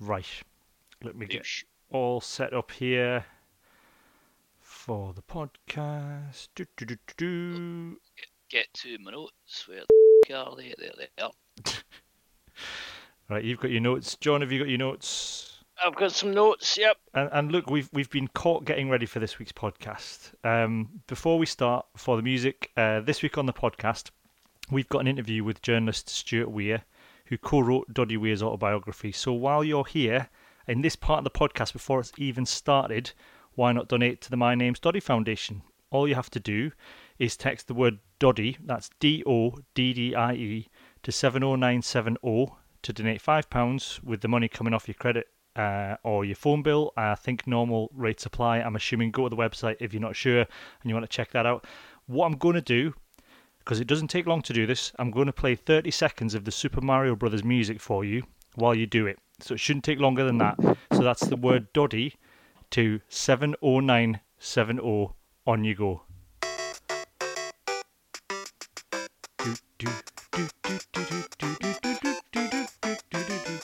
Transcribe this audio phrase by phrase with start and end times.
[0.00, 0.26] Right.
[1.02, 1.46] Let me get
[1.90, 3.26] all set up here
[4.60, 6.48] for the podcast.
[6.54, 8.00] Do, do, do, do.
[8.48, 9.68] Get to my notes.
[9.68, 10.74] Where the f- are they?
[10.78, 11.30] There they are.
[13.30, 14.16] Right, you've got your notes.
[14.16, 15.62] John, have you got your notes?
[15.86, 16.76] I've got some notes.
[16.76, 16.96] Yep.
[17.14, 20.34] And, and look, we've we've been caught getting ready for this week's podcast.
[20.44, 24.10] Um, before we start, for the music, uh, this week on the podcast,
[24.68, 26.82] we've got an interview with journalist Stewart Weir,
[27.30, 29.12] who co-wrote Doddie Weir's autobiography.
[29.12, 30.28] So while you're here
[30.66, 33.12] in this part of the podcast, before it's even started,
[33.54, 35.62] why not donate to the My Name's Doddie Foundation?
[35.90, 36.72] All you have to do
[37.20, 40.68] is text the word Doddie, that's D O D D I E,
[41.04, 42.52] to 70970
[42.82, 46.92] to donate £5 with the money coming off your credit uh, or your phone bill.
[46.96, 48.58] I think normal rates apply.
[48.58, 50.48] I'm assuming go to the website if you're not sure and
[50.84, 51.64] you want to check that out.
[52.06, 52.94] What I'm going to do,
[53.70, 56.44] because it doesn't take long to do this, I'm going to play 30 seconds of
[56.44, 58.24] the Super Mario Brothers music for you
[58.56, 59.20] while you do it.
[59.38, 60.56] So it shouldn't take longer than that.
[60.90, 62.16] So that's the word Doddie
[62.72, 65.10] to 70970
[65.46, 66.02] on you go.
[69.38, 69.88] Do, do,
[70.32, 73.60] do, do, do, do, do, do, do, do, do, do, do, do, do, do,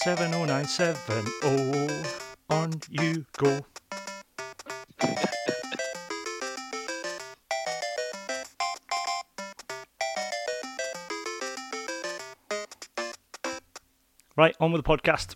[0.00, 2.02] Seven oh nine seven oh
[2.50, 3.58] on you go.
[14.36, 15.34] Right, on with the podcast.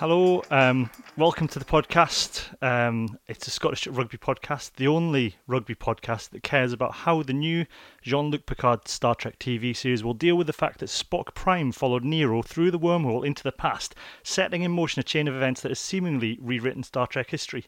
[0.00, 2.46] Hello, um, welcome to the podcast.
[2.62, 7.34] Um, it's a Scottish rugby podcast, the only rugby podcast that cares about how the
[7.34, 7.66] new
[8.00, 11.70] Jean Luc Picard Star Trek TV series will deal with the fact that Spock Prime
[11.70, 15.60] followed Nero through the wormhole into the past, setting in motion a chain of events
[15.60, 17.66] that has seemingly rewritten Star Trek history.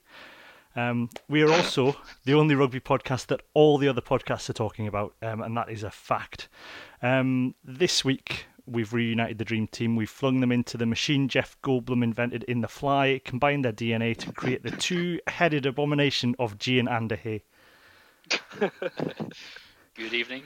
[0.75, 4.87] Um, we are also the only rugby podcast that all the other podcasts are talking
[4.87, 6.49] about, um, and that is a fact.
[7.03, 9.97] Um, this week, we've reunited the dream team.
[9.97, 14.17] We've flung them into the machine Jeff Goldblum invented in The Fly, combined their DNA
[14.19, 17.43] to create the two-headed abomination of Gian Anderhay.
[19.95, 20.45] Good evening.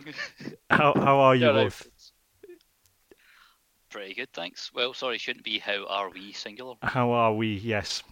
[0.71, 1.89] How how are you no, both?
[3.91, 4.73] Pretty good, thanks.
[4.75, 6.75] Well, sorry, shouldn't be how are we singular.
[6.83, 7.55] How are we?
[7.55, 8.03] Yes,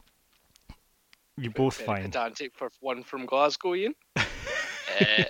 [1.36, 2.02] you're both Very fine.
[2.04, 3.94] pedantic for one from Glasgow, Iain.
[5.00, 5.24] Uh,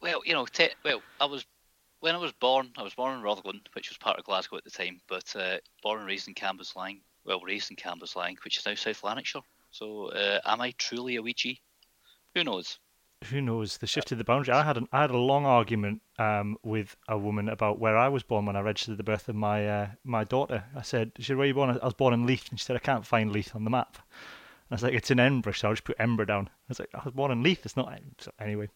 [0.00, 1.44] well, you know, te- well, I was
[2.04, 2.70] when I was born.
[2.76, 5.56] I was born in Rutherglen, which was part of Glasgow at the time, but uh,
[5.82, 7.00] born and raised in Cambuslang.
[7.24, 9.40] Well, raised in Cambuslang, which is now South Lanarkshire.
[9.70, 11.60] So, uh, am I truly a Weegie?
[12.34, 12.78] Who knows?
[13.30, 13.78] Who knows?
[13.78, 14.52] The shift shifted the boundary.
[14.52, 18.08] I had an, I had a long argument um, with a woman about where I
[18.08, 20.64] was born when I registered the birth of my uh, my daughter.
[20.76, 22.76] I said, "She said, where you born?" I was born in Leith, and she said,
[22.76, 23.96] "I can't find Leith on the map."
[24.70, 26.88] I was like, "It's in Edinburgh, so I'll just put Edinburgh down." I was like,
[26.94, 27.64] "I was born in Leith.
[27.64, 28.68] It's not." So anyway,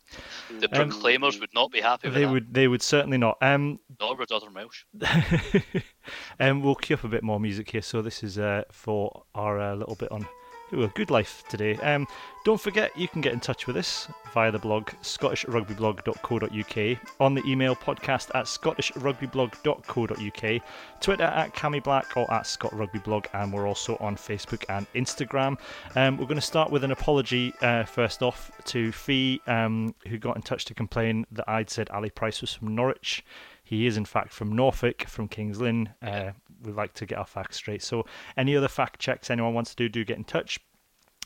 [0.61, 2.31] The Um, Proclaimers would not be happy with they that.
[2.33, 3.39] would they would certainly not.
[3.41, 4.85] Um, Nor would Irvine Welsh.
[6.41, 7.83] um, we'll queue up a bit more music here.
[7.83, 10.27] So this is uh, for our uh, little bit on
[10.73, 11.75] ooh, a good life today.
[11.77, 12.07] Um,
[12.45, 17.43] don't forget you can get in touch with us via the blog scottishrugbyblog.co.uk, on the
[17.45, 20.63] email podcast at scottishrugbyblog.co.uk,
[21.01, 24.87] Twitter at Cammy Black or at Scott Rugby Blog, and we're also on Facebook and
[24.95, 25.59] Instagram.
[25.97, 30.19] Um, we're going to start with an apology uh, first off to Fee, um, who
[30.19, 33.25] got in touch to complain that I'd said Ali Price was from Norwich.
[33.69, 35.91] He is, in fact, from Norfolk, from Kings Lynn.
[36.01, 36.31] Uh,
[36.63, 37.83] we like to get our facts straight.
[37.83, 40.59] So, any other fact checks anyone wants to do, do get in touch.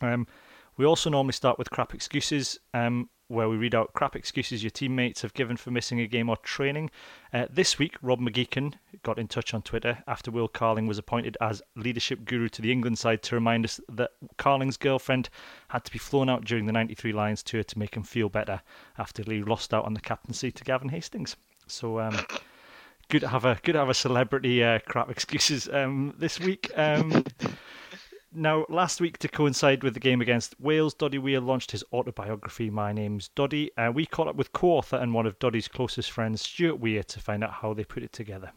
[0.01, 0.27] Um,
[0.77, 4.73] we also normally start with crap excuses, um, where we read out crap excuses your
[4.73, 6.91] teammates have given for missing a game or training.
[7.33, 8.75] Uh, this week, Rob McGeechan
[9.05, 12.73] got in touch on Twitter after Will Carling was appointed as leadership guru to the
[12.73, 15.29] England side to remind us that Carling's girlfriend
[15.69, 18.63] had to be flown out during the 93 Lions tour to make him feel better
[18.99, 21.37] after he lost out on the captaincy to Gavin Hastings.
[21.67, 22.19] So, um,
[23.09, 26.71] good to have a good to have a celebrity uh, crap excuses um, this week.
[26.77, 27.25] Um,
[28.35, 32.71] now, last week, to coincide with the game against Wales, Doddie Weir launched his autobiography,
[32.71, 33.71] My Name's Doddie.
[33.77, 37.03] Uh, we caught up with co author and one of Doddie's closest friends, Stewart Weir,
[37.03, 38.53] to find out how they put it together.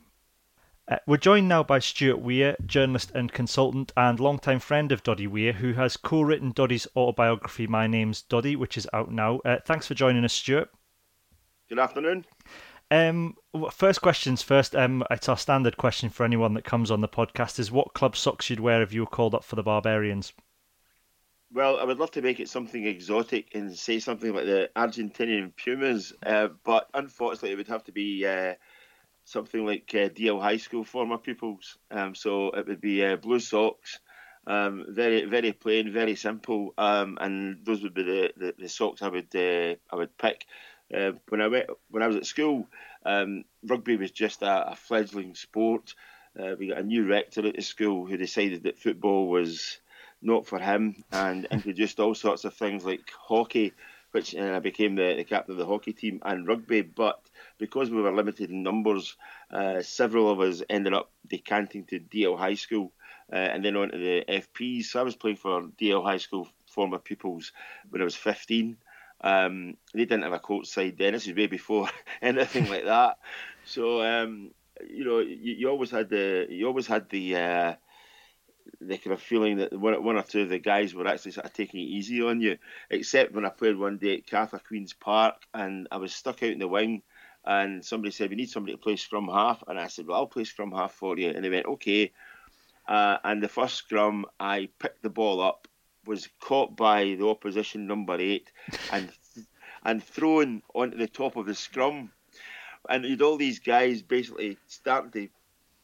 [0.87, 5.27] Uh, we're joined now by Stewart Weir, journalist and consultant, and longtime friend of Doddie
[5.27, 9.39] Weir, who has co written Doddie's autobiography, My Name's Doddie, which is out now.
[9.43, 10.69] Uh, thanks for joining us, Stewart.
[11.67, 12.25] Good afternoon.
[12.91, 13.35] Um,
[13.71, 14.75] first questions first.
[14.75, 18.15] Um, it's our standard question for anyone that comes on the podcast: is what club
[18.15, 20.33] socks you'd wear if you were called up for the Barbarians?
[21.51, 25.53] Well, I would love to make it something exotic and say something like the Argentinian
[25.55, 28.55] Pumas, uh, but unfortunately, it would have to be uh,
[29.23, 31.77] something like uh, DL High School former pupils.
[31.89, 33.99] Um, so it would be uh, blue socks,
[34.47, 39.01] um, very very plain, very simple, um, and those would be the, the, the socks
[39.01, 40.45] I would uh, I would pick.
[40.93, 42.67] Uh, when I went when I was at school,
[43.05, 45.95] um, rugby was just a, a fledgling sport.
[46.59, 49.79] we got a new rector at the school who decided that football was
[50.21, 53.73] not for him, and introduced all sorts of things like hockey,
[54.11, 56.81] which and I became the, the captain of the hockey team and rugby.
[56.81, 57.19] But
[57.57, 59.15] because we were limited in numbers,
[59.51, 62.91] uh, several of us ended up decanting to DL High School
[63.31, 64.85] uh, and then on to the FPs.
[64.85, 67.51] So I was playing for DL High School former pupils
[67.89, 68.77] when I was 15.
[69.25, 71.13] Um, they didn't have a coach side then.
[71.13, 71.89] This is way before
[72.21, 73.17] anything like that.
[73.65, 74.51] So um,
[74.87, 77.73] you know, you, you, always had the you always had the uh,
[78.81, 81.45] the kind of feeling that one, one or two of the guys were actually sort
[81.45, 82.57] of taking it easy on you.
[82.89, 86.49] Except when I played one day at Cather Queen's Park and I was stuck out
[86.49, 87.01] in the wing
[87.45, 89.63] and somebody said, We need somebody to play scrum half.
[89.67, 91.29] And I said, Well, I'll play scrum half for you.
[91.29, 92.11] And they went, Okay.
[92.87, 95.67] Uh, and the first scrum, I picked the ball up,
[96.05, 98.51] was caught by the opposition number eight,
[98.91, 99.11] and
[99.83, 102.11] and thrown onto the top of the scrum.
[102.89, 105.29] And you'd all these guys basically starting to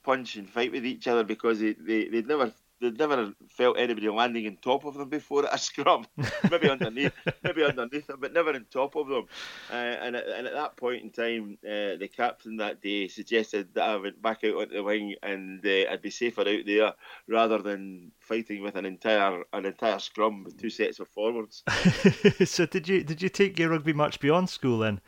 [0.03, 2.51] punch and fight with each other because they, they, they'd never
[2.81, 6.05] they'd never felt anybody landing on top of them before at a scrum.
[6.51, 7.13] maybe underneath,
[7.43, 9.25] maybe underneath them, but never on top of them.
[9.71, 13.73] Uh, and, at, and at that point in time, uh, the captain that day suggested
[13.75, 16.93] that I went back out onto the wing and uh, I'd be safer out there
[17.27, 21.63] rather than fighting with an entire an entire scrum with two sets of forwards.
[22.45, 24.99] so did you did you take your rugby much beyond school then?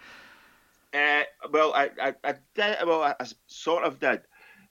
[0.93, 2.77] Uh, well, I, I, I did.
[2.85, 4.21] Well, I, I sort of did.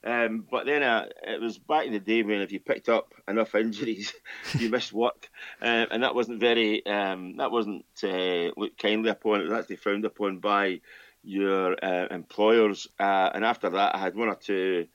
[0.03, 3.13] Um, but then uh, it was back in the day when if you picked up
[3.27, 4.13] enough injuries,
[4.57, 5.29] you missed work,
[5.61, 9.41] um, and that wasn't very um, that wasn't uh, looked kindly upon.
[9.41, 10.81] It was actually frowned upon by
[11.23, 12.87] your uh, employers.
[12.99, 14.87] Uh, and after that, I had one or two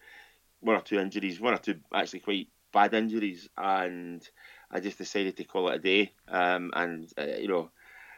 [0.61, 4.29] one or two injuries, one or two actually quite bad injuries, and
[4.71, 6.13] I just decided to call it a day.
[6.29, 7.71] Um, and uh, you know,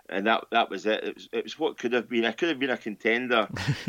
[0.09, 1.05] and that that was it.
[1.05, 2.25] It was, it was what could have been.
[2.25, 3.49] I could have been a contender.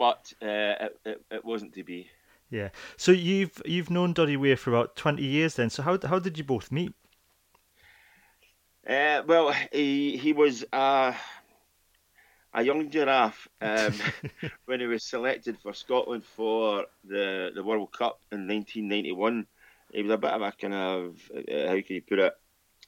[0.00, 0.46] But uh,
[0.80, 2.08] it, it, it, wasn't to be.
[2.48, 2.70] Yeah.
[2.96, 5.68] So you've you've known Doddie Weir for about twenty years then.
[5.68, 6.94] So how how did you both meet?
[8.88, 11.14] Uh, well, he he was a
[12.54, 13.92] a young giraffe um,
[14.64, 19.46] when he was selected for Scotland for the the World Cup in 1991.
[19.92, 22.32] He was a bit of a kind of uh, how can you put it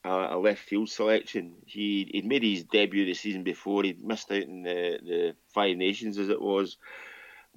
[0.03, 1.55] a, left field selection.
[1.65, 3.83] He he'd made his debut the season before.
[3.83, 6.77] He'd missed out in the, the Five Nations as it was,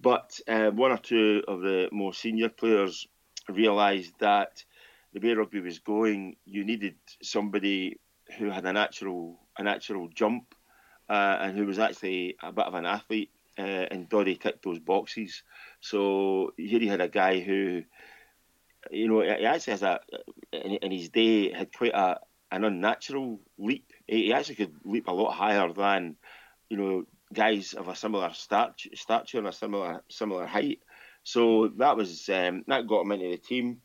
[0.00, 3.06] but uh, one or two of the more senior players
[3.48, 4.64] realised that
[5.12, 7.98] the way rugby was going, you needed somebody
[8.38, 10.54] who had a natural a natural jump
[11.08, 13.30] uh, and who was actually a bit of an athlete.
[13.58, 15.42] Uh, and Doddie ticked those boxes.
[15.80, 17.84] So here he had a guy who,
[18.90, 20.00] you know, he actually has a
[20.52, 22.18] in his day had quite a,
[22.56, 23.92] an unnatural leap.
[24.06, 26.16] He actually could leap a lot higher than,
[26.70, 30.80] you know, guys of a similar stature, and a similar similar height.
[31.22, 33.80] So that was um, that got him into the team.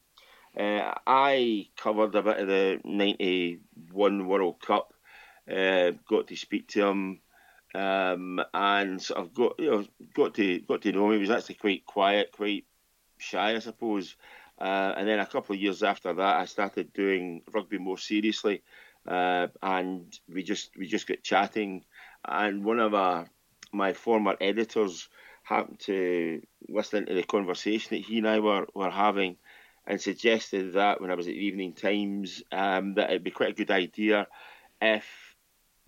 [0.58, 4.94] Uh, I covered a bit of the '91 World Cup.
[5.50, 7.20] Uh, got to speak to him,
[7.74, 11.14] um, and sort of got you know got to got to know him.
[11.14, 12.66] He was actually quite quiet, quite
[13.18, 14.16] shy, I suppose.
[14.62, 18.62] Uh, and then a couple of years after that, I started doing rugby more seriously,
[19.08, 21.84] uh, and we just we just got chatting.
[22.24, 23.26] And one of our,
[23.74, 25.10] my former editors
[25.42, 29.38] happened to listen to the conversation that he and I were, were having,
[29.88, 33.50] and suggested that when I was at the Evening Times, um, that it'd be quite
[33.50, 34.28] a good idea
[34.80, 35.08] if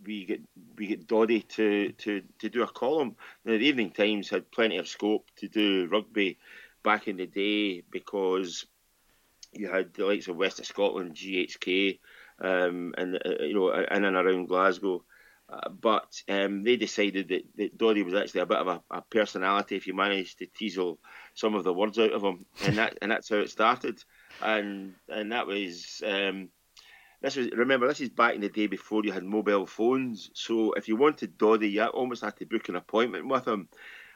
[0.03, 0.41] we get
[0.77, 3.17] we get Doddie to, to, to do a column.
[3.45, 6.39] Now, the Evening Times had plenty of scope to do rugby
[6.83, 8.65] back in the day because
[9.51, 11.99] you had the likes of West of Scotland, GHK,
[12.41, 15.03] um, and uh, you know in and around Glasgow.
[15.49, 19.01] Uh, but um, they decided that, that Doddie was actually a bit of a, a,
[19.01, 20.99] personality if you managed to teasel
[21.33, 24.01] some of the words out of him, and that and that's how it started.
[24.41, 26.49] And and that was um,
[27.21, 30.31] this was remember this is back in the day before you had mobile phones.
[30.33, 33.67] So if you wanted Doddie, you almost had to book an appointment with him.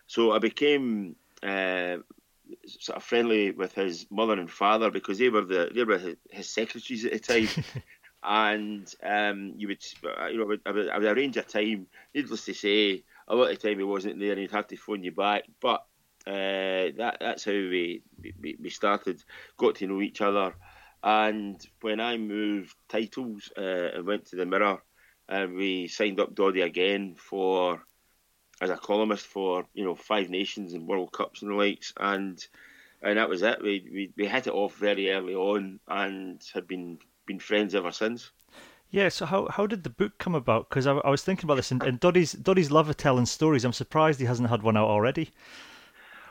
[0.08, 1.98] So I became uh,
[2.66, 6.50] sort of friendly with his mother and father because they were the they were his
[6.50, 7.64] secretaries at the time.
[8.24, 9.84] and um, you would,
[10.32, 11.88] you know, I would, I would, arrange a time.
[12.14, 14.76] Needless to say, a lot of the time he wasn't there and he'd have to
[14.76, 15.44] phone you back.
[15.62, 15.86] But
[16.26, 18.02] uh, that that's how we,
[18.42, 19.24] we we started,
[19.58, 20.56] got to know each other,
[21.04, 24.82] and when I moved titles uh, and went to the Mirror,
[25.30, 27.82] and we signed up Doddie again for
[28.62, 32.46] as a columnist for you know Five Nations and World Cups and the likes, and
[33.02, 33.62] and that was it.
[33.62, 37.92] We we, we hit it off very early on and have been been friends ever
[37.92, 38.32] since.
[38.90, 40.70] Yeah, so how, how did the book come about?
[40.70, 43.66] Because I, I was thinking about this, and, and Doddie's Doddie's love of telling stories.
[43.66, 45.32] I'm surprised he hasn't had one out already.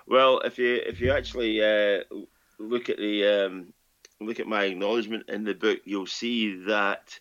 [0.06, 2.04] Well, if you if you actually uh,
[2.58, 3.72] look at the um,
[4.20, 7.18] look at my acknowledgement in the book, you'll see that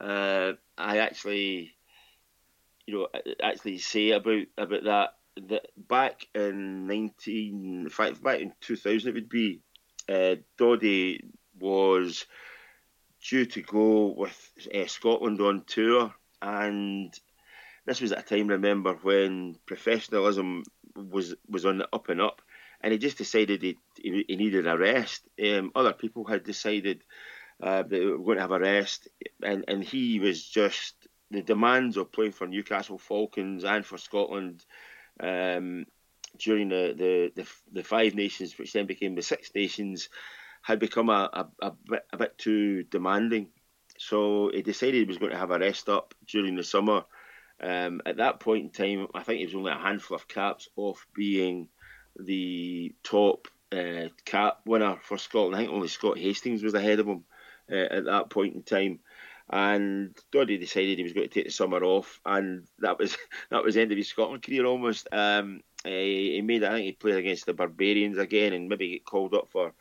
[0.00, 1.73] uh, I actually,
[2.86, 3.08] you know,
[3.42, 5.10] actually say about about that
[5.48, 9.60] that back in nineteen, in fact, back in two thousand, it would be,
[10.08, 11.24] uh, Doddie
[11.58, 12.26] was
[13.28, 17.12] due to go with uh, Scotland on tour, and
[17.86, 20.62] this was at a time, remember, when professionalism
[20.94, 22.42] was was on the up and up,
[22.80, 25.22] and he just decided he, he needed a rest.
[25.42, 27.02] Um, other people had decided
[27.62, 29.08] uh, that they were going to have a rest,
[29.42, 30.94] and, and he was just
[31.30, 34.64] the demands of playing for Newcastle Falcons and for Scotland
[35.20, 35.86] um,
[36.38, 40.08] during the, the, the, the Five Nations, which then became the Six Nations
[40.62, 43.48] had become a, a, a, bit, a bit too demanding.
[43.98, 47.04] So he decided he was going to have a rest up during the summer.
[47.60, 50.68] Um, at that point in time, I think he was only a handful of caps
[50.76, 51.68] off being
[52.18, 55.54] the top uh, cap winner for Scotland.
[55.54, 57.24] I think only Scott Hastings was ahead of him
[57.70, 59.00] uh, at that point in time.
[59.50, 63.16] And Doddie decided he was going to take the summer off, and that was
[63.50, 65.08] that was the end of his Scotland career almost.
[65.12, 69.04] Um, he, he made, I think, he played against the Barbarians again, and maybe get
[69.04, 69.74] called up for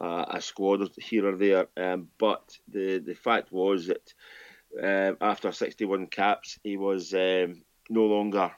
[0.00, 1.66] uh, a squad here or there.
[1.76, 4.12] Um, but the the fact was that
[4.82, 8.52] uh, after 61 caps, he was um, no longer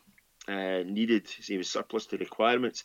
[0.48, 1.28] uh, needed.
[1.28, 2.84] He was surplus to requirements.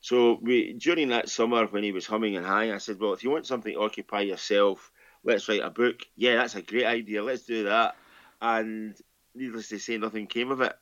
[0.00, 3.24] So we, during that summer when he was humming and high, I said, "Well, if
[3.24, 4.92] you want something to occupy yourself,
[5.24, 7.22] let's write a book." Yeah, that's a great idea.
[7.22, 7.96] Let's do that.
[8.40, 8.94] And
[9.34, 10.74] needless to say, nothing came of it,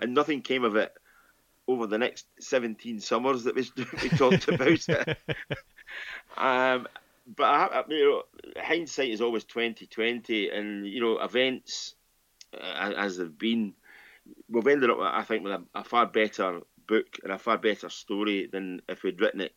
[0.00, 0.92] and nothing came of it
[1.68, 3.68] over the next 17 summers that we,
[4.02, 5.18] we talked about it.
[6.36, 6.88] Um,
[7.36, 11.94] but I, you know, hindsight is always twenty twenty, and you know events
[12.54, 13.74] uh, as they've been,
[14.48, 17.88] we've ended up, I think, with a, a, far better book and a far better
[17.88, 19.54] story than if we'd written it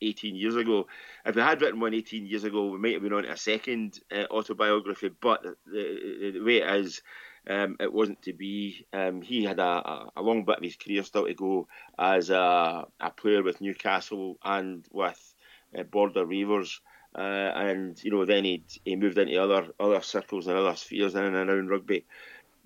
[0.00, 0.86] 18 years ago.
[1.24, 4.00] If we had written one 18 years ago, we might have been on a second
[4.12, 5.10] uh, autobiography.
[5.20, 7.02] But the, the, way it is,
[7.48, 8.86] um, it wasn't to be.
[8.92, 12.86] Um, he had a, a, long bit of his career still to go as a,
[13.00, 15.34] a player with Newcastle and with
[15.78, 16.80] uh, Border Reivers.
[17.16, 21.14] Uh, and you know, then he he moved into other other circles and other spheres
[21.14, 22.06] in and around rugby.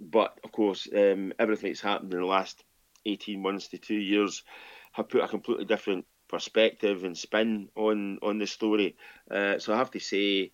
[0.00, 2.64] But of course, um, everything that's happened in the last
[3.04, 4.44] eighteen months to two years
[4.92, 8.96] have put a completely different perspective and spin on on the story.
[9.30, 10.52] Uh, so I have to say,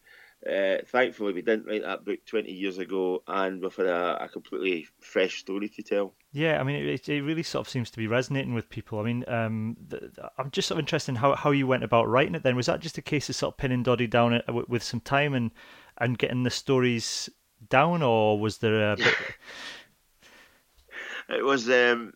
[0.48, 4.28] uh, thankfully, we didn't write that book 20 years ago, and we've had a, a
[4.28, 6.14] completely fresh story to tell.
[6.32, 8.98] Yeah, I mean, it, it really sort of seems to be resonating with people.
[8.98, 12.08] I mean, um, the, I'm just sort of interested in how, how you went about
[12.08, 12.42] writing it.
[12.42, 15.00] Then was that just a case of sort of pinning Doddie down with, with some
[15.00, 15.50] time and
[15.98, 17.30] and getting the stories
[17.70, 19.14] down, or was there a bit?
[21.30, 22.12] it was um,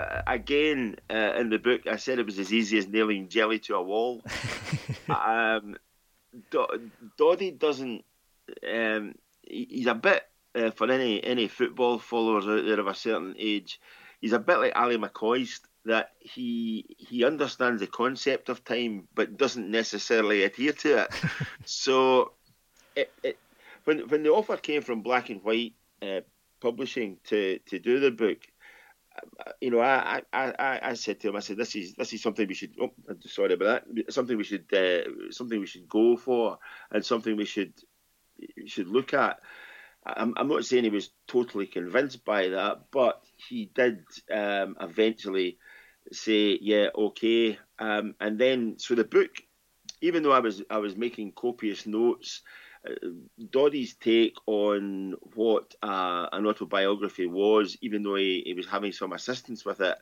[0.00, 1.82] uh, again uh, in the book.
[1.86, 4.22] I said it was as easy as nailing jelly to a wall.
[5.08, 5.76] um,
[7.16, 8.04] Doddie doesn't.
[8.68, 13.34] Um, he's a bit uh, for any any football followers out there of a certain
[13.38, 13.80] age.
[14.20, 19.36] He's a bit like Ally McCoist that he he understands the concept of time but
[19.36, 21.14] doesn't necessarily adhere to it.
[21.64, 22.32] so,
[22.96, 23.38] it, it,
[23.84, 26.20] when when the offer came from Black and White uh,
[26.60, 28.38] Publishing to to do the book,
[29.60, 32.46] you know, I, I, I, said to him, I said, this is this is something
[32.46, 32.74] we should.
[32.80, 32.90] Oh,
[33.26, 34.12] sorry about that.
[34.12, 36.58] Something we should uh, something we should go for,
[36.90, 37.72] and something we should
[38.66, 39.40] should look at.
[40.04, 45.58] I'm, I'm not saying he was totally convinced by that, but he did um, eventually
[46.10, 47.58] say, yeah, okay.
[47.78, 49.30] Um, and then, so the book,
[50.00, 52.42] even though I was I was making copious notes
[53.50, 59.12] Doddie's take on what uh, an autobiography was, even though he, he was having some
[59.12, 59.98] assistance with it,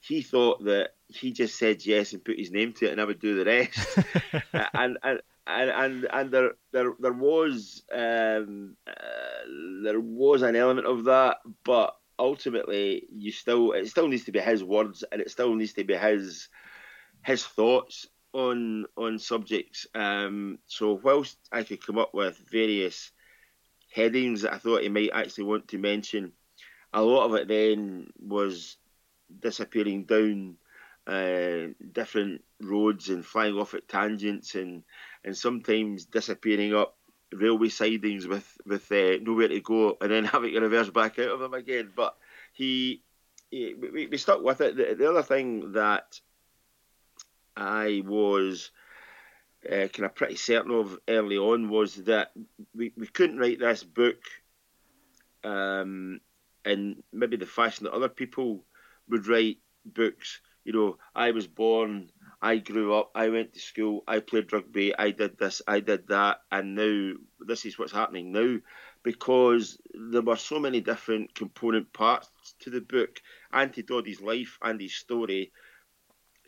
[0.00, 3.04] he thought that he just said yes and put his name to it, and I
[3.04, 3.98] would do the rest.
[4.74, 10.86] and, and and and and there there there was um, uh, there was an element
[10.86, 15.30] of that, but ultimately you still it still needs to be his words, and it
[15.30, 16.48] still needs to be his
[17.22, 19.86] his thoughts on on subjects.
[19.94, 23.10] Um, so whilst I could come up with various
[23.92, 26.32] headings that I thought he might actually want to mention,
[26.92, 28.76] a lot of it then was
[29.40, 30.56] disappearing down
[31.06, 34.84] uh, different roads and flying off at tangents and
[35.24, 36.96] and sometimes disappearing up
[37.32, 41.28] railway sidings with with uh, nowhere to go and then having to reverse back out
[41.28, 41.90] of them again.
[41.94, 42.16] But
[42.52, 43.02] he,
[43.50, 44.76] he we, we, stuck with it.
[44.76, 46.20] The, the, other thing that
[47.56, 48.70] I was
[49.66, 52.32] uh, kind of pretty certain of early on was that
[52.74, 54.18] we, we couldn't write this book
[55.44, 56.20] um,
[56.64, 58.64] in maybe the fashion that other people
[59.08, 60.40] would write books.
[60.64, 64.96] You know, I was born, I grew up, I went to school, I played rugby,
[64.96, 68.58] I did this, I did that, and now this is what's happening now
[69.02, 72.28] because there were so many different component parts
[72.60, 73.20] to the book,
[73.52, 75.52] Andy Doddie's life and his story,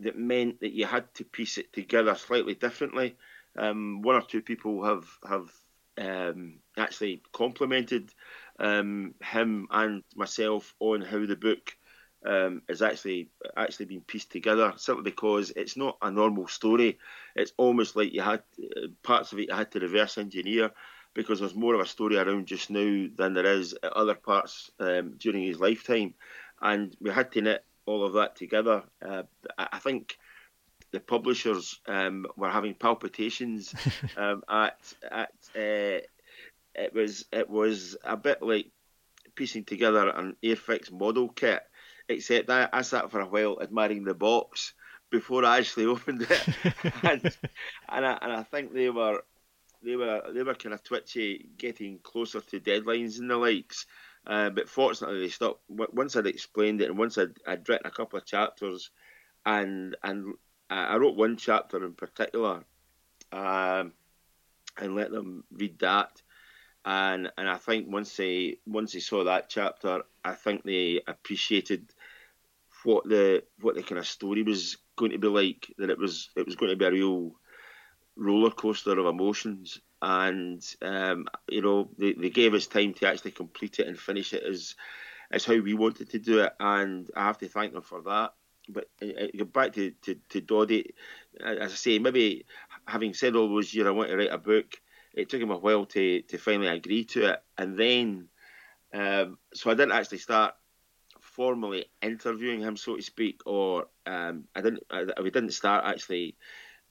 [0.03, 3.17] that meant that you had to piece it together slightly differently.
[3.57, 5.51] Um, one or two people have have
[5.99, 8.13] um, actually complimented
[8.59, 11.77] um, him and myself on how the book
[12.25, 14.73] um, is actually actually been pieced together.
[14.77, 16.99] Simply because it's not a normal story.
[17.35, 20.71] It's almost like you had uh, parts of it you had to reverse engineer
[21.15, 24.71] because there's more of a story around just now than there is at other parts
[24.81, 26.15] um, during his lifetime,
[26.61, 28.83] and we had to knit all of that together.
[29.05, 29.23] Uh,
[29.59, 30.17] I think
[30.93, 33.75] the publishers um, were having palpitations
[34.17, 34.79] um, at
[35.11, 36.01] at uh,
[36.75, 38.71] it was it was a bit like
[39.35, 41.63] piecing together an Airfix model kit,
[42.09, 44.75] except I, I sat for a while admiring the box
[45.11, 46.49] before I actually opened it,
[47.03, 47.37] and
[47.89, 49.23] and I, and I think they were
[49.83, 53.87] they were they were kind of twitchy, getting closer to deadlines and the likes.
[54.27, 57.91] Uh, but fortunately, they stopped once I'd explained it, and once I'd, I'd written a
[57.91, 58.91] couple of chapters,
[59.45, 60.35] and and
[60.71, 62.65] I wrote one chapter in particular,
[63.33, 63.93] um,
[64.79, 66.23] and let them read that
[66.85, 71.93] and and I think once they once they saw that chapter, I think they appreciated
[72.85, 75.73] what the what the kind of story was going to be like.
[75.79, 77.33] That it was it was going to be a real
[78.17, 83.31] roller coaster of emotions, and um, you know they, they gave us time to actually
[83.31, 84.75] complete it and finish it as
[85.31, 88.35] as how we wanted to do it, and I have to thank them for that.
[88.69, 89.07] But uh,
[89.41, 90.95] uh back to, to, to Doddie,
[91.43, 92.45] as I say, maybe
[92.87, 94.77] having said all those years, I want to write a book.
[95.15, 98.29] It took him a while to to finally agree to it, and then
[98.93, 100.55] um, so I didn't actually start
[101.21, 106.37] formally interviewing him, so to speak, or um, I didn't I, we didn't start actually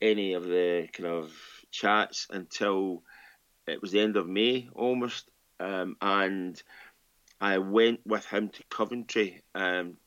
[0.02, 1.34] any of the kind of
[1.72, 3.04] chats until
[3.68, 5.30] it was the end of May almost,
[5.60, 6.62] um, and
[7.40, 9.98] I went with him to Coventry um,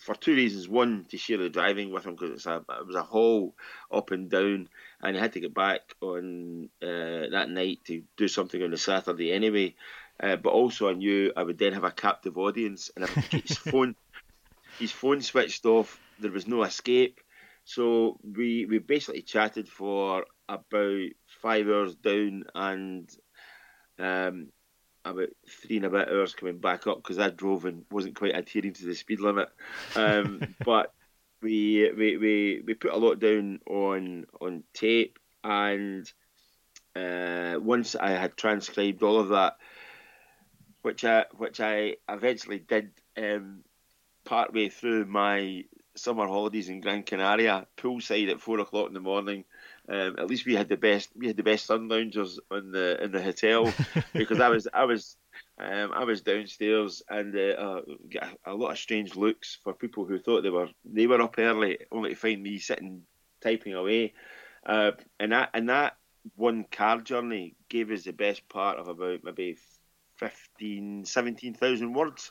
[0.00, 0.68] for two reasons.
[0.68, 3.54] One, to share the driving with him because it was a haul
[3.90, 4.68] up and down,
[5.00, 8.78] and he had to get back on uh, that night to do something on the
[8.78, 9.74] Saturday anyway.
[10.20, 13.56] Uh, but also, I knew I would then have a captive audience, and if his
[13.70, 13.96] phone,
[14.78, 17.20] his phone switched off, there was no escape.
[17.64, 21.08] So we we basically chatted for about
[21.40, 23.10] five hours down, and
[23.98, 24.48] um,
[25.04, 28.36] about three and a bit hours coming back up because I drove and wasn't quite
[28.36, 29.48] adhering to the speed limit.
[29.96, 30.92] Um, but
[31.40, 36.10] we, we we we put a lot down on on tape, and
[36.94, 39.56] uh, once I had transcribed all of that,
[40.82, 43.64] which I which I eventually did um,
[44.24, 45.64] partway through my
[45.96, 49.44] summer holidays in Gran Canaria, poolside at four o'clock in the morning.
[49.88, 53.02] Um, at least we had the best we had the best sun loungers in the
[53.02, 53.72] in the hotel
[54.12, 55.16] because I was I was
[55.58, 59.74] um, I was downstairs and uh, uh, get a, a, lot of strange looks for
[59.74, 63.02] people who thought they were they were up early, only to find me sitting
[63.40, 64.14] typing away.
[64.64, 65.96] Uh, and that and that
[66.36, 69.56] one car journey gave us the best part of about maybe
[70.16, 72.30] 15, 17,000 words.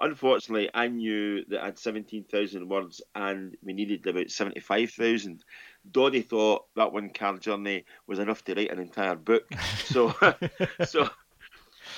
[0.00, 5.44] Unfortunately, I knew that I had 17,000 words and we needed about 75,000.
[5.90, 9.44] Doddie thought that one car journey was enough to write an entire book.
[9.84, 10.14] So,
[10.84, 11.08] so,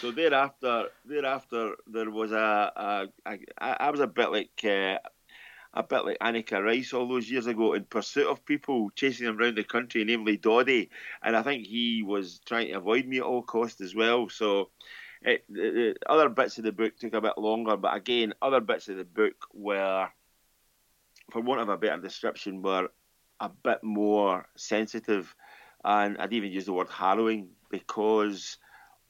[0.01, 4.99] so thereafter, thereafter there was a, a, a I was a bit like uh,
[5.77, 9.39] a bit like Anneka Rice all those years ago in pursuit of people chasing him
[9.39, 10.91] around the country, namely Doddie,
[11.23, 14.29] and I think he was trying to avoid me at all costs as well.
[14.29, 14.71] So
[15.23, 18.89] it, it, other bits of the book took a bit longer, but again, other bits
[18.89, 20.09] of the book were,
[21.33, 22.89] for want of a better description, were
[23.41, 25.35] a bit more sensitive,
[25.85, 28.59] and I'd even use the word harrowing because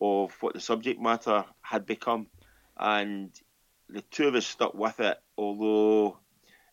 [0.01, 2.29] of what the subject matter had become,
[2.77, 3.31] and
[3.89, 6.19] the two of us stuck with it, although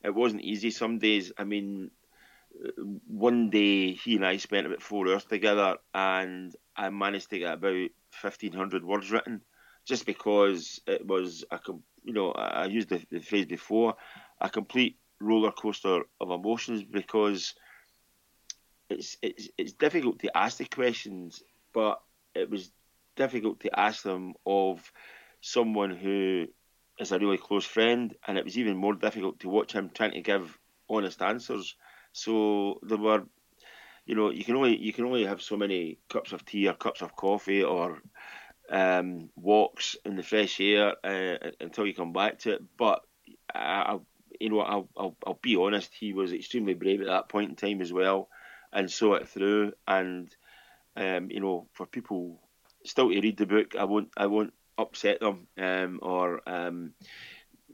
[0.03, 1.31] it wasn't easy some days.
[1.37, 1.91] I mean,
[3.07, 7.53] one day he and I spent about four hours together, and I managed to get
[7.53, 7.89] about
[8.21, 9.41] 1500 words written
[9.85, 11.59] just because it was a
[12.03, 13.95] you know I used the, the phrase before
[14.39, 17.53] a complete roller coaster of emotions because
[18.89, 22.01] it's it's it's difficult to ask the questions, but
[22.35, 22.71] it was
[23.15, 24.91] difficult to ask them of
[25.41, 26.47] someone who
[26.99, 30.11] is a really close friend, and it was even more difficult to watch him trying
[30.11, 30.57] to give
[30.89, 31.75] honest answers.
[32.11, 33.23] So there were,
[34.05, 36.73] you know, you can only you can only have so many cups of tea or
[36.73, 38.01] cups of coffee or
[38.69, 42.63] um, walks in the fresh air uh, until you come back to it.
[42.77, 43.01] But
[43.53, 43.97] I,
[44.39, 47.55] you know, I'll, I'll I'll be honest, he was extremely brave at that point in
[47.55, 48.29] time as well,
[48.71, 49.73] and saw it through.
[49.87, 50.35] And
[50.95, 52.39] um, you know, for people
[52.85, 56.93] still to read the book, I won't I won't upset them um, or um,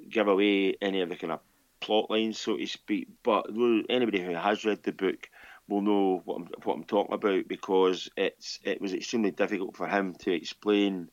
[0.10, 1.39] give away any of the kind of
[1.80, 3.08] plot lines, so to speak.
[3.24, 3.48] But
[3.89, 5.28] anybody who has read the book
[5.69, 9.88] will know what I'm, what I'm talking about because it's it was extremely difficult for
[9.88, 11.10] him to explain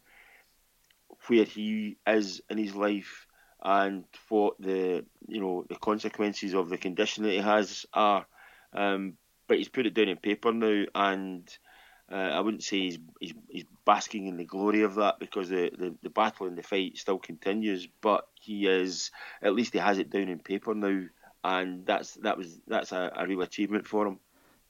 [1.26, 3.26] where he is in his life
[3.62, 8.26] and what the you know the consequences of the condition that he has are.
[8.72, 9.14] Um,
[9.48, 11.58] but he's put it down in paper now, and
[12.10, 15.70] uh, I wouldn't say he's, he's, he's basking in the glory of that because the,
[15.76, 17.88] the, the battle and the fight still continues.
[18.00, 19.10] But he is
[19.42, 21.02] at least he has it down in paper now,
[21.44, 24.20] and that's that was that's a, a real achievement for him.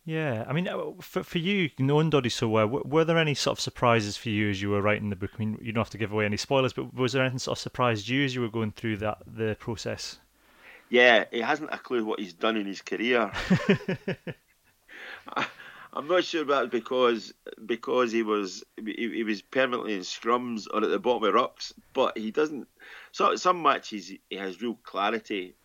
[0.06, 3.58] Yeah, I mean, uh, for for you, knowing Doddie so well, were there any sort
[3.58, 5.32] of surprises for you as you were writing the book?
[5.34, 7.58] I mean, you don't have to give away any spoilers, but was there anything sort
[7.58, 10.20] of surprised you as you were going through that the process?
[10.88, 13.32] Yeah, he hasn't a clue what he's done in his career.
[15.92, 20.84] I'm not sure about because because he was he, he, was permanently in scrums or
[20.84, 22.68] at the bottom of rocks, but he doesn't.
[23.10, 25.56] So some matches he has real clarity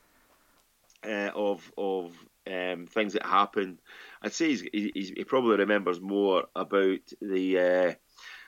[1.05, 2.13] uh, of of
[2.47, 3.79] um, things that happen.
[4.21, 7.93] I'd say he's, he's, he probably remembers more about the uh,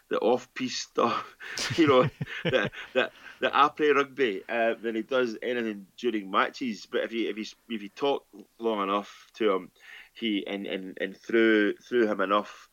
[0.09, 1.35] the off piece stuff,
[1.77, 2.09] you know,
[2.43, 6.87] that the the après rugby uh, than he does anything during matches.
[6.89, 8.25] But if you if you if you talk
[8.59, 9.71] long enough to him
[10.13, 12.69] he and, and, and threw threw him enough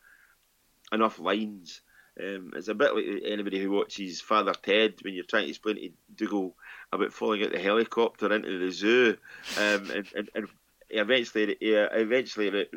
[0.91, 1.81] enough lines.
[2.19, 5.77] Um, it's a bit like anybody who watches Father Ted when you're trying to explain
[5.77, 6.55] to Dougal
[6.91, 9.17] about falling out the helicopter into the zoo,
[9.57, 10.47] um, and, and, and
[10.91, 12.67] eventually, eh, eventually,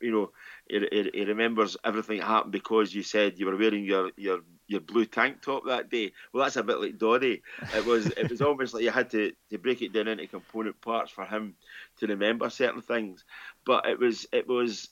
[0.00, 0.30] you know,
[0.68, 5.40] he, remembers everything happened because you said you were wearing your, your, your blue tank
[5.42, 6.12] top that day.
[6.32, 7.42] Well, that's a bit like Doddie.
[7.74, 10.80] It was it was almost like you had to, to break it down into component
[10.80, 11.54] parts for him
[11.98, 13.24] to remember certain things.
[13.64, 14.88] But it was it was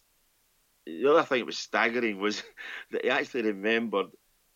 [0.87, 2.43] the other thing that was staggering was
[2.91, 4.07] that he actually remembered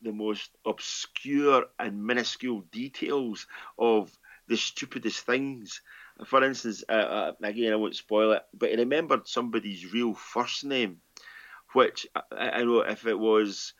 [0.02, 3.46] the most obscure and minuscule details
[3.78, 4.10] of
[4.48, 5.82] the stupidest things
[6.24, 10.64] for instance, uh, uh, again, I won't spoil it, but he remembered somebody's real first
[10.64, 10.98] name,
[11.72, 13.74] which I, I know if it was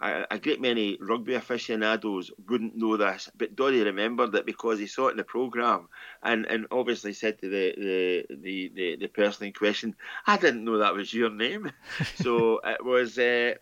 [0.00, 4.86] a, a, great many rugby aficionados wouldn't know this, but Doddie remembered it because he
[4.86, 5.88] saw it in the programme
[6.22, 9.94] and, and obviously said to the, the, the, the, the person in question,
[10.26, 11.70] I didn't know that was your name.
[12.16, 13.54] so it was, uh,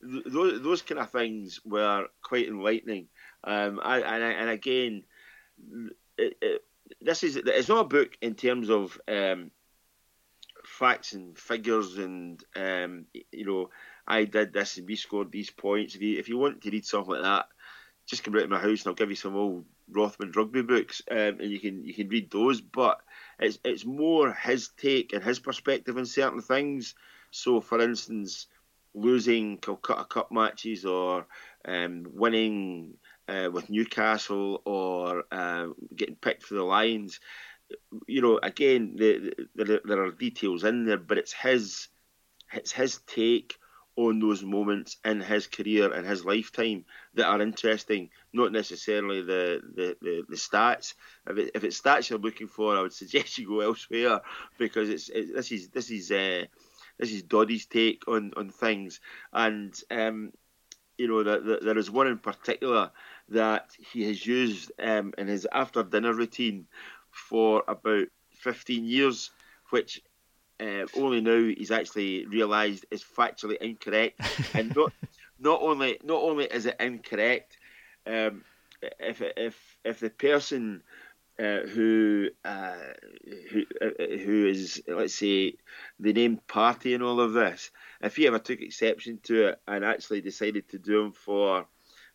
[0.00, 3.08] those, those kind of things were quite enlightening.
[3.42, 5.04] Um, I, and, and again,
[6.18, 6.62] it, it,
[7.00, 9.50] this is it's not a book in terms of um,
[10.64, 13.70] facts and figures and um, you know
[14.06, 15.94] I did this and we scored these points.
[15.94, 17.46] If you if you want to read something like that,
[18.06, 21.02] just come out to my house and I'll give you some old Rothman rugby books
[21.10, 22.60] um, and you can you can read those.
[22.60, 23.00] But
[23.38, 26.94] it's it's more his take and his perspective on certain things.
[27.30, 28.48] So, for instance,
[28.94, 31.26] losing Calcutta Cup matches or
[31.64, 32.94] um, winning
[33.30, 37.20] uh, with Newcastle or uh, getting picked for the Lions.
[38.06, 41.88] You know, again, the, the, there are details in there, but it's his
[42.52, 43.56] it's his take
[43.96, 49.60] on those moments in his career and his lifetime that are interesting, not necessarily the,
[49.74, 50.94] the, the, the stats.
[51.28, 54.20] If, it, if it's stats you're looking for, I would suggest you go elsewhere
[54.58, 56.44] because it's it, this is this is uh,
[56.98, 59.00] this is Doddie's take on, on things,
[59.32, 60.32] and um,
[61.00, 62.90] you know that there is one in particular
[63.30, 66.66] that he has used um, in his after dinner routine
[67.10, 69.30] for about 15 years,
[69.70, 70.02] which
[70.60, 74.20] uh, only now he's actually realised is factually incorrect.
[74.54, 74.92] and not
[75.38, 77.56] not only not only is it incorrect,
[78.06, 78.44] um,
[78.98, 80.82] if if if the person
[81.38, 82.76] uh, who uh,
[83.50, 85.54] who uh, who is let's say
[85.98, 87.70] the named party in all of this,
[88.02, 91.66] if he ever took exception to it and actually decided to do him for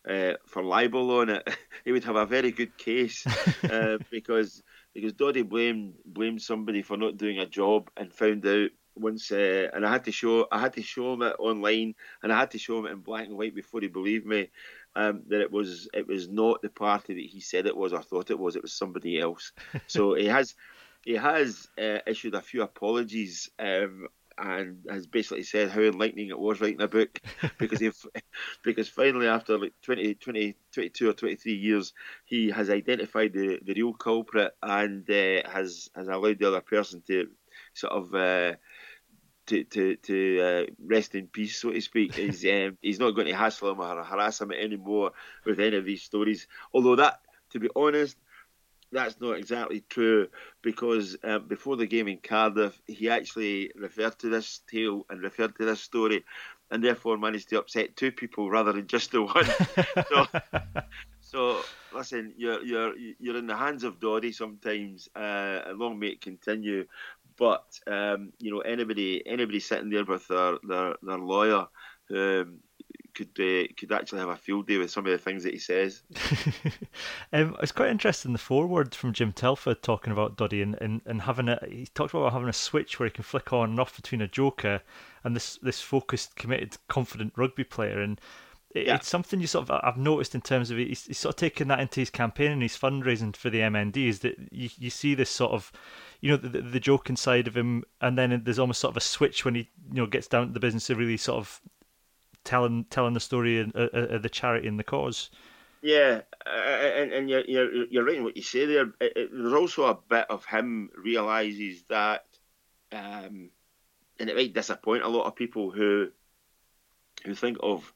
[0.08, 1.48] uh, for libel on it,
[1.84, 3.26] he would have a very good case
[3.70, 4.62] uh, because
[4.94, 9.68] because Doddie blamed blamed somebody for not doing a job and found out once, uh,
[9.74, 12.52] and I had to show I had to show him it online, and I had
[12.52, 14.48] to show him it in black and white before he believed me
[14.96, 18.02] um, that it was it was not the party that he said it was or
[18.02, 18.56] thought it was.
[18.56, 19.52] It was somebody else.
[19.86, 20.54] so he has
[21.04, 26.38] he has uh, issued a few apologies um, and has basically said how enlightening it
[26.38, 27.20] was writing a book
[27.58, 27.90] because he
[28.62, 31.92] because finally after like 20, 20, 22 or 23 years
[32.24, 37.02] he has identified the, the real culprit and uh, has has allowed the other person
[37.06, 37.28] to
[37.74, 38.56] sort of uh,
[39.46, 42.14] to to, to uh, rest in peace, so to speak.
[42.16, 45.12] He's um, he's not going to hassle him or harass him anymore
[45.44, 46.46] with any of these stories.
[46.74, 47.20] Although that,
[47.50, 48.16] to be honest,
[48.92, 50.28] that's not exactly true
[50.62, 55.56] because um, before the game in Cardiff, he actually referred to this tale and referred
[55.56, 56.24] to this story,
[56.70, 59.44] and therefore managed to upset two people rather than just the one.
[60.08, 60.26] so,
[61.20, 61.60] so
[61.94, 65.08] listen, you're you're you're in the hands of Doddie sometimes.
[65.14, 66.86] Uh, long may it continue.
[67.38, 71.66] But um, you know, anybody anybody sitting there with their their, their lawyer
[72.10, 72.60] um,
[73.16, 75.58] could uh, could actually have a field day with some of the things that he
[75.58, 76.02] says.
[77.32, 81.22] um, it's quite interesting the foreword from Jim Telfer talking about Doddie and, and, and
[81.22, 83.96] having a he talked about having a switch where he can flick on and off
[83.96, 84.82] between a joker
[85.24, 88.20] and this this focused, committed, confident rugby player and.
[88.74, 88.96] yeah.
[88.96, 91.68] It's something you sort of I've noticed in terms of he's, he's sort of taking
[91.68, 95.14] that into his campaign and his fundraising for the MND is that you, you see
[95.14, 95.72] this sort of
[96.20, 98.98] you know the, the, the joking side of him, and then there's almost sort of
[98.98, 101.62] a switch when he you know gets down to the business of really sort of
[102.46, 105.30] telling telling the story of, uh, uh, of the charity and the cause.
[105.82, 108.92] Yeah, uh, and, and you're, you're, you're right in what you say there.
[108.98, 112.24] There's also a bit of him realizes that,
[112.90, 113.50] um,
[114.18, 116.08] and it might disappoint a lot of people who
[117.24, 117.92] who think of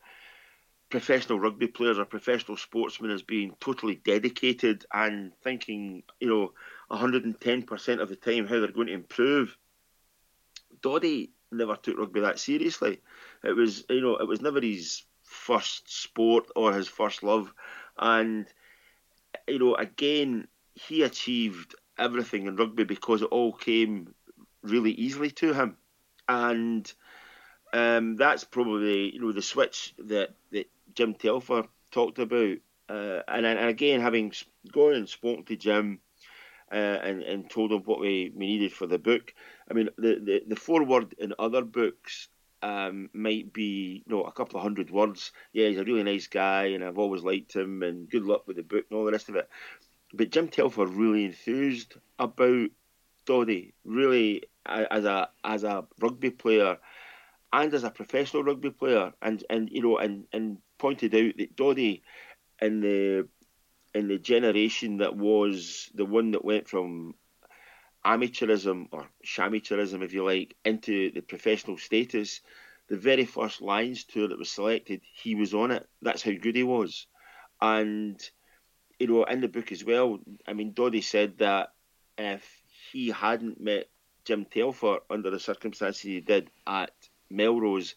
[0.91, 6.53] professional rugby players or professional sportsmen as being totally dedicated and thinking, you know,
[6.91, 9.57] 110% of the time how they're going to improve.
[10.83, 13.01] Doddie never took rugby that seriously.
[13.43, 17.53] It was, you know, it was never his first sport or his first love.
[17.99, 18.47] And,
[19.49, 24.15] you know, again, he achieved everything in rugby because it all came
[24.63, 25.77] really easily to him.
[26.29, 26.93] And
[27.73, 32.59] um, that's probably, you know, the switch that, that Jim Telfer talked about.
[32.89, 34.33] Uh, and, and again, having
[34.73, 36.01] gone and spoken to Jim
[36.73, 39.33] uh, and, and told him what we, we needed for the book.
[39.71, 42.29] I mean, the, the, the foreword in other books
[42.63, 45.33] um, might be you know, a couple of hundred words.
[45.53, 48.57] Yeah, he's a really nice guy, and I've always liked him, and good luck with
[48.57, 49.49] the book and all the rest of it.
[50.13, 52.71] But Jim Telfer really enthused about
[53.27, 56.79] Doddie, really as a as a rugby player
[57.53, 61.57] and as a professional rugby player, and and you know, and and pointed out that
[61.57, 62.03] Doddie
[62.61, 63.29] in the
[63.95, 67.15] in the generation that was the one that went from
[68.05, 72.41] amateurism or shamateurism, if you like, into the professional status,
[72.89, 75.87] the very first Lions tour that was selected, he was on it.
[76.03, 77.07] That's how good he was.
[77.61, 78.21] And,
[78.99, 81.73] you know, in the book as well, I mean, Doddie said that
[82.19, 82.45] if
[82.91, 83.89] he hadn't met
[84.25, 86.93] Jim Telfer under the circumstances he did at
[87.31, 87.95] Melrose,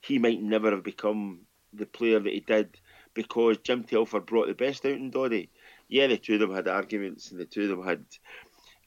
[0.00, 1.40] he might never have become
[1.72, 2.76] the player that he did
[3.14, 5.50] because Jim Telfer brought the best out in Doddie.
[5.88, 8.04] Yeah, the two of them had arguments and the two of them had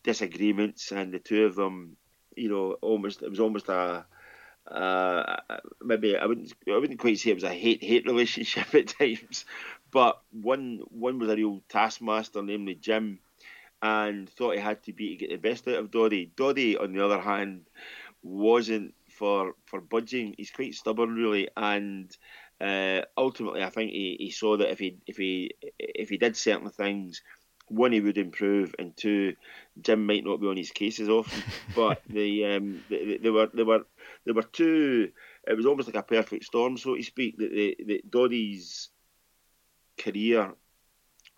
[0.03, 1.97] disagreements, and the two of them,
[2.35, 4.05] you know, almost it was almost a
[4.69, 5.37] uh,
[5.81, 9.45] maybe I wouldn't I wouldn't quite say it was a hate hate relationship at times,
[9.91, 13.19] but one one was a real taskmaster, namely Jim,
[13.81, 16.31] and thought he had to be to get the best out of Doddie.
[16.35, 17.65] Doddie, on the other hand,
[18.21, 20.35] wasn't for for budging.
[20.37, 22.15] He's quite stubborn, really, and
[22.61, 26.37] uh, ultimately, I think he, he saw that if he if he if he did
[26.37, 27.21] certain things,
[27.73, 29.35] one he would improve, and two,
[29.81, 31.43] Jim might not be on his cases often.
[31.75, 33.85] but the um, they, they were they were
[34.25, 35.11] there were two.
[35.45, 37.37] It was almost like a perfect storm, so to speak.
[37.37, 38.89] That the, the Doddie's
[39.97, 40.53] career,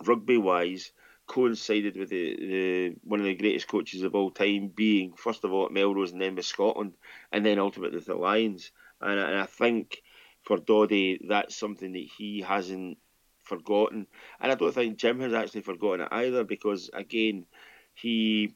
[0.05, 0.91] rugby wise,
[1.27, 5.51] coincided with the, the one of the greatest coaches of all time being first of
[5.51, 6.93] all at Melrose and then with Scotland,
[7.31, 8.71] and then ultimately with the Lions.
[9.01, 10.01] And, and I think
[10.43, 12.97] for Doddie, that's something that he hasn't
[13.45, 14.07] forgotten.
[14.39, 17.45] And I don't think Jim has actually forgotten it either because, again,
[17.93, 18.53] he.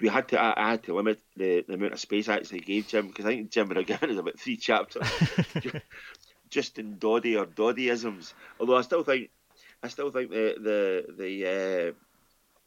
[0.00, 0.40] We had to.
[0.40, 3.30] I had to limit the, the amount of space I actually gave Jim because I
[3.30, 5.06] think Jim have given us about three chapters,
[6.50, 8.32] just in Doddie or Doddieisms.
[8.58, 9.28] Although I still think,
[9.82, 11.92] I still think the the the uh,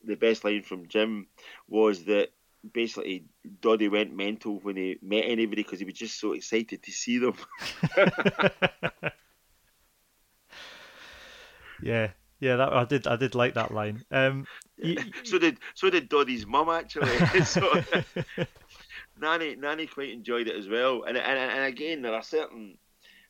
[0.03, 1.25] the best line from Jim
[1.67, 2.29] was that
[2.73, 3.25] basically
[3.61, 7.17] Doddie went mental when he met anybody because he was just so excited to see
[7.17, 7.35] them.
[11.81, 13.07] yeah, yeah, that I did.
[13.07, 14.03] I did like that line.
[14.11, 14.45] Um,
[14.77, 17.17] you, so did so did Doddie's mum actually.
[17.45, 17.83] so,
[19.19, 21.03] Nanny Nanny quite enjoyed it as well.
[21.03, 22.77] And and, and again, there are certain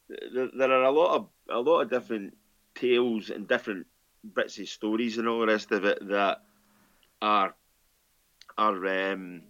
[0.07, 2.37] there, there are a lot of a lot of different
[2.75, 3.85] tales and different
[4.35, 6.41] bits of stories and all the rest of it that
[7.21, 7.53] are
[8.57, 9.41] are um,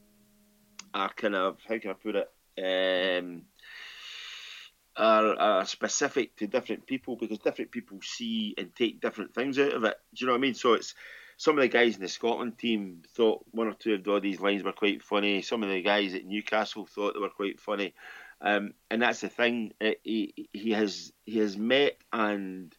[0.93, 3.43] are kind of how can I put it um,
[5.01, 9.73] are, are specific to different people because different people see and take different things out
[9.73, 9.95] of it.
[10.13, 10.53] Do you know what I mean?
[10.53, 10.93] So it's
[11.37, 14.63] some of the guys in the Scotland team thought one or two of Doddie's lines
[14.63, 15.41] were quite funny.
[15.41, 17.95] Some of the guys at Newcastle thought they were quite funny,
[18.41, 19.73] um, and that's the thing.
[20.03, 22.75] He he has he has met and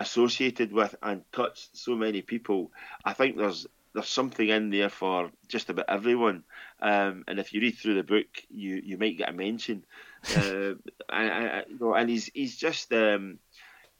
[0.00, 2.72] associated with and touched so many people.
[3.04, 6.44] I think there's there's something in there for just about everyone.
[6.80, 9.84] Um, and if you read through the book, you, you might get a mention.
[10.36, 10.74] uh,
[11.08, 13.38] and, and, he's he's just um,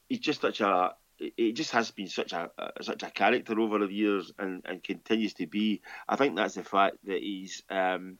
[0.07, 2.49] he's just such a he just has been such a,
[2.81, 5.81] such a character over the years and, and continues to be.
[6.07, 8.17] I think that's the fact that he's um,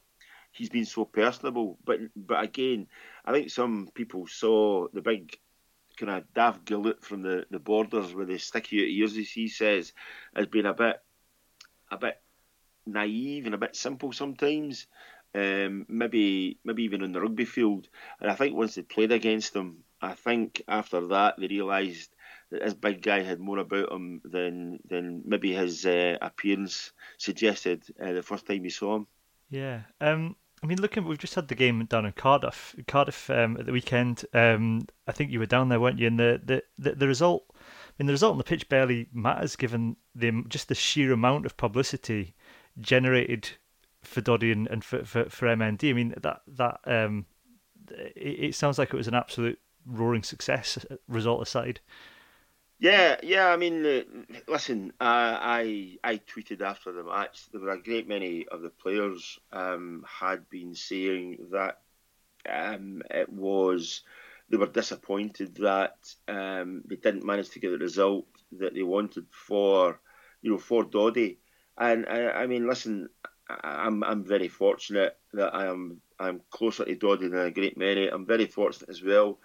[0.51, 1.77] he's been so personable.
[1.83, 2.87] But but again,
[3.25, 5.37] I think some people saw the big
[5.97, 9.93] kind of daft gullet from the, the borders with the sticky ears, as he says,
[10.35, 10.97] as being a bit
[11.91, 12.21] a bit
[12.85, 14.87] naive and a bit simple sometimes.
[15.35, 17.87] Um, maybe maybe even on the rugby field.
[18.19, 22.11] And I think once they played against him, I think after that they realised
[22.51, 27.83] that this big guy had more about him than than maybe his uh, appearance suggested
[28.01, 29.07] uh, the first time you saw him.
[29.49, 29.81] Yeah.
[30.01, 32.73] Um, I mean, looking, we've just had the game down in Cardiff.
[32.87, 34.25] Cardiff um, at the weekend.
[34.33, 36.07] Um, I think you were down there, weren't you?
[36.07, 37.53] And the, the, the, the result
[37.93, 41.45] I mean, the result on the pitch barely matters given the just the sheer amount
[41.45, 42.33] of publicity
[42.79, 43.49] generated
[44.03, 45.89] for Doddie and, and for, for, for MND.
[45.89, 47.25] I mean, that that um,
[47.91, 50.77] it, it sounds like it was an absolute roaring success.
[50.89, 51.79] Uh, result aside.
[52.79, 53.47] Yeah, yeah.
[53.47, 54.01] I mean, uh,
[54.47, 57.49] listen, uh, I I tweeted after the match.
[57.51, 61.79] There were a great many of the players um, had been saying that
[62.49, 64.01] um, it was
[64.49, 65.95] they were disappointed that
[66.27, 69.99] um, they didn't manage to get the result that they wanted for
[70.41, 71.39] you know for Doddie.
[71.77, 73.09] And I, I mean, listen,
[73.49, 78.07] I'm I'm very fortunate that I am I'm closer to Doddie than a great many.
[78.07, 79.39] I'm very fortunate as well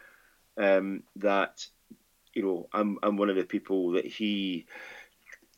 [0.57, 1.67] um, that
[2.35, 4.67] you know I'm I'm one of the people that he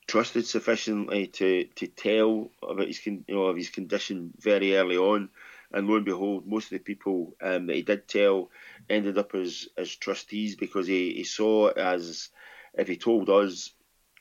[0.06, 5.28] trusted sufficiently to to tell about his you know of his condition very early on
[5.72, 8.50] and lo and behold, most of the people um, that he did tell
[8.88, 12.30] ended up as, as trustees because he, he saw it as
[12.74, 13.70] if he told us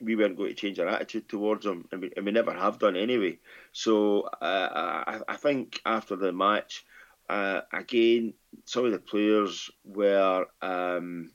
[0.00, 2.78] we weren't going to change our attitude towards them, and we, and we never have
[2.78, 3.38] done anyway.
[3.72, 6.84] So uh, I, I, think after the match,
[7.28, 8.34] uh, again,
[8.64, 11.30] some of the players were um,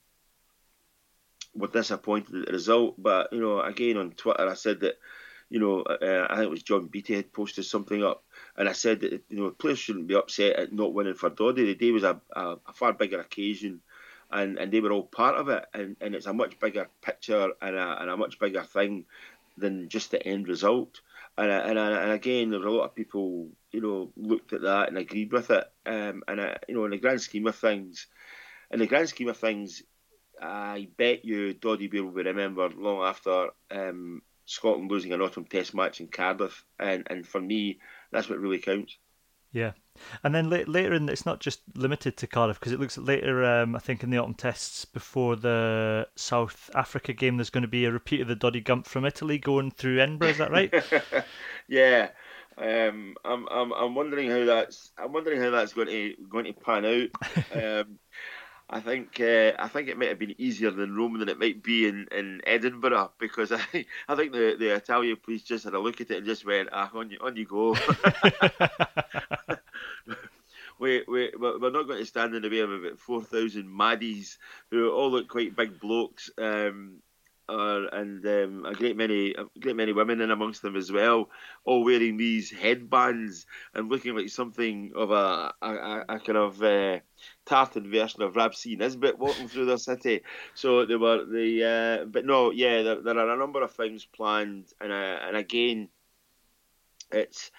[1.53, 2.95] were disappointed at the result.
[3.01, 4.95] But you know, again on Twitter, I said that
[5.49, 8.23] you know, uh, I think it was John Beattie had posted something up,
[8.57, 11.65] and I said that you know players shouldn't be upset at not winning for Doddie.
[11.65, 13.81] The day was a, a, a, far bigger occasion,
[14.35, 17.51] and, and they were all part of it, and, and it's a much bigger picture
[17.61, 19.05] and a, and a much bigger thing
[19.57, 20.99] than just the end result.
[21.37, 24.89] And and, and again, there were a lot of people you know looked at that
[24.89, 25.65] and agreed with it.
[25.85, 28.07] Um, and I, you know, in the grand scheme of things,
[28.71, 29.83] in the grand scheme of things,
[30.41, 35.45] I bet you Doddie Weir will be remembered long after um, Scotland losing an autumn
[35.45, 37.79] test match in Cardiff, and and for me,
[38.11, 38.97] that's what really counts.
[39.53, 39.71] Yeah,
[40.23, 43.43] and then later in, it's not just limited to Cardiff because it looks later.
[43.43, 47.67] Um, I think in the autumn tests before the South Africa game, there's going to
[47.67, 50.29] be a repeat of the Doddie Gump from Italy going through Edinburgh.
[50.29, 50.73] Is that right?
[51.67, 52.09] yeah,
[52.57, 56.53] um, I'm I'm I'm wondering how that's I'm wondering how that's going to going to
[56.53, 57.09] pan out.
[57.55, 57.99] Um,
[58.67, 61.61] I think uh, I think it might have been easier than Rome than it might
[61.61, 65.75] be in, in Edinburgh because I think I think the, the Italian police just had
[65.75, 67.75] a look at it and just went, ah, on you on you go.
[70.79, 74.37] we, we, we're not going to stand in the way of about 4,000 maddies
[74.71, 76.29] who all look quite big blokes.
[76.37, 76.97] Um,
[77.47, 81.29] uh, and um, a great many, a great many women in amongst them as well,
[81.63, 86.99] all wearing these headbands and looking like something of a, a, a kind of uh,
[87.45, 90.21] tartan version of Rab C Nesbitt walking through the city.
[90.53, 94.05] So they were the, uh, but no, yeah, there, there, are a number of things
[94.05, 95.89] planned, and uh, and again,
[97.11, 97.51] it's.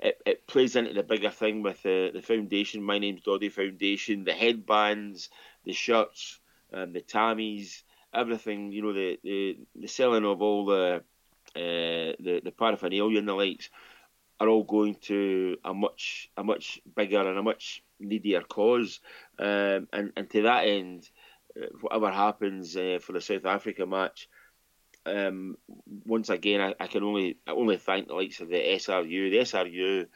[0.00, 2.84] It, it plays into the bigger thing with the, the foundation.
[2.84, 4.22] My name's Doddie Foundation.
[4.22, 5.28] The headbands,
[5.64, 6.38] the shirts,
[6.72, 7.82] um, the tammies,
[8.14, 11.02] everything, you know, the, the, the selling of all the,
[11.56, 13.70] uh, the the paraphernalia and the likes
[14.40, 19.00] are all going to a much a much bigger and a much needier cause.
[19.38, 21.08] Um, and and to that end,
[21.60, 24.28] uh, whatever happens uh, for the South Africa match,
[25.06, 25.56] um,
[26.04, 29.30] once again, I, I, can only I only thank the likes of the SRU.
[29.30, 30.06] The SRU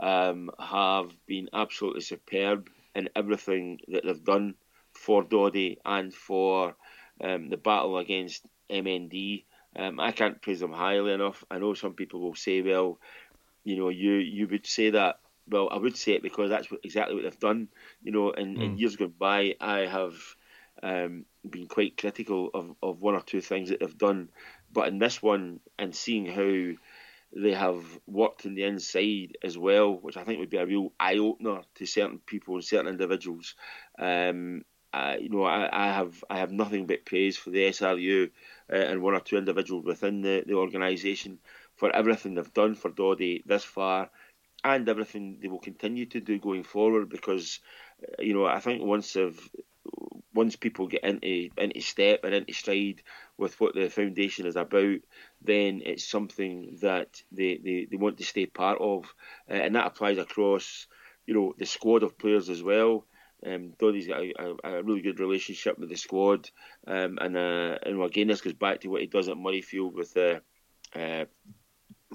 [0.00, 4.54] um, have been absolutely superb in everything that they've done
[4.92, 6.76] for Doddie and for
[7.22, 9.44] um, the battle against MND.
[9.74, 11.44] Um, I can't praise them highly enough.
[11.50, 12.98] I know some people will say, well,
[13.66, 15.18] you know, you you would say that.
[15.48, 17.68] Well, I would say it because that's what, exactly what they've done.
[18.02, 18.62] You know, in, mm.
[18.62, 20.14] in years gone by, I have
[20.82, 24.30] um, been quite critical of, of one or two things that they've done.
[24.72, 26.76] But in this one, and seeing how
[27.32, 30.92] they have worked in the inside as well, which I think would be a real
[30.98, 33.54] eye opener to certain people and certain individuals.
[33.98, 34.64] Um,
[35.20, 38.30] you know, I, I, have I have nothing but praise for the SRU
[38.72, 41.38] uh, and one or two individuals within the, the organisation
[41.76, 44.10] for everything they've done for Doddie this far
[44.64, 47.60] and everything they will continue to do going forward because
[48.02, 49.38] uh, you know I think once they've
[50.34, 53.02] once people get into into step and into stride
[53.38, 54.98] with what the foundation is about,
[55.42, 59.14] then it's something that they, they, they want to stay part of,
[59.50, 60.86] uh, and that applies across
[61.26, 63.06] you know the squad of players as well.
[63.46, 66.50] Um, Doddie's got a, a, a, really good relationship with the squad,
[66.86, 70.12] um, and uh, and again this goes back to what he does at Murrayfield with
[70.14, 70.42] the
[70.94, 71.24] uh,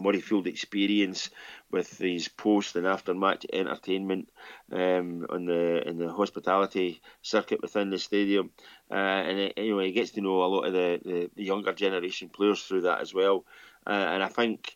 [0.01, 1.29] Murrayfield experience
[1.71, 4.29] with these post and after match entertainment
[4.71, 8.49] um, on the in the hospitality circuit within the stadium,
[8.89, 8.95] uh,
[9.27, 12.29] and it, anyway, he gets to know a lot of the, the, the younger generation
[12.29, 13.45] players through that as well,
[13.87, 14.75] uh, and I think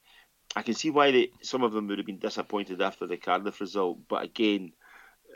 [0.55, 3.61] I can see why they, some of them would have been disappointed after the Cardiff
[3.61, 4.73] result, but again.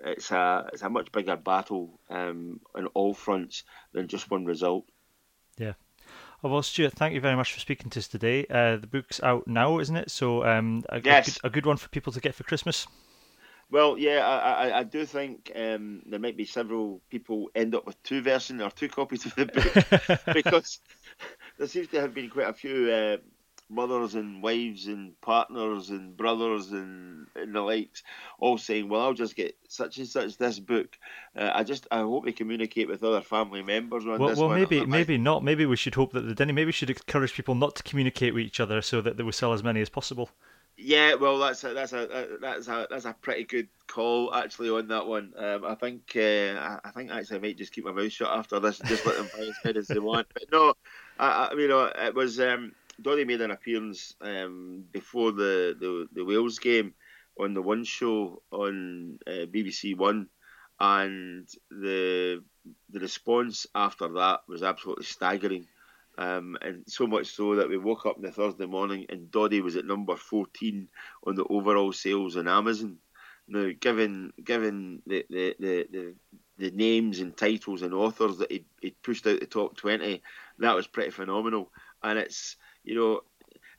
[0.02, 4.86] It's a it's a much bigger battle um, on all fronts than just one result.
[6.42, 8.46] Oh, well, Stewart, thank you very much for speaking to us today.
[8.50, 10.10] Uh, the book's out now, isn't it?
[10.10, 11.28] So, um, a, yes.
[11.28, 12.88] a, good, a good one for people to get for Christmas.
[13.72, 17.86] Well, yeah, I, I, I do think um, there might be several people end up
[17.86, 20.80] with two versions or two copies of the book because
[21.58, 23.18] there seems to have been quite a few uh,
[23.70, 28.04] mothers and wives and partners and brothers and, and the likes
[28.40, 30.98] all saying, "Well, I'll just get such and such this book."
[31.36, 34.38] Uh, I just I hope they communicate with other family members on well, this.
[34.38, 34.60] Well, one.
[34.60, 35.44] maybe maybe not.
[35.44, 36.54] Maybe we should hope that the Denny.
[36.54, 39.32] Maybe we should encourage people not to communicate with each other so that they will
[39.32, 40.30] sell as many as possible.
[40.82, 44.88] Yeah, well, that's a, that's a that's a that's a pretty good call actually on
[44.88, 45.34] that one.
[45.36, 48.62] Um, I think uh, I think actually I might just keep my mouth shut after
[48.62, 50.28] this, and just let them buy as many as they want.
[50.34, 50.74] But no,
[51.20, 56.08] I, I you know it was um, Doddie made an appearance um, before the, the,
[56.14, 56.94] the Wales game
[57.40, 60.28] on the One Show on uh, BBC One,
[60.80, 62.44] and the
[62.90, 65.68] the response after that was absolutely staggering.
[66.18, 69.62] Um, and so much so that we woke up on the Thursday morning and Doddie
[69.62, 70.90] was at number 14
[71.26, 72.98] on the overall sales on Amazon.
[73.48, 76.16] Now, given given the the, the, the,
[76.58, 80.22] the names and titles and authors that he'd, he'd pushed out the top 20,
[80.60, 81.72] that was pretty phenomenal.
[82.04, 82.58] And it's
[82.90, 83.22] you know,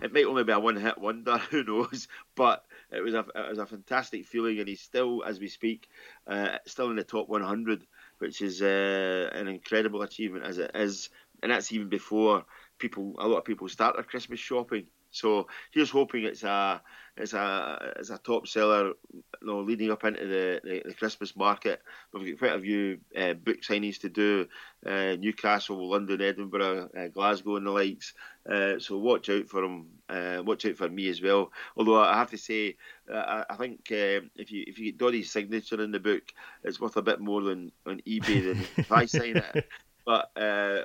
[0.00, 2.06] it might only be a one-hit wonder, who knows?
[2.36, 5.88] But it was a it was a fantastic feeling, and he's still, as we speak,
[6.26, 7.84] uh, still in the top 100,
[8.18, 11.10] which is uh, an incredible achievement as it is,
[11.42, 12.44] and that's even before
[12.78, 14.86] people, a lot of people start their Christmas shopping.
[15.10, 16.80] So here's hoping it's a
[17.16, 18.92] it's a it's a top seller.
[19.12, 21.80] You know, leading up into the, the, the Christmas market,
[22.12, 24.46] we've got quite a few uh, book signings to do.
[24.84, 28.14] Uh, Newcastle, London, Edinburgh, uh, Glasgow, and the likes.
[28.50, 29.86] Uh, so watch out for them.
[30.08, 31.52] Uh, watch out for me as well.
[31.76, 32.76] Although I have to say,
[33.12, 36.22] uh, I think if you if you get Doddie's signature in the book,
[36.64, 39.68] it's worth a bit more than on eBay than if I sign it.
[40.06, 40.32] But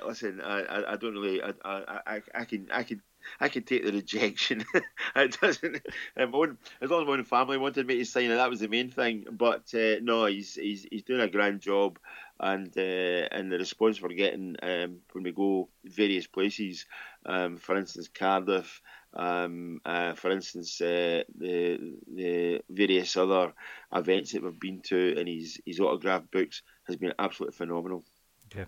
[0.06, 1.42] listen, I, I, I, don't really.
[1.42, 3.02] I, I, I can I can
[3.40, 4.64] I can take the rejection.
[5.16, 5.86] it doesn't.
[6.16, 9.26] As long as my own family wanted me to sign that was the main thing.
[9.30, 11.98] But uh, no, he's he's he's doing a grand job,
[12.40, 16.86] and uh, and the response we're getting um, when we go various places,
[17.24, 18.80] um, for instance Cardiff,
[19.14, 23.52] um, uh, for instance uh, the the various other
[23.94, 28.04] events that we've been to, and his his autograph books has been absolutely phenomenal.
[28.52, 28.66] Okay,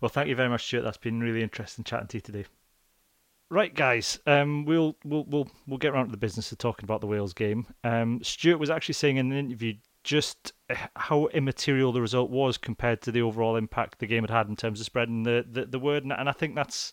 [0.00, 0.84] well, thank you very much, Stewart.
[0.84, 2.44] That's been really interesting chatting to you today.
[3.52, 7.00] Right, guys, um, we'll we'll we'll we'll get around to the business of talking about
[7.00, 7.66] the Wales game.
[7.82, 9.74] Um, Stewart was actually saying in an interview
[10.04, 10.52] just
[10.94, 14.54] how immaterial the result was compared to the overall impact the game had had in
[14.54, 16.92] terms of spreading the, the, the word, and, I think that's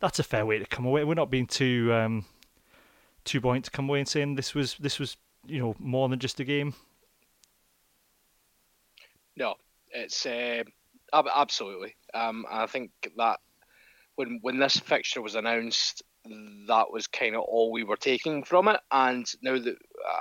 [0.00, 1.04] that's a fair way to come away.
[1.04, 2.24] We're not being too um,
[3.24, 5.16] too buoyant to come away and saying this was this was
[5.46, 6.74] you know more than just a game.
[9.36, 9.54] No,
[9.92, 10.64] it's uh,
[11.12, 11.94] absolutely.
[12.14, 13.38] Um, I think that
[14.18, 16.02] when when this fixture was announced,
[16.66, 18.80] that was kind of all we were taking from it.
[18.90, 19.76] And now that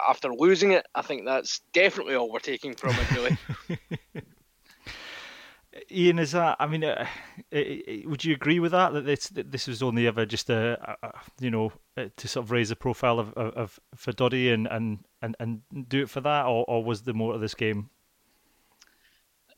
[0.08, 3.12] after losing it, I think that's definitely all we're taking from it.
[3.12, 3.38] Really.
[5.92, 6.58] Iain, is that?
[6.60, 7.06] I mean, uh,
[8.06, 8.94] would you agree with that?
[8.94, 12.52] That this that this was only ever just a, a you know to sort of
[12.52, 16.22] raise the profile of, of, of for Doddie and, and, and, and do it for
[16.22, 17.90] that, or, or was there more to this game?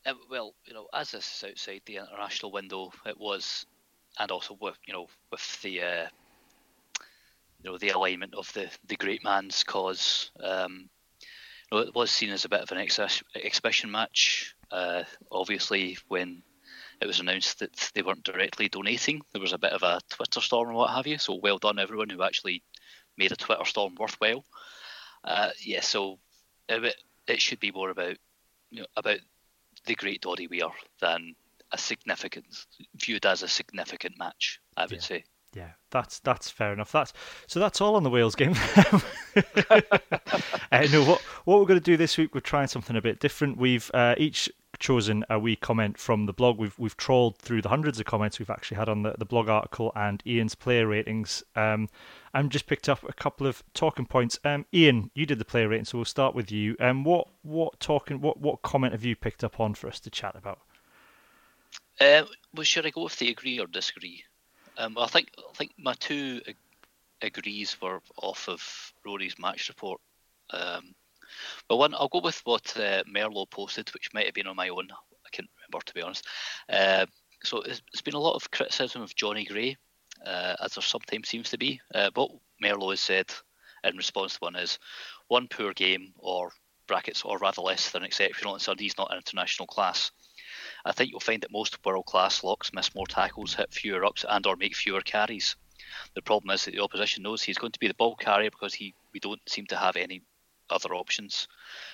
[0.05, 3.65] Uh, well, you know, as this is outside the international window, it was,
[4.17, 6.07] and also with you know with the uh,
[7.63, 10.31] you know the alignment of the the great man's cause.
[10.41, 10.89] Um,
[11.71, 14.55] you know, it was seen as a bit of an ex- exhibition match.
[14.71, 16.41] Uh, obviously, when
[17.01, 20.41] it was announced that they weren't directly donating, there was a bit of a Twitter
[20.41, 21.17] storm and what have you.
[21.17, 22.63] So well done everyone who actually
[23.17, 24.43] made a Twitter storm worthwhile.
[25.23, 26.19] Uh, yeah, so
[26.67, 26.95] it,
[27.27, 28.17] it should be more about
[28.71, 29.19] you know, about
[29.85, 30.69] the Great Doddie Weir
[31.01, 31.35] than
[31.71, 32.45] a significant
[32.95, 34.59] viewed as a significant match.
[34.77, 34.99] I would yeah.
[34.99, 35.23] say.
[35.55, 36.91] Yeah, that's that's fair enough.
[36.91, 37.11] That's
[37.47, 38.53] so that's all on the Wales game.
[38.75, 39.81] uh,
[40.91, 42.35] no, what what we're going to do this week?
[42.35, 43.57] We're trying something a bit different.
[43.57, 46.59] We've uh, each chosen a wee comment from the blog.
[46.59, 49.49] We've we've trawled through the hundreds of comments we've actually had on the, the blog
[49.49, 51.43] article and Iain's player ratings.
[51.55, 51.89] Um,
[52.33, 54.39] and just picked up a couple of talking points.
[54.45, 56.75] Um, Iain, you did the player rating, so we'll start with you.
[56.79, 60.11] Um, what what talking what what comment have you picked up on for us to
[60.11, 60.59] chat about?
[61.99, 62.23] Uh,
[62.53, 64.23] well, should I go with the agree or disagree?
[64.77, 66.55] Um, I think I think my two ag-
[67.21, 69.99] agrees were off of Rory's match report.
[70.51, 70.95] Um,
[71.67, 74.69] but one, I'll go with what uh, Merlo posted, which might have been on my
[74.69, 74.87] own.
[74.91, 76.25] I can't remember to be honest.
[76.69, 77.05] Uh,
[77.43, 79.77] so it's, it's been a lot of criticism of Johnny Gray,
[80.25, 81.81] uh, as there sometimes seems to be.
[81.93, 82.31] Uh, what
[82.63, 83.27] Merlo has said
[83.83, 84.79] in response to one is
[85.27, 86.51] one poor game, or
[86.87, 90.11] brackets, or rather less than exceptional, and Sunday's not an international class.
[90.85, 94.45] I think you'll find that most world-class locks miss more tackles, hit fewer ups, and
[94.45, 95.55] or make fewer carries.
[96.13, 98.73] The problem is that the opposition knows he's going to be the ball carrier because
[98.73, 100.21] he we don't seem to have any
[100.69, 101.47] other options.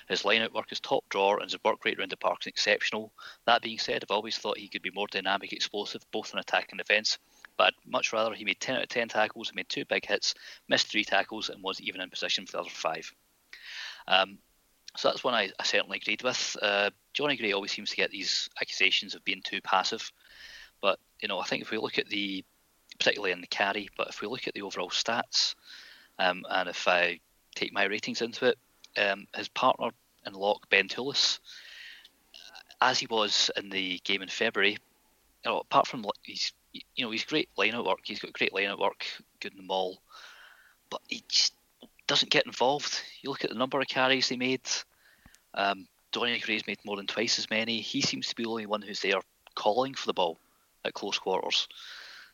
[0.07, 3.13] His line-out work is top drawer and his work rate around the park is exceptional.
[3.45, 6.67] That being said, I've always thought he could be more dynamic, explosive, both in attack
[6.71, 7.17] and defence.
[7.57, 10.35] But I'd much rather he made 10 out of 10 tackles, made two big hits,
[10.67, 13.11] missed three tackles, and wasn't even in position for the other five.
[14.07, 14.39] Um,
[14.95, 16.57] so that's one I, I certainly agreed with.
[16.61, 20.11] Uh, Johnny Gray always seems to get these accusations of being too passive,
[20.81, 22.43] but you know I think if we look at the,
[22.97, 25.55] particularly in the carry, but if we look at the overall stats,
[26.19, 27.19] um, and if I
[27.55, 28.57] take my ratings into it,
[28.97, 29.89] um, his partner
[30.25, 31.39] in lock Ben Toolis,
[32.81, 34.77] as he was in the game in February,
[35.43, 38.75] you know, apart from he's you know he's great line work, he's got great line
[38.77, 39.05] work,
[39.39, 40.01] good in the mall,
[40.89, 41.53] but he just
[42.07, 43.01] doesn't get involved.
[43.21, 44.67] You look at the number of carries he made.
[45.53, 47.81] Um, Johnny Gray's made more than twice as many.
[47.81, 49.19] He seems to be the only one who's there
[49.55, 50.39] calling for the ball
[50.83, 51.67] at close quarters.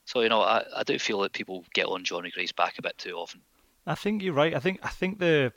[0.06, 2.82] So you know, I, I do feel that people get on Johnny Gray's back a
[2.82, 3.42] bit too often.
[3.86, 4.54] I think you're right.
[4.54, 5.52] I think I think the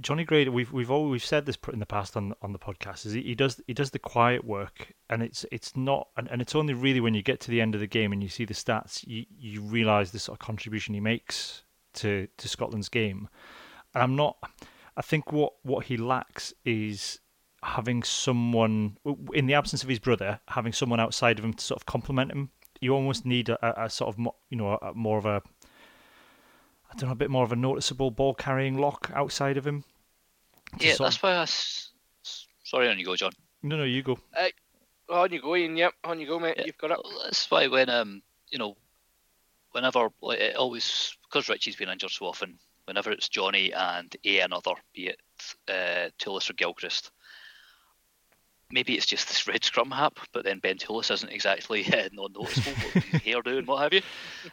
[0.00, 0.48] Johnny Gray.
[0.48, 3.06] We've we've always said this in the past on on the podcast.
[3.06, 6.42] Is he, he does he does the quiet work, and it's it's not, and, and
[6.42, 8.44] it's only really when you get to the end of the game and you see
[8.44, 11.62] the stats, you you realise the sort of contribution he makes
[11.96, 13.28] to to Scotland's game.
[13.94, 14.36] And I'm not.
[14.96, 17.20] I think what what he lacks is
[17.62, 18.96] having someone
[19.34, 22.30] in the absence of his brother, having someone outside of him to sort of complement
[22.30, 22.50] him.
[22.80, 25.42] You almost need a, a sort of you know a, more of a
[26.90, 29.84] I don't know a bit more of a noticeable ball carrying lock outside of him.
[30.78, 31.42] Yeah, that's why I.
[31.42, 31.90] S-
[32.64, 33.30] Sorry, on you go, John.
[33.62, 34.18] No, no, you go.
[34.36, 34.48] Uh,
[35.08, 35.76] on you go, Iain.
[35.76, 36.56] Yep, on you go, mate.
[36.58, 36.64] Yeah.
[36.66, 36.98] You've got it.
[37.24, 38.76] That's why when um you know
[39.76, 44.72] whenever it always because Richie's been injured so often, whenever it's Johnny and a another,
[44.94, 45.20] be it
[45.68, 47.10] uh, or Gilchrist,
[48.70, 52.88] maybe it's just this red scrum hap, but then Ben Toolis isn't exactly uh, non-noticeable
[52.94, 54.00] with his hairdo and what have you.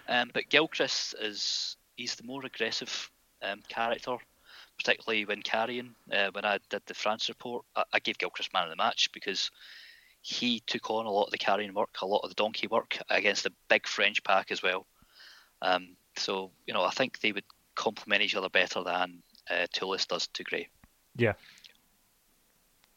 [0.09, 3.09] Um, but Gilchrist is he's the more aggressive
[3.41, 4.17] um, character,
[4.77, 5.95] particularly when carrying.
[6.11, 9.09] Uh, when I did the France report, I, I gave Gilchrist man of the match
[9.13, 9.51] because
[10.21, 12.97] he took on a lot of the carrying work, a lot of the donkey work
[13.09, 14.85] against a big French pack as well.
[15.63, 17.45] Um, so you know, I think they would
[17.75, 20.67] complement each other better than uh, Toolis does to Gray.
[21.15, 21.33] Yeah,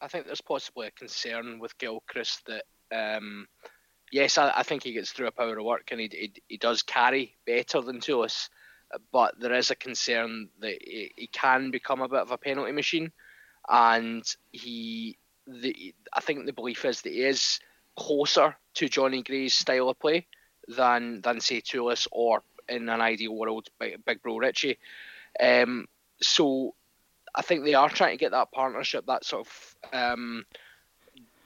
[0.01, 2.65] I think there's possibly a concern with Gilchrist that.
[2.89, 3.47] Um,
[4.11, 6.57] yes, I, I, think he gets through a power of work and he, he, he
[6.57, 8.47] does carry better than Toolis,
[9.11, 12.71] but there is a concern that he, he can become a bit of a penalty
[12.73, 13.11] machine,
[13.69, 15.17] and he.
[15.49, 17.61] The, I think the belief is that he is
[17.95, 20.27] closer to Johnny Gray's style of play
[20.67, 24.77] than than say Toolis or in an ideal world, Big, Bro Richie.
[25.39, 25.87] Um,
[26.21, 26.75] so
[27.35, 30.45] I think they are trying to get that partnership, that sort of um,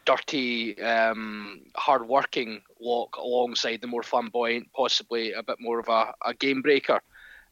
[0.06, 6.34] dirty, um, hard-working lock alongside the more flamboyant, possibly a bit more of a, a
[6.34, 7.02] game breaker.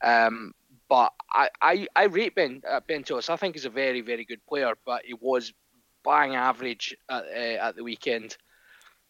[0.02, 0.54] Um,
[0.88, 3.30] but I, I, I rate Ben uh, Ben Toolis.
[3.30, 5.54] I think he's a very very good player, but he was
[6.04, 8.38] bang average at, uh, at the weekend.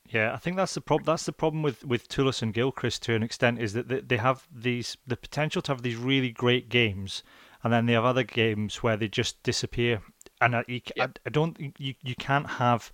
[0.09, 1.05] Yeah, I think that's the problem.
[1.05, 4.17] That's the problem with with Toolis and Gilchrist to an extent is that they, they
[4.17, 7.21] have these the potential to have these really great games,
[7.63, 10.01] and then they have other games where they just disappear.
[10.41, 11.19] And I, you, yep.
[11.25, 12.91] I, I don't you you can't have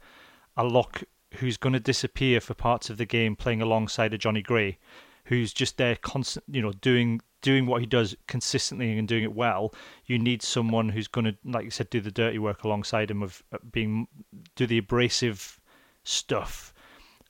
[0.57, 1.03] a lock
[1.35, 4.77] who's going to disappear for parts of the game playing alongside a Johnny Gray,
[5.25, 9.33] who's just there constant, you know, doing doing what he does consistently and doing it
[9.33, 9.73] well.
[10.05, 13.23] You need someone who's going to, like you said, do the dirty work alongside him
[13.23, 13.41] of
[13.71, 14.09] being
[14.55, 15.61] do the abrasive
[16.03, 16.73] stuff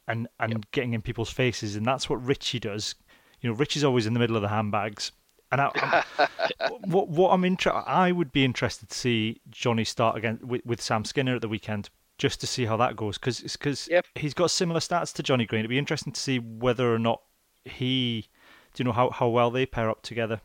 [0.07, 0.71] and and yep.
[0.71, 2.95] getting in people's faces, and that's what Richie does.
[3.41, 5.11] You know, Richie's always in the middle of the handbags.
[5.51, 6.03] And I,
[6.85, 10.81] what what I'm interested, I would be interested to see Johnny start again with, with
[10.81, 14.05] Sam Skinner at the weekend just to see how that goes because because yep.
[14.15, 15.59] he's got similar stats to Johnny Green.
[15.59, 17.21] It'd be interesting to see whether or not
[17.65, 18.29] he,
[18.73, 20.39] do you know how, how well they pair up together.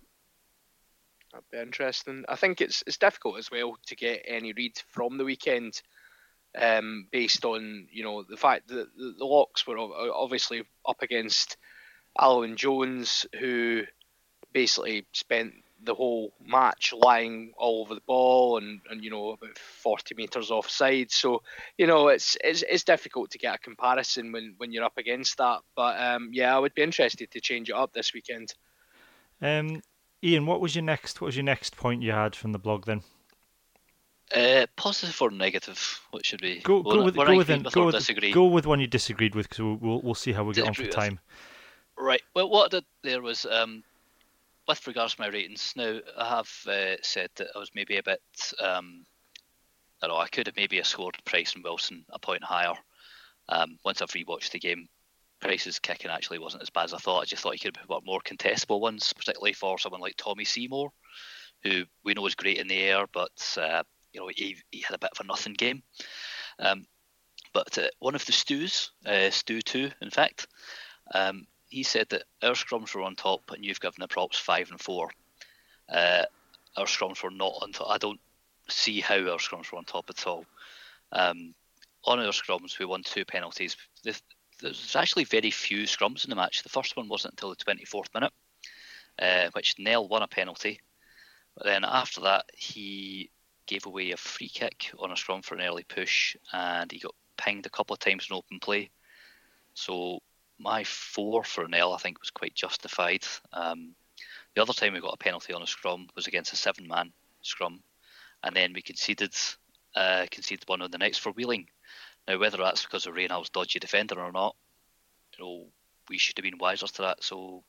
[1.32, 2.24] That'd be interesting.
[2.28, 5.80] I think it's it's difficult as well to get any read from the weekend,
[6.58, 11.56] um, based on you know the fact that the, locks were obviously up against
[12.18, 13.82] Alan Jones, who
[14.52, 19.56] basically spent the whole match lying all over the ball and, and you know about
[19.56, 21.10] 40 meters offside.
[21.10, 21.42] So
[21.78, 25.38] you know it's, it's it's difficult to get a comparison when when you're up against
[25.38, 25.60] that.
[25.74, 28.54] But um, yeah I would be interested to change it up this weekend.
[29.40, 29.82] Um,
[30.24, 32.84] Iain what was your next what was your next point you had from the blog
[32.84, 33.02] then
[34.34, 36.00] uh, positive or negative?
[36.10, 36.82] What should we go?
[36.82, 40.00] Go with, go with, go, with go with one you disagreed with because we'll, we'll,
[40.02, 41.18] we'll see how we get on for time.
[41.98, 42.22] Right.
[42.34, 43.82] Well, what I did there was um,
[44.66, 48.02] with regards to my ratings, now I have uh, said that I was maybe a
[48.02, 48.22] bit.
[48.60, 49.04] Um,
[50.02, 50.22] I don't know.
[50.22, 52.74] I could have maybe scored Price and Wilson a point higher.
[53.48, 54.88] Um, once I've rewatched the game,
[55.40, 57.20] Price's kicking actually wasn't as bad as I thought.
[57.20, 60.44] I just thought he could have put more contestable ones, particularly for someone like Tommy
[60.44, 60.90] Seymour,
[61.64, 64.94] who we know is great in the air, but uh, you know he, he, had
[64.94, 65.82] a bit of a nothing game.
[66.58, 66.86] Um,
[67.52, 70.46] but uh, one of the stews, uh, Stew Two, in fact,
[71.14, 74.70] um, he said that our scrums were on top and you've given the props five
[74.70, 75.10] and four.
[75.88, 76.24] Uh,
[76.76, 77.88] our scrums were not on top.
[77.90, 78.20] I don't
[78.68, 80.44] see how our scrums were on top at all.
[81.12, 81.54] Um,
[82.04, 83.76] on our scrums, we won two penalties.
[84.02, 86.62] There's actually very few scrums in the match.
[86.62, 88.32] The first one wasn't until the 24th minute,
[89.18, 90.80] uh, which Nel won a penalty.
[91.56, 93.30] But then after that, he
[93.70, 97.14] gave away a free kick on a scrum for an early push, and he got
[97.36, 98.90] pinged a couple of times in open play.
[99.74, 100.18] So
[100.58, 103.24] my four for Nel, I think, was quite justified.
[103.52, 103.94] Um,
[104.54, 107.12] the other time we got a penalty on a scrum was against a seven-man
[107.42, 107.80] scrum,
[108.42, 109.34] and then we conceded
[109.94, 111.68] uh, conceded one on the next for Wheeling.
[112.26, 114.56] Now, whether that's because of Reynald's dodgy defender or not,
[115.38, 115.66] you know,
[116.08, 117.22] we should have been wiser to that.
[117.22, 117.62] So,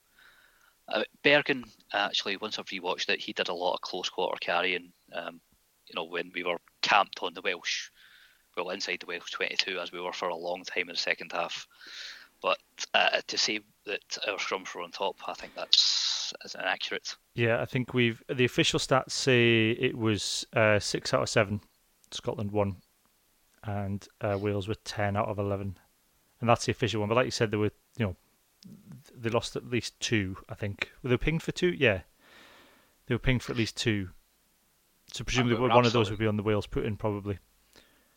[0.87, 4.91] uh, Berghan actually, once I've rewatched it, he did a lot of close quarter carrying.
[5.13, 5.39] Um,
[5.91, 7.89] you know, when we were camped on the Welsh,
[8.55, 11.31] well, inside the Welsh 22, as we were for a long time in the second
[11.31, 11.67] half.
[12.41, 12.57] But
[12.93, 17.15] uh, to say that our scrums were on top, I think that's inaccurate.
[17.35, 21.61] Yeah, I think we've the official stats say it was uh, six out of seven.
[22.09, 22.77] Scotland won,
[23.63, 25.77] and uh, Wales were ten out of eleven,
[26.39, 27.09] and that's the official one.
[27.09, 28.15] But like you said, there were you know
[29.15, 30.37] they lost at least two.
[30.49, 31.75] I think were they pinged for two?
[31.77, 32.01] Yeah,
[33.05, 34.09] they were pinged for at least two.
[35.11, 37.39] So presumably one of those would be on the Wales put in probably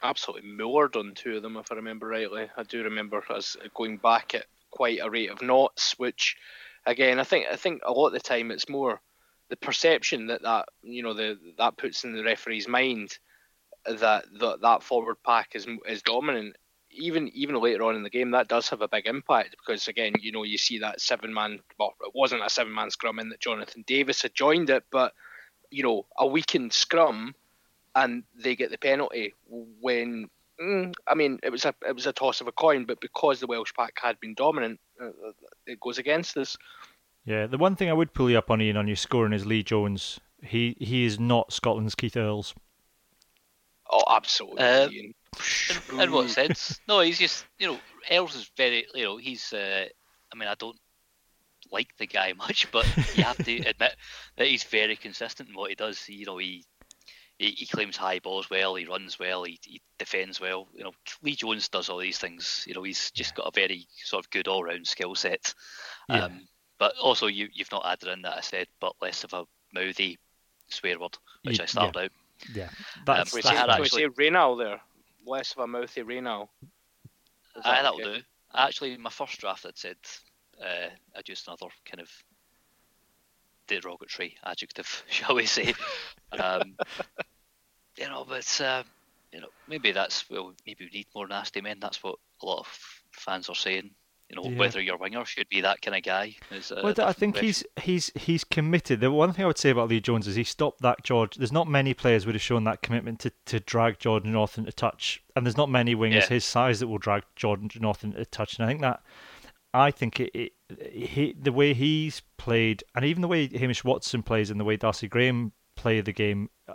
[0.05, 2.49] absolutely moored on two of them, if I remember rightly.
[2.57, 6.37] I do remember us going back at quite a rate of knots, which,
[6.87, 9.01] again, I think I think a lot of the time it's more
[9.49, 13.19] the perception that that you know the that puts in the referee's mind
[13.87, 16.57] that that, that forward pack is is dominant.
[16.91, 20.13] Even even later on in the game, that does have a big impact because again,
[20.21, 21.59] you know, you see that seven man.
[21.79, 25.13] Well, it wasn't a seven man scrum in that Jonathan Davies had joined it, but
[25.75, 27.35] you know, a weakened scrum
[27.97, 29.35] and they get the penalty
[29.81, 30.29] when
[30.61, 33.41] mm, I mean it was a it was a toss of a coin, but because
[33.41, 35.33] the Welsh pack had been dominant, uh, uh,
[35.67, 36.57] it goes against us.
[37.25, 39.47] Yeah, the one thing I would pull you up on Iain on your scoring is
[39.47, 40.21] Lee Jones.
[40.43, 42.55] He he is not Scotland's Keith Earls.
[43.91, 44.63] Oh, absolutely.
[44.63, 46.81] Uh, in, in, what sense?
[46.89, 47.79] No, he's just you know
[48.11, 49.53] Earls is very you know he's.
[49.53, 49.87] Uh,
[50.33, 50.79] I mean, I don't
[51.75, 53.97] like the guy much, but you have to admit
[54.37, 56.09] that he's very consistent in what he does.
[56.09, 56.65] You know, he
[57.37, 60.69] he, he claims high balls well, he runs well, he, he defends well.
[60.73, 62.65] You know, Lee Jones does all these things.
[62.67, 65.53] You know, he's just got a very sort of good all round skill set.
[66.09, 66.27] Yeah.
[66.27, 66.49] Um,
[66.79, 69.45] but also, you you've not added in that I said, but less of a
[69.75, 70.19] mouthy
[70.69, 72.03] swear word, which I started yeah.
[72.05, 72.11] out.
[72.53, 72.69] Yeah,
[73.07, 74.81] that's, um, we, say, actually, we say Reynal there,
[75.25, 76.51] less of a mouthy Reynal.
[77.65, 78.19] Aye, that'll do.
[78.55, 79.97] Actually, my first draft had said
[80.63, 80.89] uh,
[81.25, 82.11] just another kind of
[83.67, 85.75] derogatory adjective, shall we say?
[86.39, 86.75] um,
[87.99, 88.83] you know, but uh,
[89.33, 91.79] you know, maybe that's well, maybe we need more nasty men.
[91.81, 92.79] That's what a lot of
[93.13, 93.91] fans are saying.
[94.31, 94.59] You know, Yeah.
[94.59, 96.35] whether your winger should be that kind of guy.
[96.51, 97.47] Is Well, I think question.
[97.47, 99.01] he's he's he's committed.
[99.01, 101.37] The one thing I would say about Lee Jones is he stopped that George.
[101.37, 104.73] There's not many players would have shown that commitment to, to drag George North into
[104.73, 106.27] touch, and there's not many wingers Yeah.
[106.29, 108.59] his size that will drag George North into touch.
[108.59, 109.03] And I think that
[109.75, 110.53] I think it, it
[110.93, 114.77] he the way he's played, and even the way Hamish Watson plays, and the way
[114.77, 116.75] Darcy Graham play the game, uh,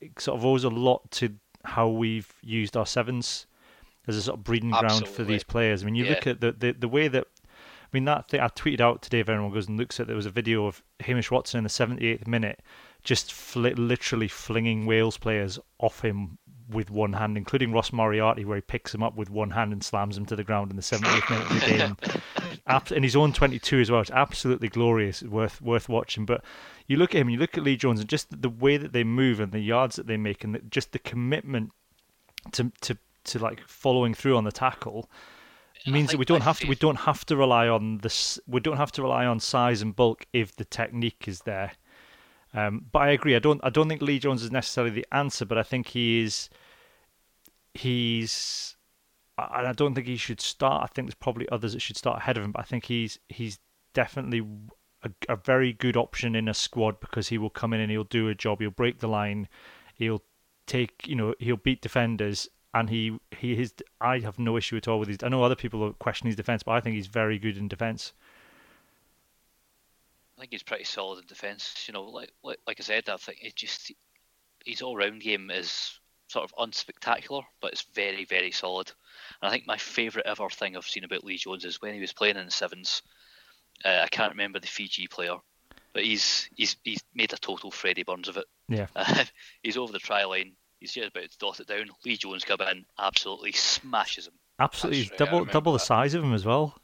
[0.00, 1.34] it sort of owes a lot to
[1.64, 3.46] how we've used our sevens
[4.06, 5.82] as a sort of breeding ground for these players.
[5.82, 8.48] I mean, you look at the, the the way that I mean, that thing I
[8.48, 11.30] tweeted out today, if anyone goes and looks at there was a video of Hamish
[11.30, 12.60] Watson in the 78th minute
[13.04, 16.38] just fli literally flinging Wales players off him
[16.74, 19.82] with one hand, including Ross Moriarty, where he picks him up with one hand and
[19.82, 22.96] slams him to the ground in the 78th minute of the game.
[22.96, 24.00] In his own 22 as well.
[24.00, 26.26] It's absolutely glorious, worth worth watching.
[26.26, 26.44] But
[26.86, 29.04] you look at him, you look at Lee Jones, and just the way that they
[29.04, 31.70] move and the yards that they make, and the, just the commitment
[32.52, 35.10] to to to like following through on the tackle
[35.86, 38.76] means that we don't have to we don't have to rely on this we don't
[38.76, 41.72] have to rely on size and bulk if the technique is there.
[42.54, 43.34] Um, but I agree.
[43.34, 43.60] I don't.
[43.64, 46.48] I don't think Lee Jones is necessarily the answer, but I think he is.
[47.74, 48.76] He's,
[49.36, 50.84] and I don't think he should start.
[50.84, 52.52] I think there's probably others that should start ahead of him.
[52.52, 53.58] But I think he's he's
[53.92, 54.46] definitely
[55.02, 58.04] a, a very good option in a squad because he will come in and he'll
[58.04, 58.60] do a job.
[58.60, 59.48] He'll break the line.
[59.94, 60.22] He'll
[60.66, 64.88] take you know he'll beat defenders and he he his I have no issue at
[64.88, 65.18] all with his.
[65.22, 68.12] I know other people question his defense, but I think he's very good in defense.
[70.36, 71.84] I think he's pretty solid in defence.
[71.86, 73.92] You know, like, like like I said, I think it just
[74.66, 78.90] his all round game is sort of unspectacular, but it's very very solid.
[79.40, 82.00] And I think my favourite ever thing I've seen about Lee Jones is when he
[82.00, 83.02] was playing in the sevens.
[83.84, 85.36] Uh, I can't remember the Fiji player,
[85.92, 88.46] but he's he's he's made a total Freddie Burns of it.
[88.68, 88.86] Yeah.
[88.94, 89.24] Uh,
[89.62, 90.52] he's over the try line.
[90.80, 91.90] He's just about to dot it down.
[92.04, 94.34] Lee Jones comes in, absolutely smashes him.
[94.60, 96.76] Absolutely, That's he's right, double remember double the size of him as well.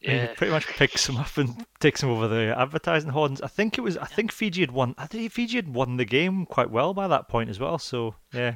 [0.00, 3.42] Yeah, He pretty much picks him up and takes him over the advertising horns.
[3.42, 3.98] I think it was.
[3.98, 4.94] I think Fiji had won.
[4.96, 7.78] I think Fiji had won the game quite well by that point as well.
[7.78, 8.54] So yeah.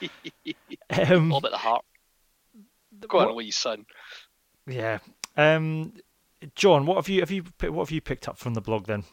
[0.90, 1.84] um, all about the heart.
[3.08, 3.84] Go what- on, Lee, son.
[4.66, 4.98] yeah.
[5.36, 5.94] Um,
[6.54, 9.04] John, what have you have you what have you picked up from the blog then?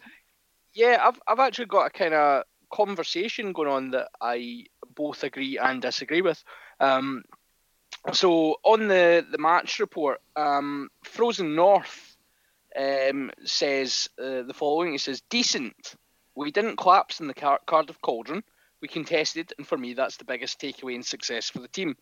[0.74, 5.58] Yeah, I've I've actually got a kind of conversation going on that I both agree
[5.58, 6.44] and disagree with.
[6.80, 7.24] Um,
[8.14, 12.18] so on the the match report, um, Frozen North
[12.76, 14.92] um, says uh, the following.
[14.92, 15.96] He says, "Decent.
[16.36, 18.44] We didn't collapse in the Car- Cardiff Cauldron.
[18.82, 21.96] We contested, and for me, that's the biggest takeaway and success for the team."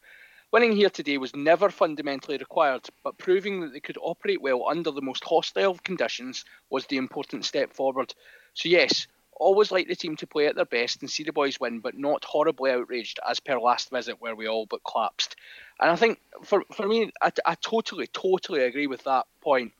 [0.51, 4.89] Winning here today was never fundamentally required, but proving that they could operate well under
[4.89, 8.15] the most hostile conditions was the important step forward.
[8.55, 9.05] So, yes,
[9.39, 11.97] always like the team to play at their best and see the boys win, but
[11.97, 15.35] not horribly outraged as per last visit where we all but collapsed.
[15.79, 19.71] And I think for, for me, I, I totally, totally agree with that point.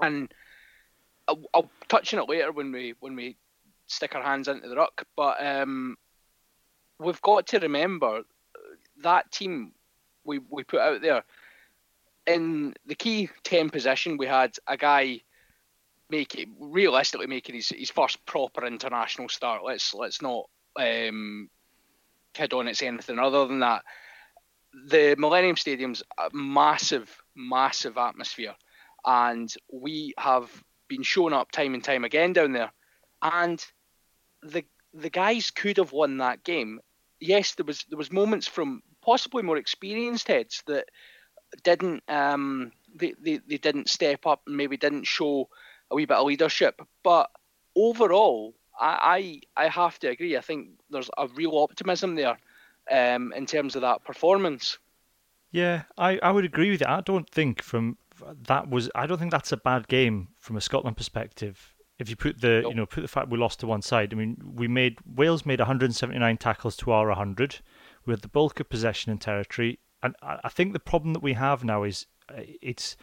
[0.00, 0.32] And
[1.28, 3.36] I'll, I'll touch on it later when we when we
[3.86, 5.06] stick our hands into the ruck.
[5.16, 5.96] But um,
[6.98, 8.22] we've got to remember
[9.02, 9.72] that team
[10.24, 11.22] we, we put out there
[12.26, 15.20] in the key 10 position we had a guy
[16.10, 19.62] making realistically making his, his first proper international start.
[19.64, 20.48] Let's let's not
[20.78, 21.48] um,
[22.34, 23.82] kid on it's anything other than that.
[24.86, 28.54] The millennium stadium's a massive massive atmosphere.
[29.04, 30.50] And we have
[30.88, 32.72] been shown up time and time again down there.
[33.22, 33.64] And
[34.42, 36.80] the the guys could have won that game.
[37.20, 40.86] Yes there was there was moments from possibly more experienced heads that
[41.64, 45.48] didn't um they, they, they didn't step up and maybe didn't show
[45.90, 47.30] a wee bit of leadership but
[47.76, 52.38] overall I, I I have to agree I think there's a real optimism there
[52.90, 54.78] um in terms of that performance
[55.52, 56.86] Yeah, I, I would agree with you.
[56.88, 57.98] I don't think from
[58.46, 61.74] that was I don't think that's a bad game from a Scotland perspective.
[61.98, 62.70] If you put the Nope.
[62.70, 65.44] you know put the fact we lost to one side, I mean we made Wales
[65.44, 67.60] made 179 tackles to our 100.
[68.06, 71.22] We had the bulk of possession and territory, and I, I think the problem that
[71.22, 72.96] we have now is uh, it's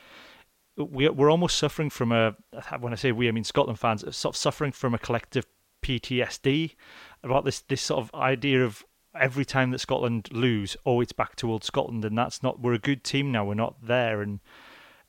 [0.77, 2.35] we we're almost suffering from a
[2.79, 5.45] when I say we I mean Scotland fans are sort of suffering from a collective
[5.83, 6.75] PTSD
[7.23, 8.85] about this this sort of idea of
[9.19, 12.59] every time that Scotland lose, oh, it's back to old Scotland, and that's not.
[12.59, 13.45] We're a good team now.
[13.45, 14.39] We're not there, and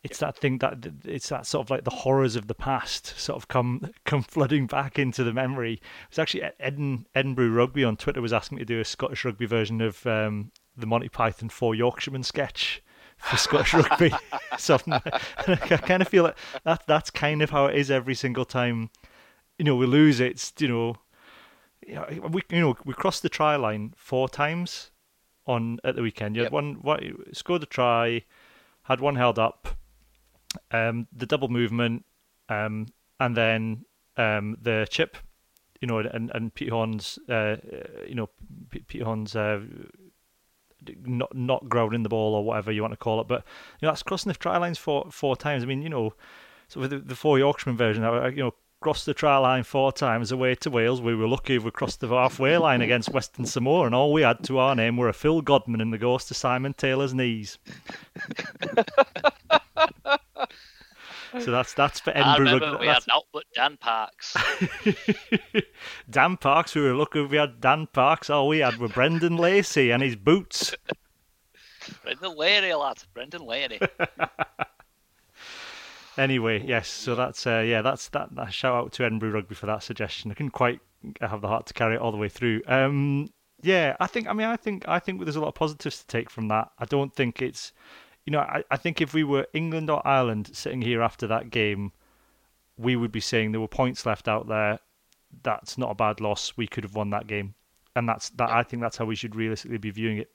[0.03, 3.37] it's that thing that it's that sort of like the horrors of the past sort
[3.37, 5.75] of come come flooding back into the memory.
[5.75, 8.85] It was actually Ed- Eden, Edinburgh Rugby on Twitter was asking me to do a
[8.85, 12.83] Scottish rugby version of um, the Monty Python Four Yorkshiremen sketch
[13.19, 14.13] for Scottish rugby.
[14.59, 18.45] so I kind of feel like that that's kind of how it is every single
[18.45, 18.91] time.
[19.59, 20.21] You know, we lose.
[20.21, 20.97] It's you know
[21.87, 24.91] you know, we you know we crossed the try line four times
[25.47, 26.37] on at the weekend.
[26.37, 26.47] You Yep.
[26.47, 28.25] had one, one scored a try,
[28.83, 29.69] had one held up,
[30.71, 32.05] um, the double movement,
[32.49, 32.87] um,
[33.19, 33.85] and then
[34.17, 35.17] um, the chip.
[35.81, 37.57] You know, and and Pete Horne's, uh,
[38.07, 38.29] you know,
[38.89, 39.61] Pete Horne's uh,
[41.05, 43.45] not not grounding the ball or whatever you want to call it, but
[43.81, 45.63] you know that's crossing the try lines four four times.
[45.63, 46.15] I mean, you know,
[46.69, 48.03] so with the, the four Yorkshireman version,
[48.37, 51.01] you know, crossed the try line four times away to Wales.
[51.01, 54.23] We were lucky if we crossed the halfway line against Western Samoa, and all we
[54.23, 57.59] had to our name were a Phil Godman and the ghost of Simon Taylor's knees.
[61.45, 62.55] so that's that's for I Edinburgh.
[62.55, 64.37] remember we had that's- naught but Dan Parks.
[66.11, 66.75] Dan Parks.
[66.75, 68.31] We were lucky we had Dan Parks.
[68.31, 70.75] All we had were Brendan Laney and his boots.
[72.03, 72.99] Brendan Larry, lad.
[73.15, 73.81] Brendan Larry.
[76.17, 76.89] Anyway, yes.
[76.89, 77.81] So that's uh, yeah.
[77.83, 78.53] That's that, that.
[78.53, 80.31] Shout out to Edinburgh Rugby for that suggestion.
[80.31, 80.81] I couldn't quite
[81.21, 82.61] have the heart to carry it all the way through.
[82.67, 83.29] Um,
[83.63, 84.27] yeah, I think.
[84.27, 84.87] I mean, I think.
[84.89, 86.71] I think there's a lot of positives to take from that.
[86.79, 87.73] I don't think it's.
[88.29, 91.49] You know, I, I think if we were England or Ireland sitting here after that
[91.49, 91.93] game,
[92.77, 94.81] we would be saying there were points left out there.
[95.43, 96.53] That's not a bad loss.
[96.55, 97.55] We could have won that game,
[97.97, 98.51] and that's that.
[98.51, 100.31] I think that's how we should realistically be viewing it.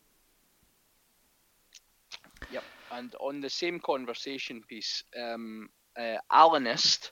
[2.51, 2.63] Yep.
[2.93, 7.11] And on the same conversation piece, um, uh, Alanist.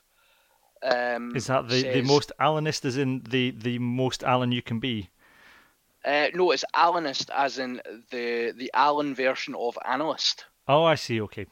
[0.82, 4.80] Um, Is that the, the most Alanist as in the, the most Alan you can
[4.80, 5.10] be?
[6.04, 7.80] Uh, no, it's Alanist, as in
[8.10, 10.46] the the Alan version of analyst.
[10.68, 11.20] Oh, I see.
[11.20, 11.46] Okay.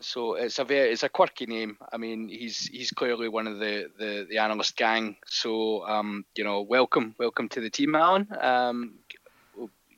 [0.00, 1.78] So it's a very it's a quirky name.
[1.92, 5.16] I mean, he's he's clearly one of the the, the analyst gang.
[5.26, 8.26] So um, you know, welcome welcome to the team, Alan.
[8.40, 8.94] Um,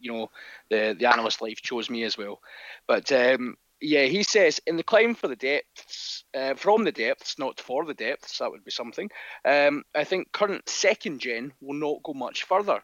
[0.01, 0.30] you know,
[0.68, 2.41] the the analyst life chose me as well.
[2.87, 7.39] But um, yeah, he says in the climb for the depths, uh, from the depths,
[7.39, 8.39] not for the depths.
[8.39, 9.09] That would be something.
[9.45, 12.82] Um, I think current second gen will not go much further.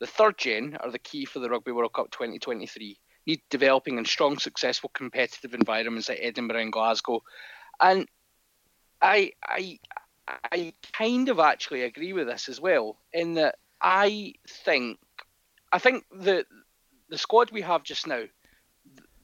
[0.00, 4.04] The third gen are the key for the Rugby World Cup 2023 need developing in
[4.04, 7.22] strong, successful, competitive environments like Edinburgh and Glasgow.
[7.80, 8.06] And
[9.00, 9.78] I, I,
[10.52, 12.96] I kind of actually agree with this as well.
[13.12, 14.98] In that I think,
[15.72, 16.44] I think the
[17.08, 18.24] the squad we have just now,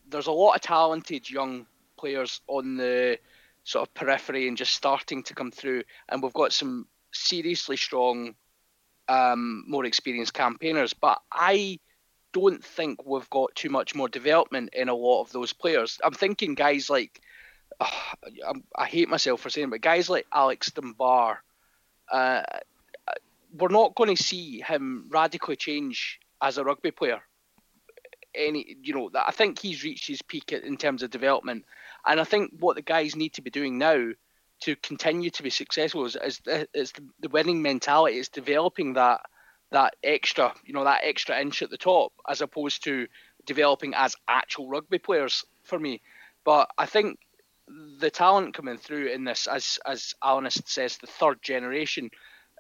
[0.09, 1.67] there's a lot of talented young
[1.99, 3.19] players on the
[3.65, 8.35] sort of periphery and just starting to come through, and we've got some seriously strong,
[9.09, 10.93] um, more experienced campaigners.
[10.93, 11.79] But I
[12.33, 15.99] don't think we've got too much more development in a lot of those players.
[16.03, 17.21] I'm thinking guys like,
[17.81, 21.43] I hate myself for saying, it, but guys like Alex Dunbar,
[22.11, 22.43] uh,
[23.57, 27.21] we're not going to see him radically change as a rugby player.
[28.35, 31.65] Any, you know, I think he's reached his peak in terms of development,
[32.07, 34.11] and I think what the guys need to be doing now
[34.61, 38.19] to continue to be successful is, is, the, is the, winning mentality.
[38.19, 39.21] It's developing that
[39.71, 43.07] that extra, you know, that extra inch at the top, as opposed to
[43.47, 46.01] developing as actual rugby players for me.
[46.45, 47.19] But I think
[47.99, 52.11] the talent coming through in this, as as Alanist says, the third generation,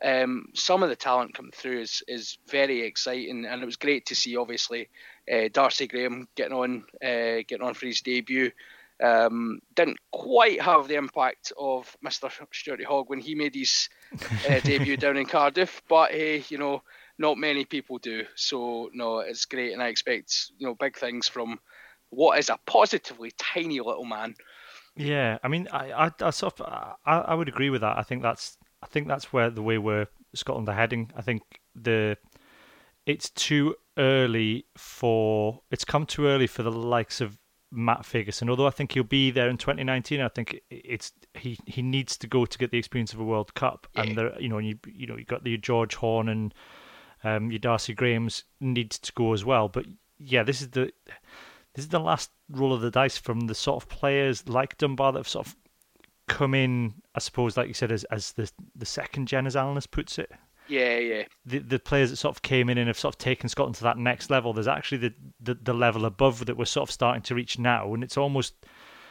[0.04, 4.06] um, some of the talent coming through is is very exciting, and it was great
[4.06, 4.36] to see.
[4.36, 4.88] Obviously,
[5.32, 8.50] uh, Darcy Graham getting on, uh, getting on for his debut.
[9.00, 12.32] Um, didn't quite have the impact of Mr.
[12.52, 13.88] Stuart Hogg when he made his
[14.48, 16.82] uh, debut down in Cardiff, but hey, you know,
[17.18, 18.24] not many people do.
[18.34, 21.58] So no, it's great, and I expect you know big things from
[22.10, 24.34] what is a positively tiny little man.
[24.96, 27.96] Yeah, I mean, I, I, I sort of, I, I would agree with that.
[27.96, 31.12] I think that's, I think that's where the way we're Scotland are heading.
[31.16, 31.42] I think
[31.74, 32.16] the,
[33.06, 37.38] it's too early for, it's come too early for the likes of
[37.70, 38.50] Matt Fagerson.
[38.50, 42.26] Although I think he'll be there in 2019, I think it's he he needs to
[42.26, 43.86] go to get the experience of a World Cup.
[43.94, 44.02] Yeah.
[44.02, 46.54] And there, you know, you you know, you got the George Horne and
[47.24, 49.68] um, your Darcy Graham's needs to go as well.
[49.68, 49.86] But
[50.18, 50.92] yeah, this is the
[51.74, 55.12] this is the last roll of the dice from the sort of players like Dunbar
[55.12, 55.56] that have sort of
[56.26, 59.80] come in, I suppose, like you said, as as the the second gen, as Alan
[59.90, 60.30] puts it.
[60.68, 63.48] Yeah, yeah, The the players that sort of came in and have sort of taken
[63.48, 64.52] Scotland to that next level.
[64.52, 67.94] There's actually the, the, the level above that we're sort of starting to reach now,
[67.94, 68.54] and it's almost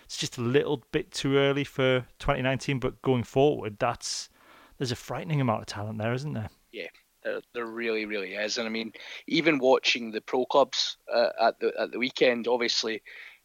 [0.05, 2.80] it's just a little bit too early for 2019.
[2.80, 4.30] But going forward, that's
[4.78, 6.49] there's a frightening amount of talent there, isn't there?
[7.28, 8.57] There, there really, really is.
[8.57, 8.93] And I mean,
[9.28, 13.01] even watching the pro clubs uh, at the at the weekend, obviously,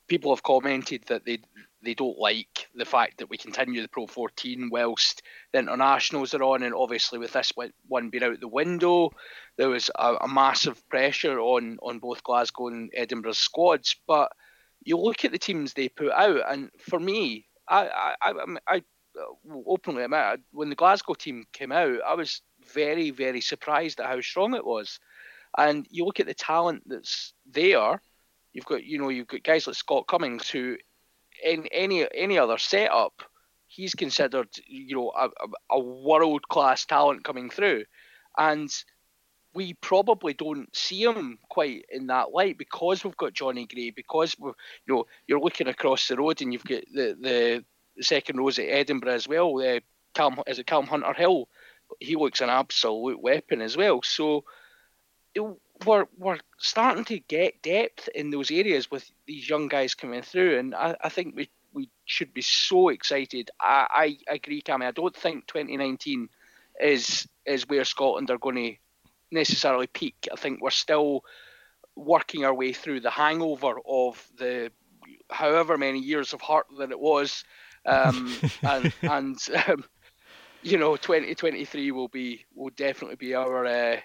[0.08, 1.38] people have commented that they
[1.82, 5.22] they don't like the fact that we continue the Pro 14 whilst
[5.52, 9.10] the internationals are on, and obviously with this one- being out the window,
[9.56, 13.96] there was a, a massive pressure on on both Glasgow and Edinburgh's squads.
[14.06, 14.30] But
[14.84, 18.32] you look at the teams they put out, and for me, I I, I,
[18.68, 18.82] I
[19.18, 22.42] uh, openly admit when the Glasgow team came out, I was
[22.74, 24.98] very, very surprised at how strong it was.
[25.56, 28.00] And you look at the talent that's there.
[28.52, 30.76] You've got, you know, you've got guys like Scott Cummings, who,
[31.44, 33.22] in any any other setup,
[33.66, 35.28] he's considered, you know, a,
[35.70, 37.84] a world class talent coming through,
[38.38, 38.70] and
[39.54, 44.34] we probably don't see him quite in that light because we've got Johnny Gray, because
[44.38, 44.50] we
[44.86, 47.64] you know, you're looking across the road and you've got the the,
[48.00, 49.58] second rows at Edinburgh as well.
[49.58, 49.80] Uh,
[50.14, 51.46] Calm, is it Callum Hunter-Hill?
[52.00, 54.02] He looks an absolute weapon as well.
[54.02, 54.44] So
[55.84, 60.58] we're we're starting to get depth in those areas with these young guys coming through,
[60.58, 63.50] and I, I think we we should be so excited.
[63.60, 63.86] I,
[64.28, 64.84] I agree, Cammy.
[64.84, 66.28] I don't think 2019
[66.80, 68.74] is is where Scotland are going to
[69.30, 70.28] necessarily peak.
[70.32, 71.24] I think we're still
[71.96, 74.70] working our way through the hangover of the
[75.30, 77.44] however many years of heart that it was,
[77.86, 79.38] um, and and
[79.68, 79.84] um,
[80.62, 83.96] you know 2023 will be will definitely be our uh,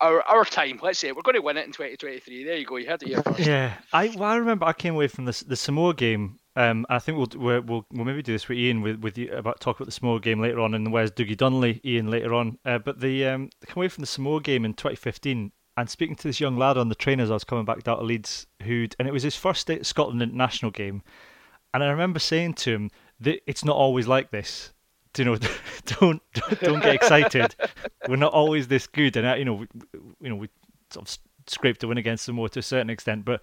[0.00, 0.78] our our time.
[0.82, 2.44] Let's say we're going to win it in 2023.
[2.44, 2.76] There you go.
[2.76, 3.40] You had it here first.
[3.40, 6.38] Yeah, I well, I remember I came away from the the Samoa game.
[6.58, 9.60] Um, I think we'll, we'll we'll maybe do this with Iain with with you about
[9.60, 12.58] talk about the Samoa game later on, and where's Dougie Donnelly, Iain later on.
[12.64, 16.26] Uh, but the um, come away from the Samoa game in 2015 and speaking to
[16.26, 18.86] this young lad on the train as I was coming back down to Leeds, who
[18.98, 21.02] and it was his first Scotland international game,
[21.74, 22.90] and I remember saying to him
[23.20, 24.72] that it's not always like this
[25.18, 25.36] you know,
[26.00, 26.22] don't
[26.60, 27.54] don't get excited.
[28.08, 29.66] We're not always this good, and you know, we,
[30.20, 30.48] you know, we
[30.90, 33.40] sort of scraped a win against them Samoa to a certain extent, but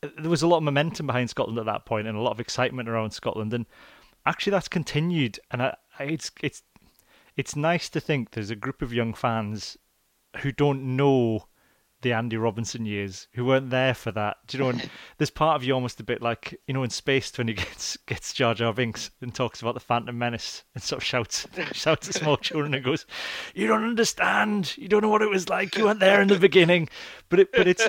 [0.00, 2.40] there was a lot of momentum behind Scotland at that point, and a lot of
[2.40, 3.66] excitement around Scotland, and
[4.26, 6.62] actually that's continued, and I, it's it's
[7.36, 9.76] it's nice to think there's a group of young fans
[10.38, 11.46] who don't know
[12.02, 14.36] the Andy Robinson years who weren't there for that.
[14.46, 14.70] Do you know?
[14.70, 17.54] And there's part of you almost a bit like you know in Spaced when he
[17.54, 21.46] gets gets Jar Jar Binks and talks about the Phantom Menace and sort of shouts
[21.72, 23.06] shouts at small children and goes,
[23.54, 24.74] "You don't understand.
[24.76, 25.76] You don't know what it was like.
[25.76, 26.88] You weren't there in the beginning."
[27.28, 27.88] But it but it's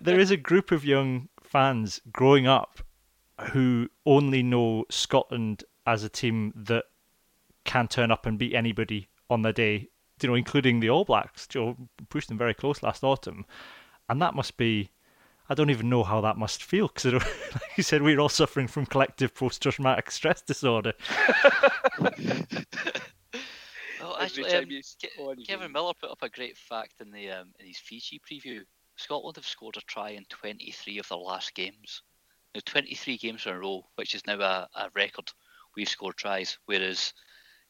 [0.00, 2.80] there is a group of young fans growing up
[3.50, 6.84] who only know Scotland as a team that
[7.64, 9.88] can turn up and beat anybody on their day
[10.24, 11.46] you know, including the All Blacks.
[11.46, 11.76] Joe
[12.08, 13.44] pushed them very close last autumn,
[14.08, 14.90] and that must be.
[15.50, 17.12] I don't even know how that must feel because,
[17.52, 20.94] like you said, we're all suffering from collective post-traumatic stress disorder.
[22.00, 22.16] well,
[24.18, 24.66] actually, um,
[25.46, 28.62] Kevin Miller put up a great fact in the um, in his Fiji preview.
[28.96, 32.00] Scotland have scored a try in 23 of their last games.
[32.54, 35.30] Now, 23 games in a row, which is now a, a record.
[35.76, 37.12] We've scored tries, whereas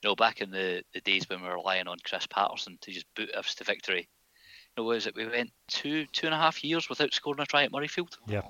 [0.04, 2.90] you know, back in the, the days when we were relying on Chris Paterson to
[2.90, 4.06] just boot us to victory,
[4.76, 7.46] you know, was it we went two two and a half years without scoring a
[7.46, 8.18] try at Murrayfield?
[8.26, 8.42] Yeah.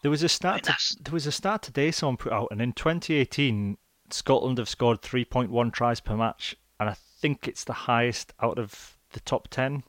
[0.00, 0.62] There was a stat.
[0.64, 3.76] To, there was a stat today someone put out, and in 2018,
[4.10, 8.96] Scotland have scored 3.1 tries per match, and I think it's the highest out of
[9.12, 9.82] the top 10.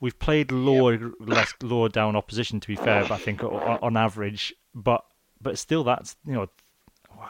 [0.00, 1.12] We've played lower, yep.
[1.20, 5.04] less lower down opposition, to be fair, but I think on, on average, but
[5.40, 6.48] but still, that's you know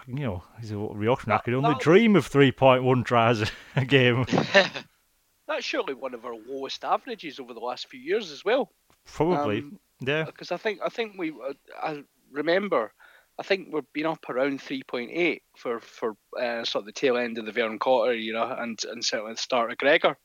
[0.06, 1.32] you know, he's a reaction.
[1.32, 4.26] I could only that, dream of 3.1 tries a game.
[5.46, 8.70] That's surely one of our lowest averages over the last few years as well.
[9.04, 10.24] Probably, um, yeah.
[10.24, 12.92] Because I think I think we, uh, I remember,
[13.38, 17.38] I think we've been up around 3.8 for for uh, sort of the tail end
[17.38, 20.16] of the Vern Cotter, you know, and and certainly the start of Gregor.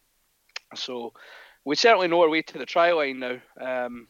[0.75, 1.13] So
[1.65, 3.39] we certainly know our way to the try line now.
[3.59, 4.07] Um,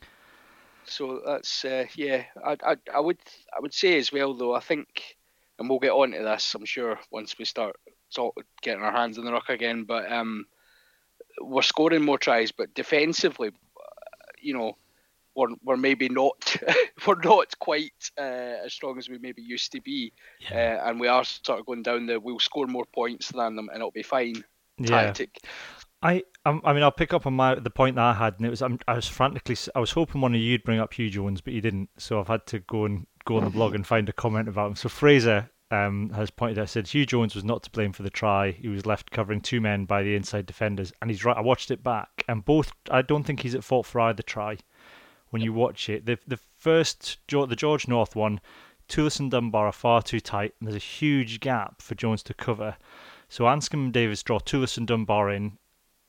[0.86, 2.26] so that's uh, yeah.
[2.45, 3.20] I, I I would
[3.56, 4.54] I would say as well though.
[4.54, 5.18] I think
[5.60, 7.76] and we'll get on to this, I'm sure, once we start
[8.62, 9.84] getting our hands in the ruck again.
[9.84, 10.45] But um,
[11.41, 13.51] we're scoring more tries, but defensively,
[14.41, 14.78] you know,
[15.36, 16.57] we're, we're maybe not
[17.07, 20.82] we're not quite uh, as strong as we maybe used to be, yeah.
[20.84, 23.70] uh, and we are sort of going down the we'll score more points than them
[23.70, 24.43] and it'll be fine
[24.78, 24.88] yeah.
[24.88, 25.38] tactic.
[26.01, 28.49] I I mean I'll pick up on my the point that I had, and it
[28.49, 31.41] was I'm, I was frantically I was hoping one of you'd bring up Huw Jones,
[31.41, 34.09] but you didn't, so I've had to go and go on the blog and find
[34.09, 34.75] a comment about him.
[34.75, 38.09] So Fraser um, has pointed out said Huw Jones was not to blame for the
[38.09, 38.51] try.
[38.51, 41.38] He was left covering two men by the inside defenders, and he's right.
[41.38, 42.71] I watched it back, and both.
[42.89, 44.57] I don't think he's at fault for either try.
[45.30, 48.41] When you watch it, the the first the George North one,
[48.88, 52.34] Toolis and Dunbar are far too tight, and there's a huge gap for Jones to
[52.34, 52.77] cover.
[53.30, 55.59] So Anscombe and Davies draw Toolis and Dunbar in,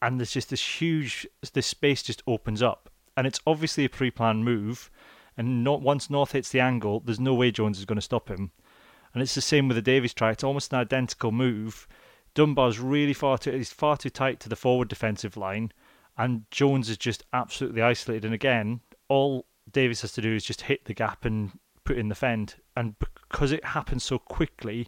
[0.01, 4.43] and there's just this huge this space just opens up, and it's obviously a pre-planned
[4.43, 4.91] move.
[5.37, 8.29] And not once North hits the angle, there's no way Jones is going to stop
[8.29, 8.51] him.
[9.13, 10.31] And it's the same with the Davies try.
[10.31, 11.89] It's almost an identical move.
[12.35, 15.73] Dunbar's really far too he's far too tight to the forward defensive line,
[16.17, 18.25] and Jones is just absolutely isolated.
[18.25, 22.09] And again, all Davies has to do is just hit the gap and put in
[22.09, 22.57] the fend.
[22.77, 24.87] And because it happens so quickly,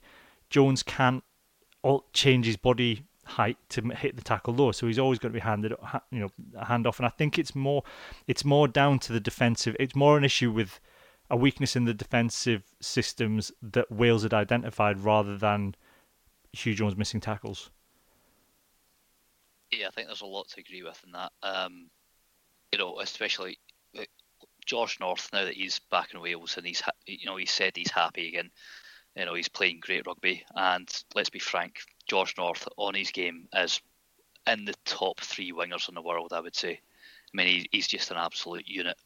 [0.51, 1.25] Jones can't
[2.13, 5.43] change his body height to hit the tackle low, so he's always going to be
[5.43, 5.73] handed,
[6.11, 6.99] you know, hand off.
[6.99, 7.83] And I think it's more,
[8.27, 9.77] it's more down to the defensive.
[9.79, 10.81] It's more an issue with
[11.31, 15.75] a weakness in the defensive systems that Wales had identified rather than
[16.55, 17.71] Huw Jones missing tackles.
[19.71, 21.33] Yeah, I think there's a lot to agree with in that.
[21.43, 21.89] Um,
[22.73, 23.59] you know, especially
[24.65, 27.91] George North now that he's back in Wales and he's you know he said he's
[27.91, 28.51] happy again.
[29.17, 33.49] You know he's playing great rugby, and let's be frank, George North on his game
[33.55, 33.81] is
[34.47, 36.33] in the top three wingers in the world.
[36.33, 36.81] I would say.
[37.35, 38.97] I mean, he, he's just an absolute unit.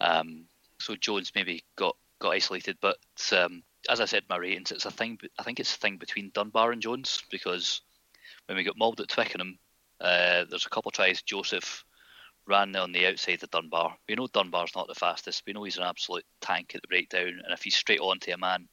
[0.00, 0.44] Um,
[0.78, 2.98] so Jones maybe got got isolated, but
[3.32, 5.18] um, as I said, my ratings, it's a thing.
[5.38, 7.80] I think it's a thing between Dunbar and Jones because
[8.46, 9.58] when we got mobbed at Twickenham,
[10.00, 11.84] uh, there's a couple of tries Joseph
[12.46, 13.96] ran on the outside of Dunbar.
[14.08, 15.42] We know Dunbar's not the fastest.
[15.46, 18.32] We know he's an absolute tank at the breakdown, and if he's straight on to
[18.32, 18.68] a man,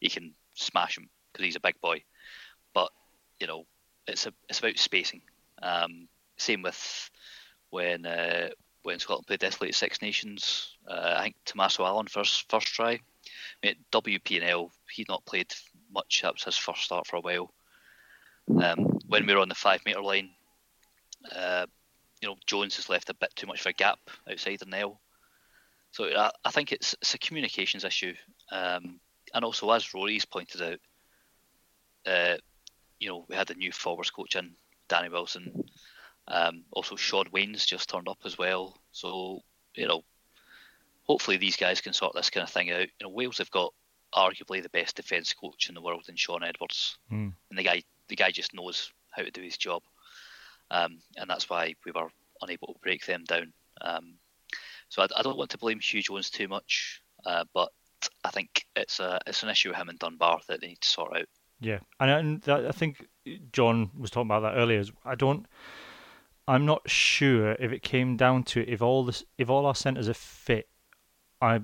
[0.00, 2.02] he can smash him because he's a big boy.
[2.74, 2.90] But
[3.40, 3.66] you know,
[4.06, 5.22] it's a it's about spacing.
[5.62, 7.10] Um, same with
[7.70, 8.48] when uh,
[8.82, 10.76] when Scotland played Desolated Six Nations.
[10.88, 12.92] Uh, I think Tommaso Allan first first try.
[12.92, 15.52] I mean, WPNL, he'd not played
[15.92, 16.20] much.
[16.22, 17.52] That was his first start for a while.
[18.62, 20.30] Um, when we were on the five metre line,
[21.34, 21.66] uh,
[22.20, 23.98] you know, Jones has left a bit too much of a gap
[24.30, 25.00] outside the nail.
[25.90, 28.14] So I, I think it's, it's a communications issue.
[28.52, 29.00] Um,
[29.36, 30.78] and also, as Rory's pointed out,
[32.06, 32.36] uh,
[32.98, 34.52] you know, we had a new forwards coach in,
[34.88, 35.64] Danny Wilson.
[36.28, 38.80] Um, also, Shaun Wane's just turned up as well.
[38.92, 39.42] So,
[39.74, 40.02] you know,
[41.04, 42.80] hopefully these guys can sort this kind of thing out.
[42.80, 43.72] You know, Wales have got
[44.14, 47.32] arguably the best defence coach in the world in Shaun Edwards, mm.
[47.50, 49.82] and the guy the guy just knows how to do his job
[50.70, 52.08] um, and that's why we were
[52.42, 53.52] unable to break them down.
[53.80, 54.14] Um,
[54.88, 57.70] so I, I, don't want to blame Huw Jones too much, uh, but
[58.26, 60.88] I think it's a it's an issue with him and Dunbar that they need to
[60.88, 61.26] sort out.
[61.60, 63.06] Yeah, and, and I think
[63.52, 64.84] John was talking about that earlier.
[65.04, 65.46] I don't.
[66.48, 70.08] I'm not sure if it came down to if all this, if all our centres
[70.08, 70.68] are fit.
[71.40, 71.62] I,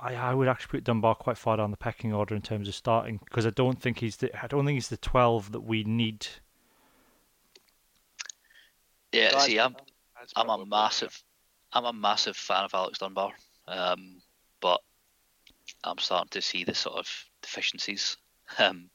[0.00, 2.74] I, I would actually put Dunbar quite far down the pecking order in terms of
[2.74, 5.84] starting because I don't think he's the I don't think he's the 12 that we
[5.84, 6.26] need
[9.12, 9.74] yeah, that's, see, I'm
[10.36, 11.22] I'm a massive
[11.72, 13.32] I'm a massive fan of Alex Dunbar,
[13.66, 14.20] um,
[14.60, 14.80] but
[15.84, 17.08] I'm starting to see the sort of
[17.42, 18.16] deficiencies.
[18.58, 18.90] Um,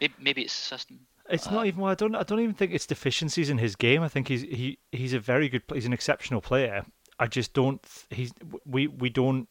[0.00, 1.00] maybe, maybe it's the system.
[1.30, 1.84] It's not even.
[1.84, 2.14] I don't.
[2.14, 4.02] I don't even think it's deficiencies in his game.
[4.02, 5.62] I think he's he he's a very good.
[5.72, 6.84] He's an exceptional player.
[7.18, 7.80] I just don't.
[8.10, 8.32] He's
[8.66, 9.48] we we don't.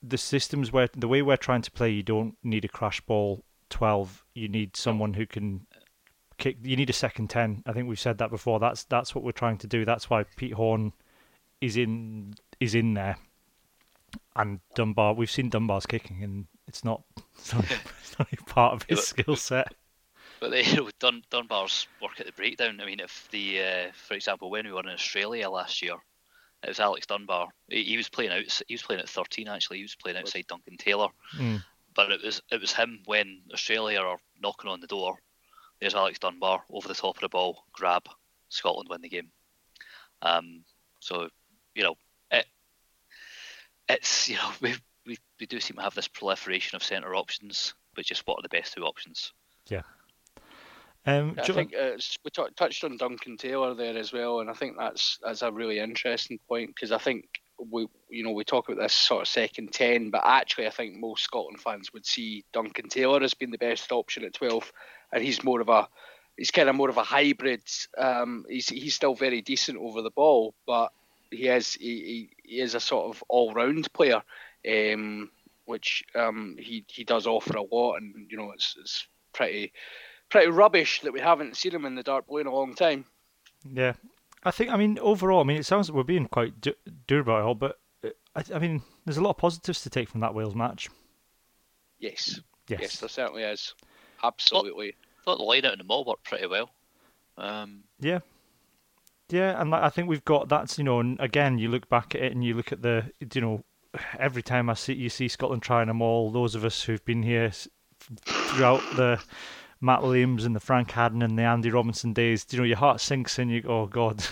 [0.00, 3.42] The systems where the way we're trying to play, you don't need a crash ball
[3.68, 4.24] twelve.
[4.34, 5.66] You need someone who can
[6.38, 6.58] kick.
[6.62, 7.62] You need a second ten.
[7.66, 8.60] I think we've said that before.
[8.60, 9.84] That's that's what we're trying to do.
[9.84, 10.92] That's why Pete Horne
[11.60, 13.18] is in is in there,
[14.38, 15.14] and Dunbar.
[15.14, 17.02] We've seen Dunbar's kicking, and it's not
[17.38, 17.64] it's not,
[18.00, 19.74] it's not part of his skill set.
[20.40, 20.64] But they,
[21.00, 22.80] Dun, Dunbar's work at the breakdown.
[22.80, 25.96] I mean, if the, uh, for example, when we were in Australia last year,
[26.62, 27.48] it was Alex Dunbar.
[27.68, 28.62] He, he, was playing out.
[28.68, 29.78] He was playing at 13 actually.
[29.78, 31.08] He was playing outside Duncan Taylor.
[31.36, 31.62] Mm.
[31.94, 35.18] But it was it was him when Australia are knocking on the door
[35.80, 38.04] there's Alex Dunbar over the top of the ball, grab,
[38.48, 39.30] Scotland win the game.
[40.22, 40.64] Um,
[41.00, 41.28] so,
[41.74, 41.94] you know,
[43.88, 44.74] it's, you know, we,
[45.06, 48.42] we, we do seem to have this proliferation of centre options, but just what are
[48.42, 49.32] the best two options?
[49.68, 49.82] Yeah.
[51.06, 51.92] Um, I think uh,
[52.24, 55.50] we t- touched on Duncan Taylor there as well, and I think that's that's a
[55.50, 57.24] really interesting point because I think
[57.70, 60.96] we you know we talk about this sort of second ten, but actually I think
[60.96, 64.70] most Scotland fans would see Duncan Taylor as being the best option at twelve
[65.12, 65.88] and he's more of a
[66.36, 67.62] he's kind of more of a hybrid.
[67.96, 70.92] Um, he's he's still very decent over the ball, but
[71.30, 74.22] he is he, he is a sort of all round player,
[74.68, 75.30] um,
[75.66, 79.72] which um, he he does offer a lot, and you know it's it's pretty
[80.30, 83.04] pretty rubbish that we haven't seen him in the dark blue in a long time.
[83.70, 83.94] Yeah,
[84.44, 86.76] I think I mean overall, I mean it sounds like we're being quite du-
[87.06, 90.34] durable, but uh, I, I mean there's a lot of positives to take from that
[90.34, 90.88] Wales match.
[91.98, 92.40] Yes.
[92.68, 92.80] Yes.
[92.80, 93.74] Yes, there certainly is.
[94.22, 94.88] Absolutely.
[94.88, 96.70] I thought the line out in the maul worked pretty well.
[97.36, 98.20] Um, yeah.
[99.30, 102.22] Yeah, and I think we've got that's you know, and again, you look back at
[102.22, 103.64] it and you look at the you know,
[104.18, 107.22] every time I see you see Scotland trying them all, those of us who've been
[107.22, 107.52] here
[108.24, 109.20] throughout the
[109.80, 113.00] Matt Williams and the Frank Hadden and the Andy Robinson days, you know, your heart
[113.00, 114.24] sinks and you go, oh God,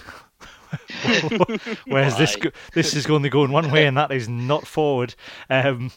[1.87, 2.37] where's this?
[2.37, 5.15] Go- this is only going one way, and that is not forward.
[5.51, 5.93] Um,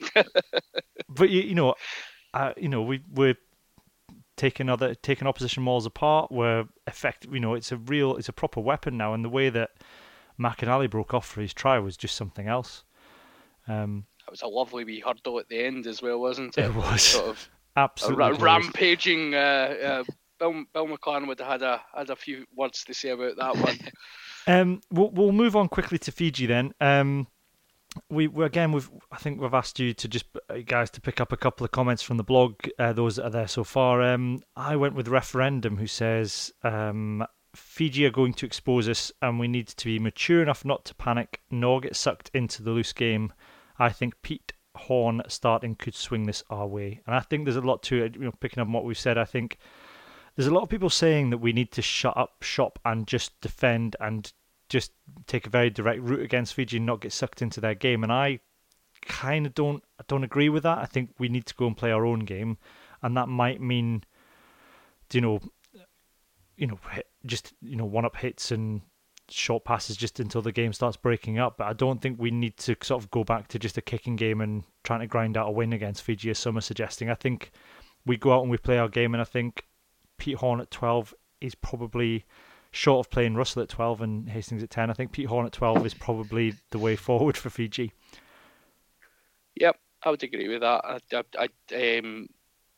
[1.10, 1.76] but you, you know,
[2.34, 3.38] uh, you know, we we're
[4.40, 6.32] taking other taking opposition walls apart.
[6.32, 7.34] We're effective.
[7.34, 9.14] You know, it's a real, it's a proper weapon now.
[9.14, 9.72] And the way that
[10.40, 12.84] McInally broke off for his try was just something else.
[13.68, 16.66] Um, it was a lovely wee hurdle at the end as well, wasn't it?
[16.66, 20.04] It was sort of absolutely ra- rampaging uh, uh,
[20.40, 23.58] Bill Bill McLaren would have had a had a few words to say about that
[23.58, 23.78] one.
[24.48, 26.74] um, we'll we'll move on quickly to Fiji then.
[26.80, 27.28] Um,
[28.10, 31.20] we we again we've I think we've asked you to just uh, guys to pick
[31.22, 32.56] up a couple of comments from the blog.
[32.78, 34.02] Uh, those that are there so far.
[34.02, 39.40] Um, I went with referendum who says um, Fiji are going to expose us, and
[39.40, 42.94] we need to be mature enough not to panic nor get sucked into the loose
[42.94, 43.34] game.
[43.78, 47.62] I think Pete Horne starting could swing this our way, and I think there's a
[47.62, 48.16] lot to it.
[48.16, 49.58] You know, picking up on what we've said, I think
[50.36, 53.40] there's a lot of people saying that we need to shut up shop and just
[53.42, 54.32] defend and
[54.70, 54.92] just
[55.28, 58.04] take a very direct route against Fiji and not get sucked into their game.
[58.04, 58.40] And I
[59.02, 60.78] kind of don't I don't agree with that.
[60.78, 62.58] I think we need to go and play our own game,
[63.02, 64.04] and that might mean,
[65.12, 65.40] you know,
[66.56, 66.80] you know,
[67.26, 68.82] just you know, one up hits and
[69.30, 71.58] short passes just until the game starts breaking up.
[71.58, 74.16] But I don't think we need to sort of go back to just a kicking
[74.16, 77.10] game and trying to grind out a win against Fiji, as some are suggesting.
[77.10, 77.52] I think
[78.06, 79.66] we go out and we play our game, and I think
[80.18, 82.26] Pete Horne at 12 is probably
[82.72, 84.90] short of playing Russell at 12 and Hastings at 10.
[84.90, 87.94] I think Pete Horne at 12 is probably the way forward for Fiji.
[89.56, 90.86] Yep, I would agree with that.
[90.86, 91.00] I,
[91.38, 92.28] I, I um,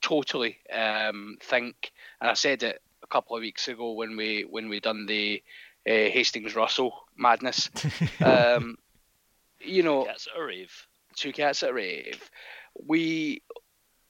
[0.02, 4.70] totally um, think, and I said it a couple of weeks ago when we when
[4.70, 5.44] we done the
[5.88, 7.70] uh, Hastings Russell madness.
[8.26, 8.78] um,
[9.60, 10.88] you know, Cats at a rave.
[11.16, 12.30] two cats at a rave.
[12.88, 13.44] We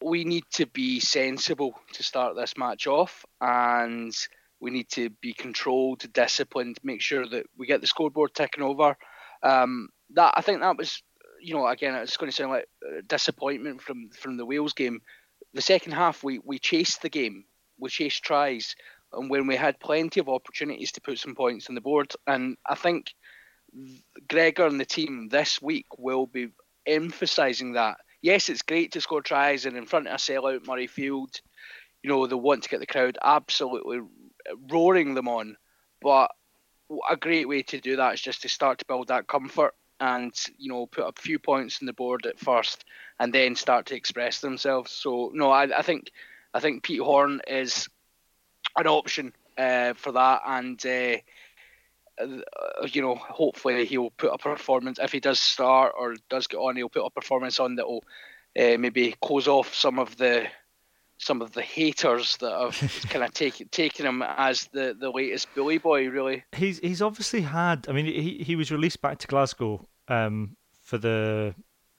[0.02, 4.16] we need to be sensible to start this match off, and
[4.62, 8.96] we need to be controlled, disciplined, make sure that we get the scoreboard ticking over.
[9.44, 11.02] Um, that I think that was,
[11.42, 15.02] you know, again, it's going to sound like uh, disappointment from from the Wales game.
[15.54, 17.46] The second half, we we chased the game,
[17.80, 18.76] we chased tries,
[19.12, 22.56] and when we had plenty of opportunities to put some points on the board, and
[22.70, 23.14] I think
[24.30, 26.50] Gregor and the team this week will be
[26.86, 27.98] emphasising that.
[28.22, 31.42] Yes, it's great to score tries and in front of a sellout Murrayfield,
[32.04, 34.02] you know, they want to get the crowd absolutely
[34.69, 35.57] roaring them on.
[36.01, 36.31] But
[37.09, 40.34] a great way to do that is just to start to build that comfort and,
[40.57, 42.85] you know, put a few points on the board at first
[43.19, 44.91] and then start to express themselves.
[44.91, 46.11] So no, I, I think
[46.53, 47.88] I think Pete Horne is
[48.76, 51.18] an option uh, for that and uh,
[52.22, 56.57] uh, you know, hopefully he'll put a performance if he does start or does get
[56.57, 56.76] on.
[56.76, 58.03] He'll put a performance on that will
[58.59, 60.47] uh, maybe close off some of the
[61.22, 65.48] some of the haters that have kind of taken taken him as the, the latest
[65.56, 66.07] bully boy.
[66.10, 67.85] Really, he's he's obviously had.
[67.88, 71.53] I mean, he he was released back to Glasgow um, for the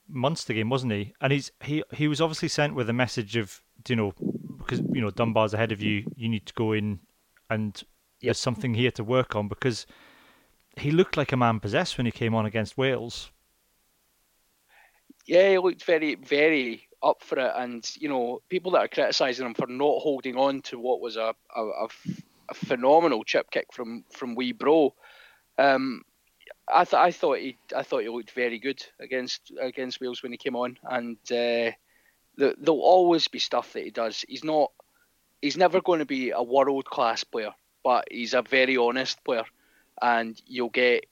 [0.09, 1.15] Munster game, wasn't he?
[1.20, 4.12] And he's he he was obviously sent with a message of you know
[4.59, 7.01] because you know Dunbar's ahead of you, you need to go in
[7.49, 7.82] and
[8.20, 8.28] Yep.
[8.28, 9.85] there's something here to work on because
[10.77, 13.32] he looked like a man possessed when he came on against Wales.
[15.27, 19.47] yeah, he looked very very up for it, and you know, people that are criticising
[19.47, 21.35] him for not holding on to what was a
[22.55, 24.95] phenomenal chip kick from from Wee Bro.
[25.59, 26.03] Um,
[26.69, 30.33] I th- I thought he I thought he looked very good against against Wales when
[30.33, 31.73] he came on, and uh,
[32.37, 34.24] the, there'll always be stuff that he does.
[34.29, 34.70] He's not
[35.41, 37.53] he's never going to be a world class player,
[37.83, 39.45] but he's a very honest player,
[40.01, 41.07] and you'll get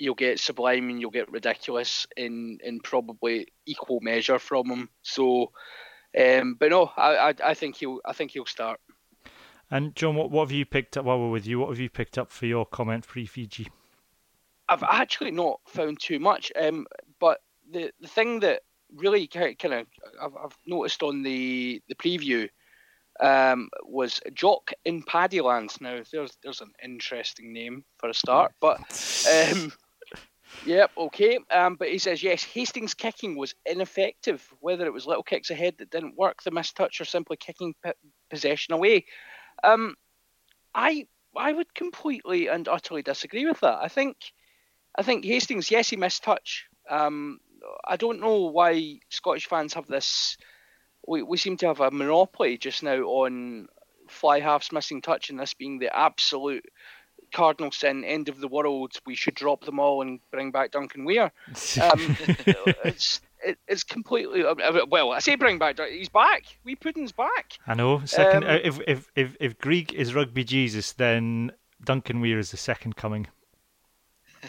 [0.00, 4.88] you'll get sublime and you'll get ridiculous in in probably equal measure from him.
[5.02, 5.52] So,
[6.18, 8.80] um, but no, I, I I think he'll I think he'll start.
[9.70, 11.60] And John, what what have you picked up while we're with you?
[11.60, 13.68] What have you picked up for your comment for Fiji?
[14.68, 16.86] I've actually not found too much, um,
[17.20, 17.40] but
[17.70, 18.62] the the thing that
[18.94, 19.86] really kind of
[20.20, 22.48] I've, I've noticed on the the preview
[23.20, 25.80] um, was Jock in Paddyland.
[25.80, 28.78] Now there's there's an interesting name for a start, but
[29.52, 29.72] um,
[30.64, 31.38] yep, okay.
[31.50, 34.46] Um, but he says yes, Hastings' kicking was ineffective.
[34.60, 37.74] Whether it was little kicks ahead that didn't work, the missed touch, or simply kicking
[37.84, 37.92] p-
[38.30, 39.04] possession away.
[39.62, 39.96] Um,
[40.74, 41.06] I
[41.36, 43.78] I would completely and utterly disagree with that.
[43.80, 44.16] I think
[44.96, 46.66] I think Hastings, yes, he missed touch.
[46.88, 47.38] Um,
[47.86, 50.36] I don't know why Scottish fans have this.
[51.06, 53.68] We, we seem to have a monopoly just now on
[54.08, 56.64] fly halves missing touch, and this being the absolute
[57.32, 58.92] cardinal sin, end of the world.
[59.06, 61.32] We should drop them all and bring back Duncan Weir.
[61.80, 62.16] Um,
[62.84, 64.44] it's it, it's completely
[64.88, 65.12] well.
[65.12, 65.78] I say bring back.
[65.80, 66.44] He's back.
[66.64, 67.58] We Puddin's back.
[67.66, 68.02] I know.
[68.04, 71.52] Second, Um, uh, if if if if Greig is rugby Jesus, then
[71.84, 73.28] Duncan Weir is the second coming.
[74.42, 74.48] Uh,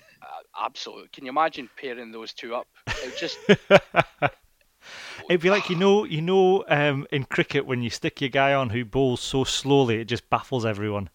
[0.59, 1.07] absolutely.
[1.13, 2.67] Can you imagine pairing those two up?
[2.87, 3.37] It just
[5.29, 8.53] It'd be like you know, you know, um, in cricket when you stick your guy
[8.53, 11.09] on who bowls so slowly it just baffles everyone.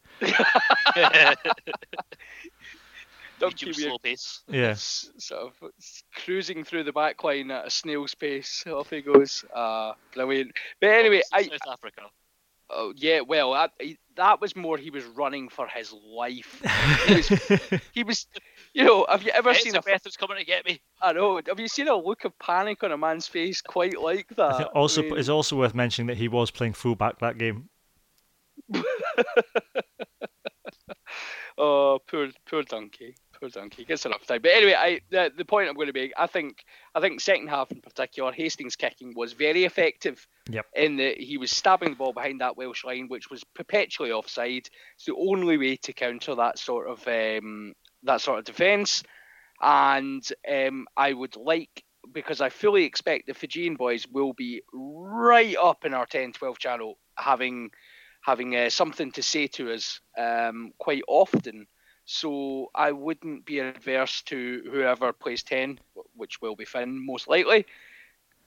[3.38, 4.42] Duncan Medium Weir slow pace.
[4.48, 4.68] Yeah.
[4.70, 5.70] s- sort of
[6.24, 8.64] cruising through the back line at a snail's pace.
[8.66, 9.44] Off he goes.
[9.54, 10.52] Uh, brilliant.
[10.80, 12.02] But anyway, I, South Africa.
[12.70, 16.62] oh, yeah, well, I, he, that was more he was running for his life.
[17.06, 17.28] He was,
[17.92, 18.26] he was
[18.72, 19.82] you know, have you ever It's seen a?
[19.82, 20.80] best that's coming to get me.
[21.02, 21.38] I know.
[21.46, 24.68] Have you seen a look of panic on a man's face quite like that?
[24.68, 27.68] Also, I mean, it's also worth mentioning that he was playing fullback that game.
[31.58, 33.84] Oh, poor, poor donkey, poor donkey.
[33.84, 34.42] Gets enough time.
[34.42, 36.64] But anyway, I the, the point I'm going to make, I think,
[36.94, 40.26] I think second half in particular, Hastings' kicking was very effective.
[40.50, 40.66] Yep.
[40.74, 44.68] In that he was stabbing the ball behind that Welsh line, which was perpetually offside.
[44.96, 47.72] It's the only way to counter that sort of um,
[48.02, 49.02] that sort of defence.
[49.62, 55.56] And um, I would like because I fully expect the Fijian boys will be right
[55.56, 57.70] up in our 10-12 channel, having
[58.26, 61.66] having uh, something to say to us um, quite often.
[62.06, 65.78] So I wouldn't be adverse to whoever plays ten,
[66.14, 67.66] which will be Finn most likely,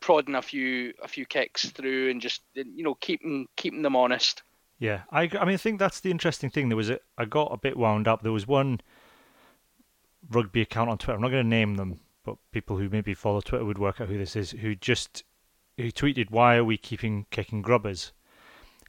[0.01, 4.43] prodding a few a few kicks through and just you know keeping keeping them honest.
[4.79, 6.69] Yeah, I, I mean, I think that's the interesting thing.
[6.69, 8.21] There was a, I got a bit wound up.
[8.21, 8.79] There was one
[10.29, 11.15] rugby account on Twitter.
[11.15, 14.07] I'm not going to name them, but people who maybe follow Twitter would work out
[14.07, 14.51] who this is.
[14.51, 15.23] Who just
[15.77, 18.13] who tweeted, "Why are we keeping kicking grubbers?"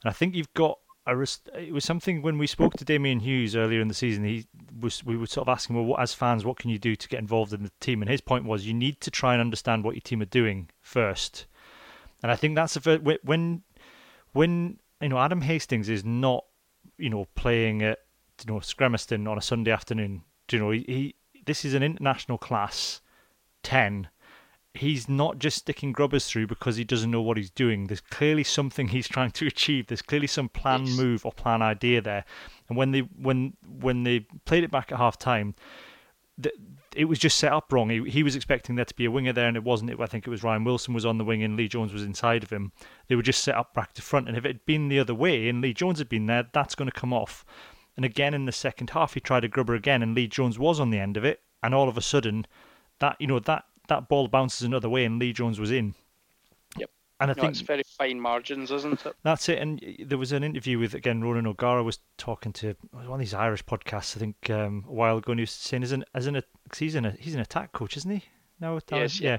[0.03, 3.81] And I think you've got it was something when we spoke to Damian Hughes earlier
[3.81, 4.25] in the season.
[4.25, 4.47] He
[4.81, 7.09] was we were sort of asking, well, what, as fans, what can you do to
[7.09, 8.03] get involved in the team?
[8.03, 10.69] And his point was, you need to try and understand what your team are doing
[10.81, 11.47] first.
[12.23, 13.63] And I think that's a when
[14.33, 16.45] when you know Adam Hastings is not
[16.99, 18.01] you know playing at
[18.47, 20.23] you know Scremiston on a Sunday afternoon.
[20.49, 21.15] Do you know he, he
[21.47, 23.01] this is an international class
[23.63, 24.09] ten.
[24.73, 27.89] He's not just sticking grubbers through because he doesn't know what he's doing.
[27.89, 29.89] There's clearly something he's trying to achieve.
[29.89, 30.97] There's clearly some plan Yes.
[30.97, 32.25] move or plan idea there.
[32.69, 35.57] And when they when when they played it back at half time,
[36.41, 36.55] th-
[36.95, 37.89] it was just set up wrong.
[37.91, 40.01] He, he was expecting there to be a winger there, and it wasn't.
[40.01, 42.43] I think it was Ryan Wilson was on the wing and Lee Jones was inside
[42.45, 42.73] of him.
[43.09, 45.15] They were just set up back to front, and if it had been the other
[45.15, 47.45] way and Lee Jones had been there, that's going to come off.
[47.97, 50.79] And again in the second half, he tried a grubber again, and Lee Jones was
[50.81, 52.47] on the end of it, and all of a sudden,
[53.01, 55.95] that you know that that ball bounces another way, and Lee Jones was in.
[56.79, 56.91] Yep.
[57.21, 59.15] And I No, think it's very fine margins, isn't it?
[59.23, 59.59] that's it.
[59.59, 63.35] And there was an interview with again Ronan O'Gara was talking to one of these
[63.35, 66.27] Irish podcasts I think um, a while ago, and he was saying as an as
[66.27, 66.35] an
[66.71, 68.25] cause he's an he's an attack coach, isn't he?
[68.61, 69.39] No, Yes, yeah.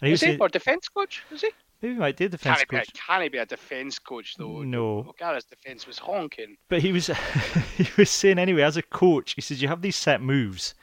[0.00, 1.22] And he was Is he saying, or defence coach?
[1.30, 1.50] Is he?
[1.82, 3.98] maybe he might do Can defense he, be a, coach, can he be a defence
[3.98, 4.62] coach though?
[4.62, 4.98] No.
[5.08, 6.56] O'Gara's defence was honking.
[6.68, 7.06] but he was
[7.76, 10.74] he was saying anyway as a coach, he says you have these set moves,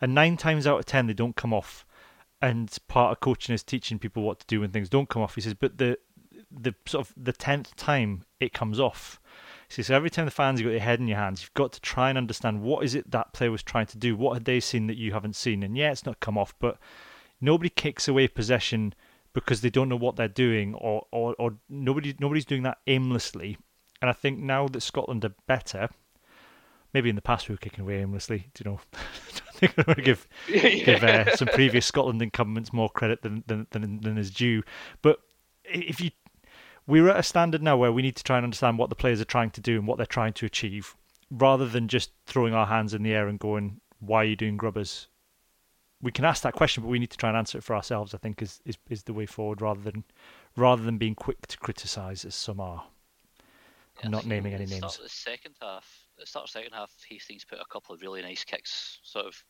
[0.00, 1.84] and nine times out of ten they don't come off.
[2.42, 5.34] And part of coaching is teaching people what to do when things don't come off.
[5.34, 5.98] He says, but the
[6.50, 9.20] the sort of the tenth time it comes off.
[9.68, 11.54] He says, so every time the fans you got your head in your hands, you've
[11.54, 14.16] got to try and understand what is it that player was trying to do.
[14.16, 15.62] What had they seen that you haven't seen?
[15.62, 16.78] And yeah, it's not come off, but
[17.40, 18.94] nobody kicks away possession
[19.32, 23.56] because they don't know what they're doing, or or, or nobody nobody's doing that aimlessly.
[24.02, 25.88] And I think now that Scotland are better,
[26.92, 28.48] maybe in the past we were kicking away aimlessly.
[28.54, 28.80] Do you know?
[29.62, 33.44] I think I'm going to give give uh, some previous Scotland incumbents more credit than,
[33.46, 34.62] than than than is due.
[35.02, 35.20] But
[35.64, 36.10] if you,
[36.86, 39.20] we're at a standard now where we need to try and understand what the players
[39.20, 40.96] are trying to do and what they're trying to achieve,
[41.30, 44.56] rather than just throwing our hands in the air and going, "Why are you doing
[44.56, 45.08] grubbers?"
[46.02, 48.14] We can ask that question, but we need to try and answer it for ourselves.
[48.14, 50.04] I think is is, is the way forward, rather than
[50.56, 52.84] rather than being quick to criticise as some are.
[54.02, 54.98] I'm not naming any at start names.
[55.02, 58.00] the second half, at the start of the second half, Hastings put a couple of
[58.00, 59.44] really nice kicks, sort of,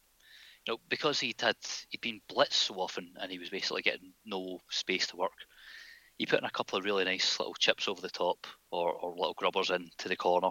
[0.89, 1.57] because he'd had
[1.89, 5.33] he'd been blitzed so often and he was basically getting no space to work.
[6.19, 9.13] He put in a couple of really nice little chips over the top or, or
[9.13, 10.51] little grubbers into the corner,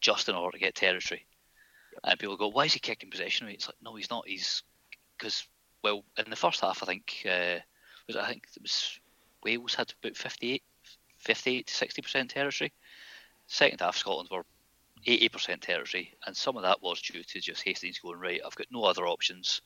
[0.00, 1.26] just in order to get territory.
[2.02, 4.26] And people go, "Why is he kicking possession away?" It's like, no, he's not.
[4.26, 4.62] He's
[5.18, 5.46] because
[5.82, 7.58] well, in the first half, I think uh,
[8.06, 8.98] was it, I think it was
[9.44, 10.62] Wales had about 58,
[11.18, 12.72] 58 to sixty percent territory.
[13.46, 14.46] Second half, Scotland were
[15.06, 18.68] 80% territory, and some of that was due to just Hastings going, right, I've got
[18.70, 19.62] no other options.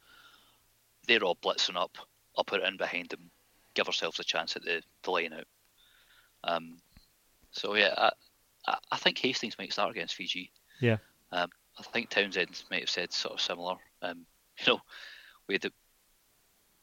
[1.07, 1.97] They're all blitzing up.
[2.37, 3.31] I'll put it in behind them,
[3.75, 5.47] give ourselves a chance at the, the line out.
[6.45, 6.79] Um,
[7.51, 8.11] so, yeah, I,
[8.67, 10.51] I, I think Hastings might start against Fiji.
[10.81, 10.99] Yeah.
[11.33, 13.77] Um, I think Townsend might have said sort of similar.
[14.03, 14.27] Um,
[14.67, 14.81] you know,
[15.49, 15.73] we had the,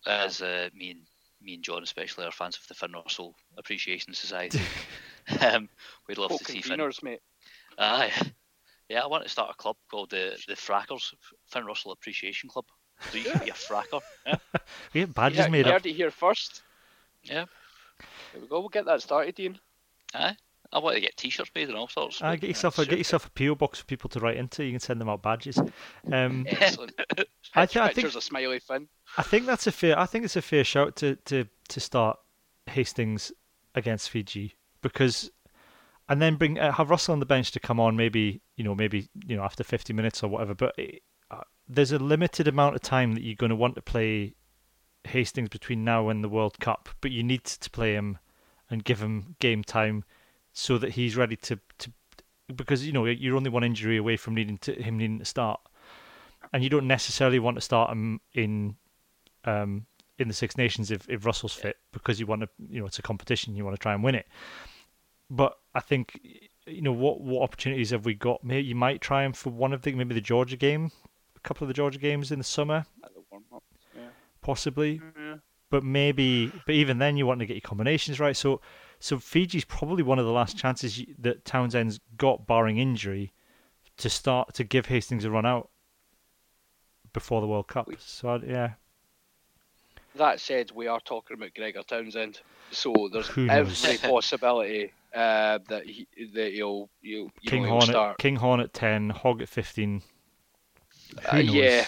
[0.06, 1.02] as uh, me and
[1.42, 4.62] me and John especially are fans of the Finn Russell Appreciation Society.
[5.42, 5.70] um,
[6.08, 7.22] we'd love Folk to see Finn mate.
[7.78, 8.12] Aye.
[8.90, 11.14] Yeah, I want to start a club called the the Frackers,
[11.48, 12.66] Finn Russell Appreciation Club.
[13.12, 14.02] So you can be a fracker.
[14.26, 14.36] Yeah.
[14.94, 15.82] We get badges Yeah, made you up.
[15.82, 16.62] heard it here first.
[17.24, 17.46] Yeah.
[18.32, 18.60] There we go.
[18.60, 19.60] We'll get that started, Iain.
[20.14, 20.36] Aye.
[20.72, 22.20] I want to get T-shirts made and all sorts.
[22.22, 24.38] Ah, but, get yeah, yourself a get yourself a PO box for people to write
[24.38, 24.64] into.
[24.64, 25.60] You can send them out badges.
[26.12, 26.94] Um, Excellent.
[27.54, 28.88] I, th- I think Pictures of smiley Finn.
[29.18, 29.98] I think that's a fair.
[30.00, 32.18] I think it's a fair shout to to to start
[32.68, 33.32] Hastings
[33.76, 35.30] against Fiji because
[36.10, 38.76] and then bring uh, have Russell on the bench to come on maybe you know
[38.76, 40.54] maybe you know after 50 minutes or whatever.
[40.54, 41.02] But it,
[41.32, 44.36] uh, there's a limited amount of time that you're going to want to play
[45.06, 48.20] Hastings between now and the World Cup, but you need to play him
[48.70, 50.04] and give him game time
[50.54, 51.92] so that he's ready to to
[52.56, 55.60] because you know you're only one injury away from needing to him needing to start,
[56.52, 58.76] and you don't necessarily want to start him in
[59.46, 59.86] um,
[60.20, 63.00] in the Six Nations if, if Russell's fit because you want to you know it's
[63.00, 64.28] a competition you want to try and win it.
[65.30, 66.20] But I think
[66.68, 68.44] you know what what opportunities have we got?
[68.44, 70.92] Maybe you might try him for one of the maybe the Georgia game,
[71.36, 72.86] a couple of the Georgia games in the summer,
[73.96, 74.02] yeah.
[74.42, 75.02] possibly.
[75.18, 75.36] Yeah.
[75.70, 78.38] But maybe, but even then, you want to get your combinations right.
[78.38, 78.62] So,
[79.00, 83.34] so Fiji's probably one of the last chances that Townsend's got, barring injury,
[83.98, 85.72] to start to give Hastings a run out
[87.12, 87.90] before the World Cup.
[87.98, 88.74] So, yeah,
[90.16, 92.40] That said, we are talking about Gregor Townsend,
[92.72, 98.18] so there's every possibility uh, that he that he'll you you King know, he'll start.
[98.20, 100.02] King Horne at ten, Hogg at fifteen.
[101.32, 101.56] Who Uh, knows?
[101.56, 101.86] yeah.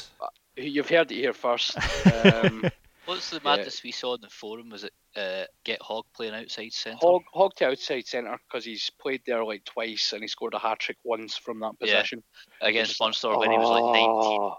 [0.57, 1.77] You've heard it here first.
[2.11, 2.63] Um,
[3.05, 3.57] What's the Yeah.
[3.57, 4.69] madness we saw in the forum?
[4.69, 6.97] Was it uh, Get Hogg playing outside centre?
[7.01, 10.59] Hogg, Hogg to outside centre because he's played there like twice and he scored a
[10.59, 11.97] hat trick once from that Yeah.
[12.01, 12.23] position.
[12.61, 14.51] against Munster when he was like 19.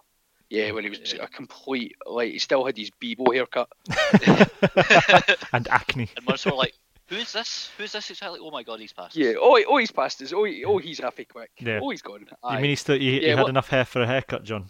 [0.49, 3.69] Yeah, when he was a complete like he still had his Bebo haircut.
[5.53, 6.09] and acne.
[6.17, 6.75] and Munster were like,
[7.09, 7.71] "Who is this?
[7.77, 9.33] Who is this?" It's like, "Oh my god, he's passed." Yeah.
[9.41, 10.33] Oh, oh, he's past us.
[10.33, 11.51] Oh, he, oh, he's happy quick.
[11.59, 11.81] Yeah.
[11.83, 12.27] Oh, he's gone.
[12.51, 14.67] You mean he still he, he had what- enough hair for a haircut, John?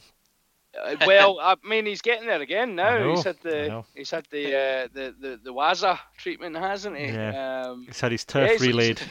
[0.79, 2.99] Uh, well, I mean, he's getting there again now.
[2.99, 7.07] know, he's had the he's had the uh, the the the Waza treatment, hasn't he?
[7.07, 7.63] Yeah.
[7.67, 9.01] Um, He's had his turf he's- relayed.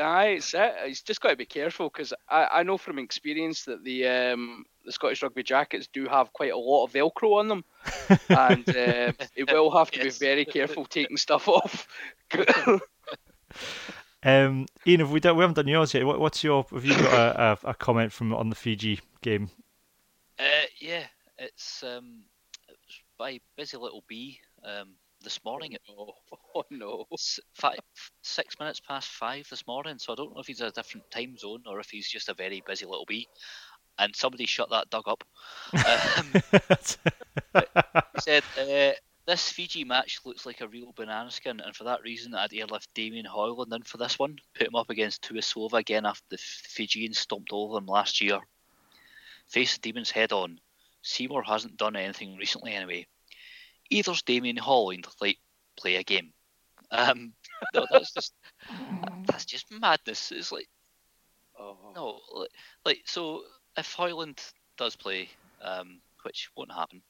[0.00, 0.74] Aye, it's it.
[0.86, 4.64] He's just got to be careful because I, I know from experience that the um,
[4.86, 7.64] the Scottish rugby jackets do have quite a lot of Velcro on them,
[8.30, 10.18] and uh, he will have to Yes.
[10.18, 11.88] be very careful taking stuff off.
[14.22, 16.04] Um, Iain, have we done, we haven't done yours yet.
[16.04, 16.66] What, what's your?
[16.72, 19.50] Have you got a, a, a comment from on the Fiji game?
[20.38, 21.04] Uh, yeah,
[21.38, 22.24] it's um,
[22.68, 22.76] it
[23.18, 26.14] by Busy Little Bee um, this morning at oh,
[26.56, 27.04] oh no!
[27.12, 27.78] s- five,
[28.22, 29.98] six minutes past five this morning.
[29.98, 32.34] So I don't know if he's a different time zone or if he's just a
[32.34, 33.28] very busy little bee.
[33.98, 35.24] And somebody shut that dog up.
[35.72, 36.32] Um,
[38.14, 38.92] he said, uh,
[39.26, 42.92] This Fiji match looks like a real banana skin, and for that reason, I'd airlift
[42.94, 44.36] Damien Hoyland in for this one.
[44.54, 48.38] Put him up against Tuisova again after the Fijians stomped over him last year.
[49.48, 50.60] Face the Demons head on.
[51.02, 53.06] Seymour hasn't done anything recently anyway.
[53.90, 55.38] Either's Damien Hoyland like
[55.78, 56.32] play a game.
[56.90, 57.32] Um,
[57.74, 58.34] no, that's just
[59.26, 60.32] that's just madness.
[60.32, 60.68] It's like
[61.58, 61.76] Oh.
[61.94, 62.50] no, like,
[62.84, 63.42] like so
[63.76, 64.42] if Hoyland
[64.76, 65.28] does play,
[65.62, 67.02] um, which won't happen,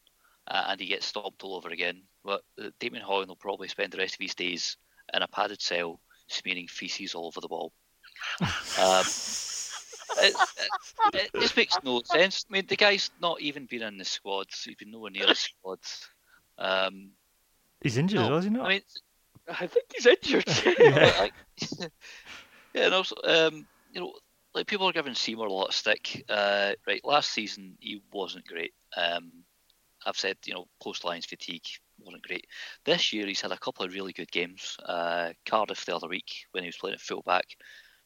[0.49, 3.93] uh, and he gets stomped all over again, well, uh, Damien Hoyland will probably spend
[3.93, 4.77] the rest of his days
[5.15, 7.73] in a padded cell smearing feces all over the wall.
[8.79, 9.05] Um,
[10.19, 10.35] it,
[11.15, 12.47] it, it just makes no sense.
[12.49, 14.63] I mean, the guy's not even been in the squads.
[14.65, 15.81] He's been nowhere near the squad.
[16.59, 17.11] Um,
[17.83, 18.67] He's injured, no, has he not?
[18.67, 18.83] I mean,
[19.49, 20.45] I think he's injured.
[20.79, 21.27] Yeah.
[22.75, 24.13] yeah, and also, um, you know,
[24.57, 26.25] like people are giving Seymour a lot of stick.
[26.31, 28.73] Uh, right, last season he wasn't great.
[28.97, 29.31] Um,
[30.07, 31.67] I've said, you know, post Lions fatigue
[32.01, 32.47] wasn't great.
[32.85, 34.79] This year he's had a couple of really good games.
[34.83, 37.45] Uh, Cardiff the other week when he was playing at fullback,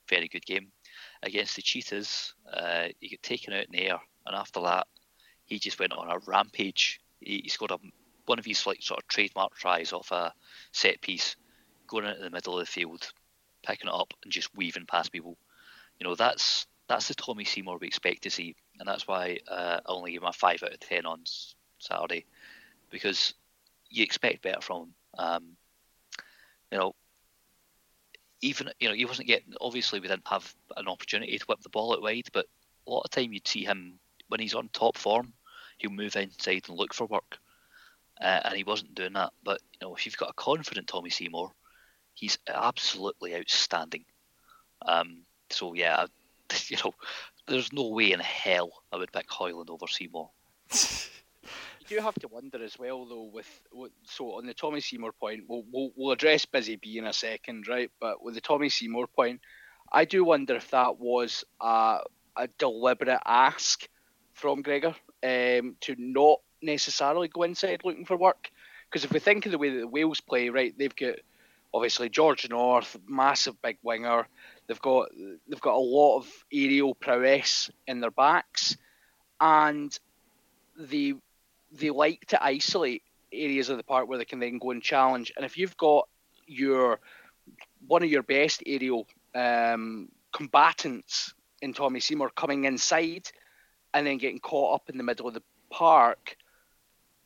[0.08, 0.72] very good game.
[1.22, 4.88] Against the Cheetahs, uh, he got taken out in the air, and after that,
[5.44, 7.00] he just went on a rampage.
[7.20, 7.78] He, he scored a,
[8.26, 10.32] one of his like sort of trademark tries off a
[10.72, 11.36] set piece,
[11.86, 13.12] going into the middle of the field,
[13.64, 15.36] picking it up and just weaving past people.
[16.00, 19.80] You know, that's that's the Tommy Seymour we expect to see, and that's why uh,
[19.86, 21.22] I only give him a five out of ten on
[21.78, 22.24] Saturday,
[22.90, 23.34] because
[23.90, 24.94] you expect better from him.
[25.18, 25.44] Um,
[26.72, 26.94] you know,
[28.40, 29.52] even you know he wasn't getting.
[29.60, 32.46] Obviously, we didn't have an opportunity to whip the ball out wide, but
[32.86, 33.98] a lot of time you'd see him
[34.28, 35.32] when he's on top form,
[35.78, 37.38] he'll move inside and look for work,
[38.20, 39.32] uh, and he wasn't doing that.
[39.44, 41.52] But you know, if you've got a confident Tommy Seymour,
[42.14, 44.04] he's absolutely outstanding.
[44.86, 46.94] Um, so yeah, I, you know,
[47.46, 50.30] there's no way in hell I would pick Hoyland over Seymour.
[51.80, 53.30] You do have to wonder as well, though.
[53.32, 53.50] With,
[54.04, 57.66] so on the Tommy Seymour point, we'll, we'll we'll address Busy B in a second,
[57.66, 57.90] right?
[57.98, 59.40] But with the Tommy Seymour point,
[59.90, 61.98] I do wonder if that was a,
[62.36, 63.88] a deliberate ask
[64.34, 64.94] from Gregor
[65.24, 68.50] um, to not necessarily go inside looking for work.
[68.88, 71.16] Because if we think of the way that the Wales play, right, they've got
[71.72, 74.26] obviously George North, massive big winger.
[74.70, 75.08] They've got
[75.48, 78.76] they've got a lot of aerial prowess in their backs,
[79.40, 79.98] and
[80.78, 81.14] they
[81.72, 83.02] they like to isolate
[83.32, 85.32] areas of the park where they can then go and challenge.
[85.34, 86.08] And if you've got
[86.46, 87.00] your
[87.88, 93.26] one of your best aerial um, combatants in Tommy Seymour coming inside
[93.92, 96.36] and then getting caught up in the middle of the park.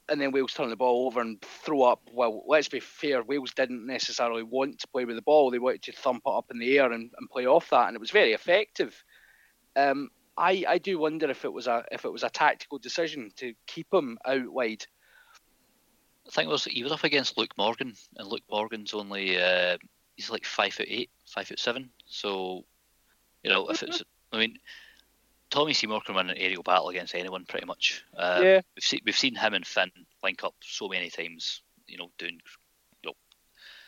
[0.08, 2.02] And then Wales turn the ball over and throw up.
[2.12, 5.50] Well, let's be fair, Wales didn't necessarily want to play with the ball.
[5.50, 7.96] They wanted to thump it up in the air and, and play off that, and
[7.96, 9.02] it was very effective.
[9.76, 13.30] Um, I, I do wonder if it was a if it was a tactical decision
[13.36, 14.84] to keep him out wide.
[16.26, 19.78] I think was he was up against Luke Morgan, and Luke Morgan's only uh,
[20.16, 21.90] he's like five foot eight, five foot seven.
[22.06, 22.64] So,
[23.42, 24.02] you know, if it's
[24.32, 24.58] I mean,
[25.54, 28.02] Tommy Seymour can win an aerial battle against anyone pretty much.
[28.12, 28.60] Uh, Yeah.
[28.74, 31.62] we've seen we've seen him and Finn link up so many times.
[31.86, 32.40] You know, doing
[33.02, 33.14] you know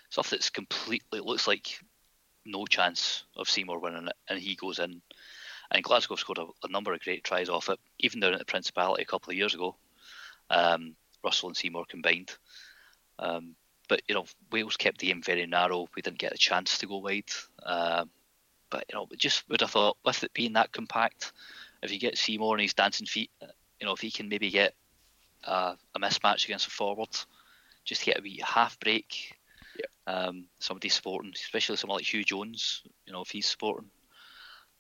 [0.09, 1.81] stuff that's completely looks like
[2.45, 5.03] no chance of Seymour winning it, and he goes in.
[5.73, 8.45] And Glasgow scored a, a number of great tries off it, even down at the
[8.45, 9.77] Principality a couple of years ago.
[10.49, 10.95] Um,
[11.25, 12.31] Russell and Seymour combined.
[13.19, 13.57] Um,
[13.89, 15.89] but you know, Wales kept the game very narrow.
[15.97, 17.25] We didn't get a chance to go wide.
[17.65, 18.11] Um,
[18.71, 21.33] but you know, just would have thought with it being that compact,
[21.83, 23.47] if you get Seymour and his dancing feet, uh,
[23.81, 24.75] you know, if he can maybe get
[25.45, 27.09] uh, a mismatch against a forward,
[27.85, 29.35] just get a wee half break.
[30.09, 33.91] Um, somebody supporting, especially someone like Huw Jones, you know, if he's supporting,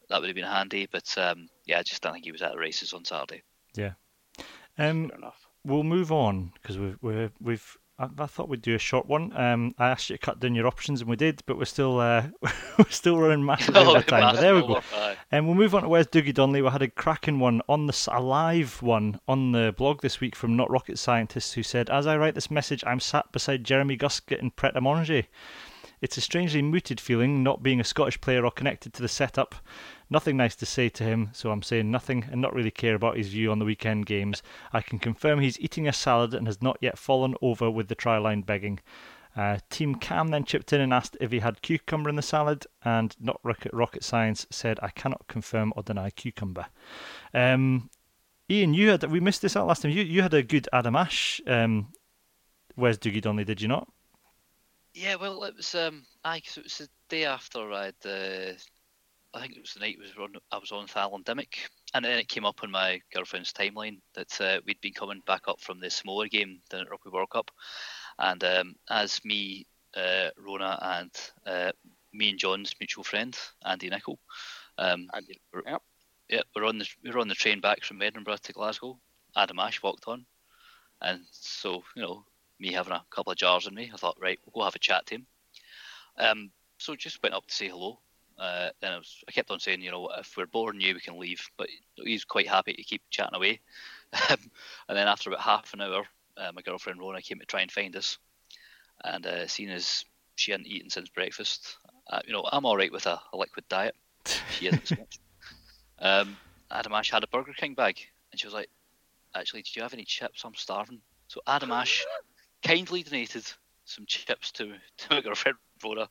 [0.08, 0.88] that would have been handy.
[0.90, 3.42] But um, yeah, I just don't think he was at the races on Saturday.
[3.74, 3.92] Yeah.
[4.78, 5.46] Um, enough.
[5.64, 9.32] we'll move on because we've we've, we've I, I thought we'd do a short one.
[9.36, 11.98] Um, I asked you to cut down your options, and we did, but we're still
[12.00, 12.26] uh,
[12.78, 14.34] we're still running massively over time.
[14.34, 14.80] But there we go.
[15.32, 16.62] And we'll move on to where's Dougie Donnelly.
[16.62, 20.20] We had a cracking one on the s- a live one on the blog this
[20.20, 23.64] week from Not Rocket Scientists, who said, "As I write this message, I'm sat beside
[23.64, 25.24] Jeremy Guscott in Pret a Manger.
[26.02, 29.54] It's a strangely muted feeling not being a Scottish player or connected to the setup.
[30.08, 33.16] Nothing nice to say to him, so I'm saying nothing and not really care about
[33.16, 34.42] his view on the weekend games.
[34.72, 37.96] I can confirm he's eating a salad and has not yet fallen over with the
[37.96, 38.78] try line begging.
[39.36, 42.66] Uh, Team Cam then chipped in and asked if he had cucumber in the salad,
[42.84, 46.66] and not rocket, rocket Science said, "I cannot confirm or deny cucumber."
[47.34, 47.90] Um,
[48.50, 49.90] Iain, you had we missed this out last time.
[49.90, 51.42] You you had a good Adam Ashe.
[51.46, 51.92] Um,
[52.76, 53.44] where's Dougie Donnelly?
[53.44, 53.88] Did you not?
[54.94, 58.54] Yeah, well, it was um, I it was the day after I'd, uh,
[59.36, 62.28] I think it was the night was on, I was on Thalandemic, and then it
[62.28, 65.90] came up on my girlfriend's timeline that uh, we'd been coming back up from the
[65.90, 67.50] Samoa game, the Rugby World Cup,
[68.18, 71.10] and um, as me, uh, Rona, and
[71.44, 71.72] uh,
[72.14, 74.18] me and John's mutual friend Andy Nicol,
[74.78, 75.78] um, And, we're,
[76.30, 78.98] yeah, we're on the we were on the train back from Edinburgh to Glasgow.
[79.36, 80.24] Adam Ashe walked on,
[81.02, 82.24] and so you know
[82.58, 84.78] me having a couple of jars in me, I thought, right, we'll go have a
[84.78, 85.26] chat to him.
[86.18, 88.00] Um, so just went up to say hello.
[88.38, 91.00] Uh, then I, was, I kept on saying, you know, if we're boring you, we
[91.00, 91.48] can leave.
[91.56, 93.60] But he's quite happy to keep chatting away.
[94.88, 96.04] And then after about half an hour,
[96.36, 98.18] uh, my girlfriend Rona came to try and find us.
[99.04, 100.04] And uh, seeing as
[100.36, 101.78] she hadn't eaten since breakfast,
[102.10, 103.94] uh, you know, I'm all right with a, a liquid diet.
[104.50, 105.18] She isn't so much.
[105.98, 106.36] Um,
[106.70, 107.98] Adam Ashe had a Burger King bag,
[108.30, 108.68] and she was like,
[109.34, 110.44] "Actually, did you have any chips?
[110.44, 112.04] I'm starving." So Adam Ashe
[112.62, 113.44] kindly donated
[113.86, 116.10] some chips to to my girlfriend Rona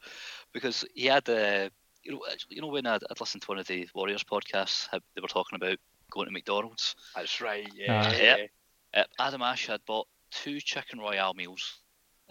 [0.54, 1.70] because he had uh,
[2.06, 5.00] you know you know when I'd, I'd listened to one of the Warriors podcasts, how
[5.16, 5.78] they were talking about
[6.12, 6.96] going to McDonald's.
[7.16, 7.68] That's right.
[7.76, 8.08] Yeah.
[8.08, 8.36] Uh, yeah.
[8.94, 11.82] Uh, Adam Ashe had bought two chicken royale meals,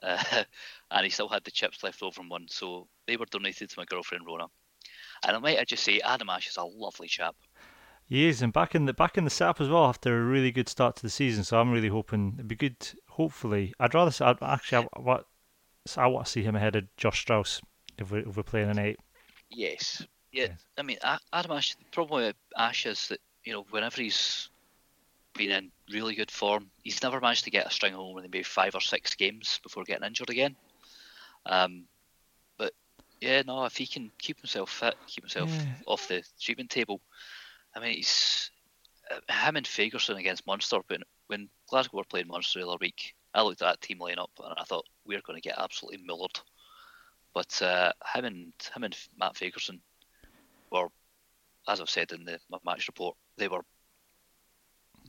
[0.02, 0.22] uh,
[0.90, 3.78] and he still had the chips left over from one, so they were donated to
[3.78, 4.46] my girlfriend Rona.
[5.26, 7.34] And I might I just say, Adam Ashe is a lovely chap.
[8.06, 10.50] He is, and back in the back in the setup as well after a really
[10.50, 11.42] good start to the season.
[11.42, 12.76] So I'm really hoping it'd be good.
[13.08, 15.26] Hopefully, I'd rather I'd, actually I, what
[15.96, 17.62] I want to see him ahead of Josh Strauss
[17.98, 18.98] if we're, if we're playing an eight.
[19.50, 20.06] Yes.
[20.32, 20.66] Yeah, Yes.
[20.78, 21.76] I mean, A- Adam Ashe.
[21.76, 24.50] The problem with Ashe is that you know whenever he's
[25.34, 28.42] been in really good form, he's never managed to get a string home in maybe
[28.42, 30.56] five or six games before getting injured again.
[31.46, 31.86] Um,
[32.58, 32.72] but
[33.20, 35.82] yeah, no, if he can keep himself fit, keep himself Yeah.
[35.86, 37.00] off the treatment table,
[37.74, 38.50] I mean, he's
[39.10, 40.78] uh, him and Fagerson against Munster.
[40.88, 44.30] But when Glasgow were playing Munster the other week, I looked at that team lineup
[44.38, 46.40] and I thought we're going to get absolutely mullered.
[47.34, 49.80] But uh, him and him and Matt Fagerson
[50.70, 50.88] were,
[51.68, 53.62] as I've said in the match report, they were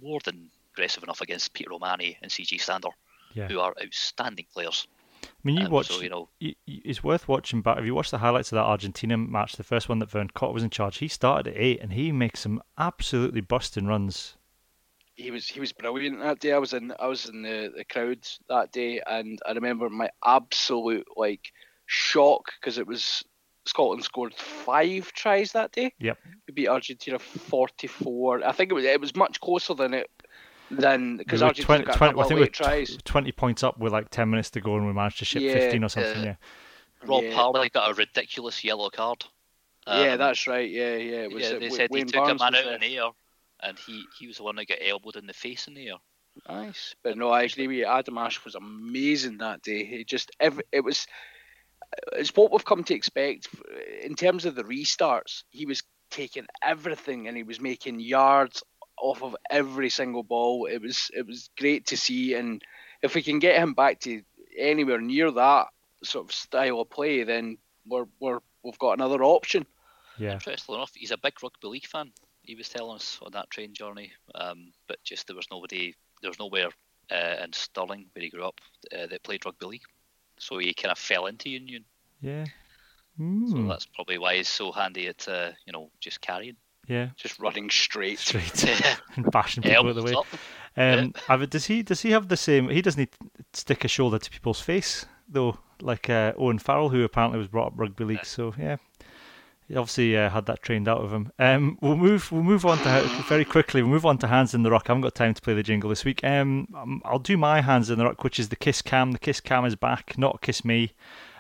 [0.02, 2.89] more than aggressive enough against Peter O'Mahony and CJ Stander,
[3.34, 3.47] Yeah.
[3.47, 4.88] who are outstanding players.
[5.23, 5.88] I mean, you Um, watch.
[5.88, 7.77] so you know, y- y- it's worth watching back.
[7.77, 10.53] If you watch the highlights of that Argentina match, the first one that Vern Cott
[10.53, 14.38] was in charge, he started at eight and he makes some absolutely busting runs.
[15.18, 16.52] he was he was brilliant that day.
[16.52, 20.10] I was in I was in the, the crowd that day, and I remember my
[20.26, 21.53] absolute like
[21.86, 23.24] shock because it was
[23.66, 25.94] Scotland scored five tries that day.
[25.99, 26.18] Yep.
[26.48, 28.44] We beat Argentina forty four.
[28.45, 30.10] I think it was it was much closer than it
[30.72, 32.98] than because We were Argentina 20 got a 20 couple I think we were tries.
[33.03, 35.53] 20 points up with like 10 minutes to go and we managed to ship Yeah,
[35.53, 36.22] 15 or something.
[36.22, 36.36] uh, yeah.
[37.07, 37.36] Rob Yeah.
[37.36, 39.24] Parley got a ridiculous yellow card
[39.88, 40.68] yeah, Um, that's right.
[40.68, 41.16] Yeah, yeah.
[41.26, 42.74] It was, yeah, they Wa- said Wayne he took Barnes a man out there.
[42.74, 43.10] in the air,
[43.62, 45.98] and he, he was the one that got elbowed in the face in the air.
[46.49, 47.86] Nice, but no, I agree with you.
[47.86, 49.86] Adam Ashe was amazing that day.
[49.86, 51.06] He just every it was
[52.13, 53.47] it's what we've come to expect
[54.01, 55.43] in terms of the restarts.
[55.49, 58.63] He was taking everything and he was making yards
[58.97, 60.65] off of every single ball.
[60.65, 62.61] It was it was great to see, and
[63.01, 64.22] if we can get him back to
[64.57, 65.67] anywhere near that
[66.03, 69.65] sort of style of play, then we're we're we've got another option.
[70.17, 70.34] Yeah.
[70.34, 72.11] Interestingly enough, he's a big rugby league fan.
[72.41, 76.30] He was telling us on that train journey, um, but just there was nobody, there
[76.30, 76.69] was nowhere
[77.11, 78.61] uh, in Stirling where he grew up
[78.93, 79.81] uh, that played rugby league,
[80.38, 81.84] so he kind of fell into Union.
[82.22, 82.45] Yeah.
[82.45, 86.57] So Mm, that's probably why he's so handy at uh, you know just carrying.
[86.88, 87.10] yeah.
[87.16, 88.20] Just running straight.
[88.20, 88.95] Straight Yeah.
[89.16, 90.14] and bashing people out of the way.
[90.14, 90.26] up.
[90.76, 92.68] Um, Avid, does he does he have the same?
[92.70, 96.90] He doesn't need to stick a shoulder to people's face though, like uh, Owen Farrell,
[96.90, 98.26] who apparently was brought up rugby league.
[98.26, 98.76] So yeah,
[99.68, 101.32] he obviously uh, had that trained out of him.
[101.40, 103.82] Um, we'll move we'll move on to very quickly.
[103.82, 104.84] We'll move on to hands in the ruck.
[104.88, 106.24] I haven't got time to play the jingle this week.
[106.24, 109.12] Um, um, I'll do my hands in the ruck, which is the kiss cam.
[109.12, 110.94] The kiss cam is back, not kiss me.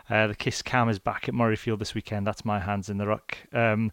[0.09, 2.25] Uh, the kiss cam is back at Murrayfield this weekend.
[2.25, 3.37] That's my hands in the ruck.
[3.53, 3.91] Um,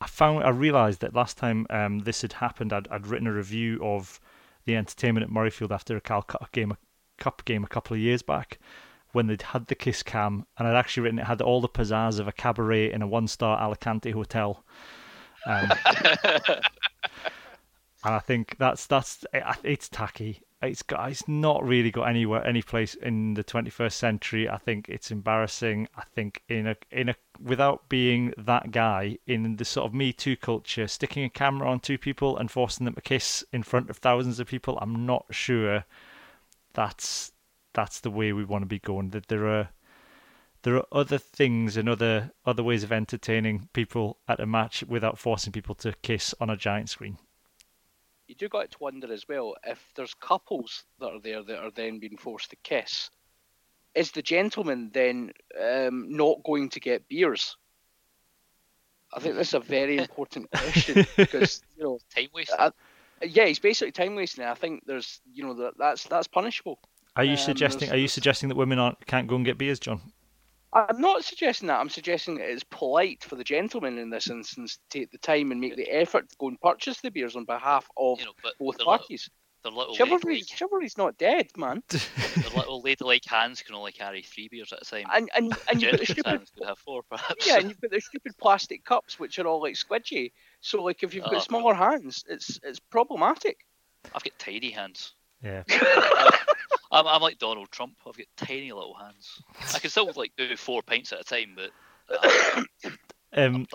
[0.00, 3.32] I found I realised that last time um, this had happened, I'd, I'd written a
[3.32, 4.20] review of
[4.64, 6.78] the entertainment at Murrayfield after a Calcutta game, a
[7.18, 8.58] cup game a couple of years back,
[9.12, 12.18] when they'd had the kiss cam, and I'd actually written it had all the pizzazz
[12.18, 14.64] of a cabaret in a one-star Alicante hotel.
[15.46, 15.70] Um,
[18.04, 20.42] and I think that's that's it- it's tacky.
[20.60, 24.48] It's got it's not really got anywhere any place in the 21st century.
[24.48, 25.88] I think it's embarrassing.
[25.96, 30.12] I think in a in a without being that guy in the sort of Me
[30.12, 33.90] Too culture, sticking a camera on two people and forcing them to kiss in front
[33.90, 34.78] of thousands of people.
[34.80, 35.84] I'm not sure
[36.74, 37.32] that's
[37.74, 39.10] that's the way we want to be going.
[39.10, 39.70] That there are
[40.62, 45.18] there are other things and other other ways of entertaining people at a match without
[45.18, 47.18] forcing people to kiss on a giant screen.
[48.28, 51.70] you do got to wonder as well if there's couples that are there that are
[51.70, 53.10] then being forced to kiss.
[53.94, 57.56] Is the gentleman then um, not going to get beers?
[59.12, 62.54] I think that's a very important question because you know, Time waste.
[62.58, 62.70] I,
[63.22, 64.44] yeah, he's basically time wasting.
[64.44, 66.78] I think there's you know that that's that's punishable.
[67.16, 67.90] Are you Um, suggesting?
[67.90, 70.00] Are you suggesting that women aren't can't go and get beers, John?
[70.72, 71.78] I'm not suggesting that.
[71.78, 75.52] I'm suggesting that it's polite for the gentleman in this instance to take the time
[75.52, 78.32] and make the effort to go and purchase the beers on behalf of you know,
[78.42, 79.28] but both the little, parties.
[79.64, 81.82] the little Chivalry, lady, chivalry's not dead, man.
[81.88, 85.04] the little lady-like hands can only carry three beers at a time.
[85.12, 87.46] And and and you've got the stupid hands could have four, perhaps.
[87.46, 90.32] Yeah, and you've got the stupid plastic cups which are all like squidgy.
[90.62, 91.40] So like if you've got Oh.
[91.40, 93.58] smaller hands, it's it's problematic.
[94.14, 95.12] I've got tiny hands.
[95.42, 95.64] Yeah.
[96.92, 97.96] I'm, I'm like Donald Trump.
[98.06, 99.42] I've got tiny little hands.
[99.74, 101.70] I can still like do four pints at a time, but
[102.14, 102.62] uh,
[103.34, 103.66] Um,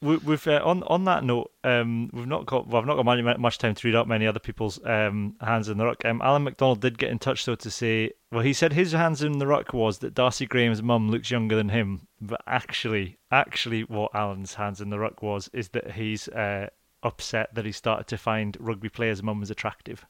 [0.00, 3.06] we, we've uh, on on that note, um, we've not got well, I've not got
[3.06, 6.04] many, much time to read out many other people's um, hands in the ruck.
[6.04, 9.22] Um, Alan McDonald did get in touch though to say, well, he said his hands
[9.22, 13.82] in the ruck was that Darcy Graham's mum looks younger than him, but actually, actually,
[13.82, 16.68] what Alan's hands in the ruck was is that he's uh,
[17.04, 20.04] upset that he started to find rugby players' mums attractive.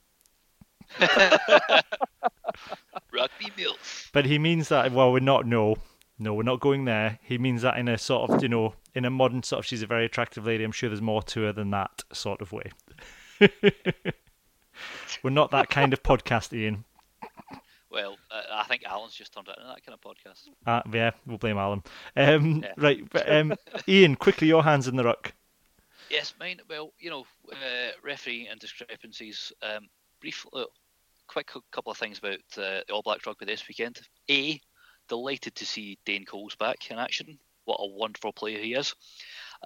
[3.13, 4.11] rugby milf.
[4.13, 5.77] But he means that well, we're not no,
[6.19, 7.19] no, we're not going there.
[7.23, 9.83] He means that in a sort of you know, in a modern sort of she's
[9.83, 10.65] a very attractive lady.
[10.65, 12.71] I'm sure there's more to her than that sort of way.
[15.23, 16.85] we're not that kind of podcast, Iain.
[17.91, 20.49] Well, uh, I think Alan's just turned it into that kind of podcast.
[20.67, 21.83] Uh, yeah, we'll blame Alan.
[22.17, 22.73] Um, Yeah.
[22.79, 23.53] Right, but, um,
[23.87, 25.35] Iain, quickly, your hands in the ruck.
[26.09, 26.61] Yes, mine.
[26.71, 29.53] Well, you know, uh, referee and discrepancies.
[29.63, 29.89] Um,
[30.21, 30.65] brief, uh,
[31.33, 34.01] quick couple of things about uh, the All Blacks rugby this weekend.
[34.31, 34.61] A,
[35.09, 37.39] delighted to see Dane Coles back in action.
[37.65, 38.95] What a wonderful player he is.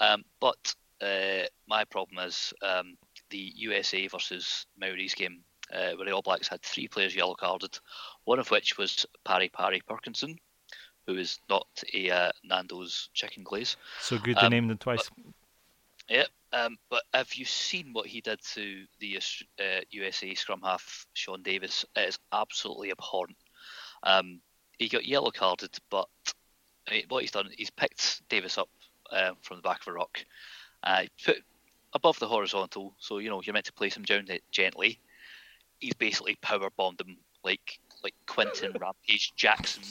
[0.01, 2.97] Um, but uh, my problem is um,
[3.31, 5.41] the USA versus Maoris game,
[5.73, 7.79] uh, where the All Blacks had three players yellow carded,
[8.25, 10.37] one of which was Pari Pari Parkinson,
[11.07, 13.77] who is not a uh, Nando's chicken glaze.
[14.01, 15.11] So good they Um, named them twice.
[16.09, 16.29] Yep.
[16.57, 19.19] Um, but have you seen what he did to the
[19.61, 21.85] uh, USA scrum half Sean Davis?
[21.95, 23.37] It is absolutely abhorrent.
[24.03, 24.41] Um,
[24.79, 26.09] he got yellow carded, but
[27.09, 28.69] what he's done, he's picked Davis up
[29.11, 30.25] uh, from the back of a ruck,
[30.83, 31.43] uh, he put
[31.93, 35.01] above the horizontal, so you know you're meant to place him down it gently.
[35.79, 39.83] He's basically power bombed him like like Quinton Rampage Jackson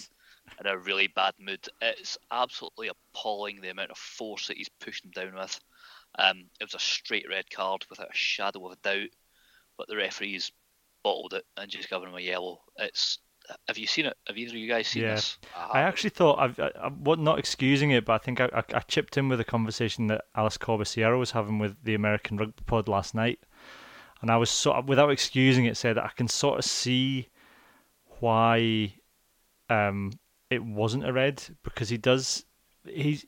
[0.60, 1.68] in a really bad mood.
[1.82, 5.60] It's absolutely appalling the amount of force that he's pushed him down with.
[6.18, 9.10] Um, it was a straight red card without a shadow of a doubt,
[9.78, 10.52] but the referees
[11.04, 12.62] bottled it and just given him a yellow.
[12.78, 13.20] It's
[13.68, 14.18] have you seen it?
[14.28, 15.16] Have either of you guys seen Yeah.
[15.16, 15.38] this?
[15.56, 18.64] I actually thought I've, I, I'm what- not excusing it, but I think I, I,
[18.74, 22.64] I chipped in with a conversation that Alex Corbisiero was having with the American Rugby
[22.66, 23.40] Pod last night,
[24.22, 27.28] and I was sort of, without excusing it, said that I can sort of see
[28.20, 28.94] why
[29.70, 30.12] um,
[30.50, 32.46] it wasn't a red because he does
[32.86, 33.26] he's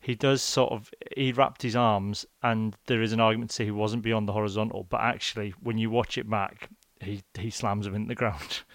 [0.00, 3.64] he does sort of he wrapped his arms, and there is an argument to say
[3.64, 6.68] he wasn't beyond the horizontal, but actually when you watch it back,
[7.00, 8.60] he he slams him into the ground.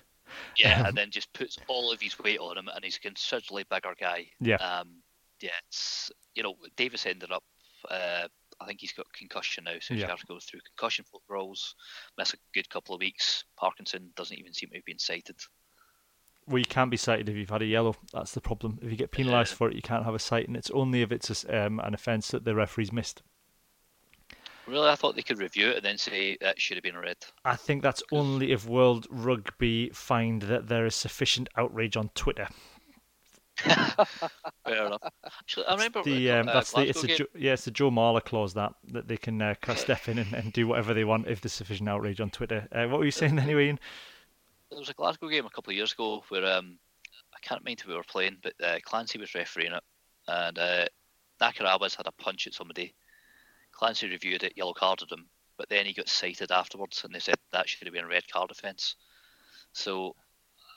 [0.58, 3.64] Yeah, and then just puts all of his weight on him, and he's a considerably
[3.70, 4.26] bigger guy.
[4.42, 4.56] Yeah.
[4.56, 5.02] Um,
[5.40, 7.44] yeah, it's you know Davis ended up.
[7.90, 8.28] Uh,
[8.60, 10.08] I think he's got concussion now, so he's Yeah.
[10.08, 11.76] got to go through concussion protocols.
[12.18, 13.46] Miss a good couple of weeks.
[13.58, 15.38] Parkinson doesn't even seem to have been cited.
[16.48, 17.96] Well, you can't be cited if you've had a yellow.
[18.14, 18.78] That's the problem.
[18.82, 21.44] If you get penalised for it, you can't have a and it's only if it's
[21.44, 23.24] a um, an offence that the referee's missed.
[24.68, 27.02] Really, I thought they could review it and then say that should have been a
[27.02, 27.18] red.
[27.44, 32.48] I think that's only if World Rugby find that there is sufficient outrage on Twitter.
[33.58, 35.02] Fair enough.
[35.26, 37.90] Actually, I remember The uh, um, that's the it's a jo- yeah it's the Joe
[37.90, 41.28] Marler clause that that they can uh, step in and, and do whatever they want
[41.28, 42.68] if there's sufficient outrage on Twitter.
[42.72, 43.68] Uh, what were you saying anyway?
[43.68, 43.80] Iain?
[44.76, 46.78] There was a Glasgow game a couple of years ago where um,
[47.34, 49.84] I can't mind who we were playing, but uh, Clancy was refereeing it,
[50.28, 50.86] and uh,
[51.42, 52.94] Nakarawa's had a punch at somebody.
[53.72, 55.28] Clancy reviewed it, yellow carded him,
[55.58, 58.28] but then he got cited afterwards, and they said that should have been a red
[58.28, 58.98] card offence.
[59.72, 60.14] So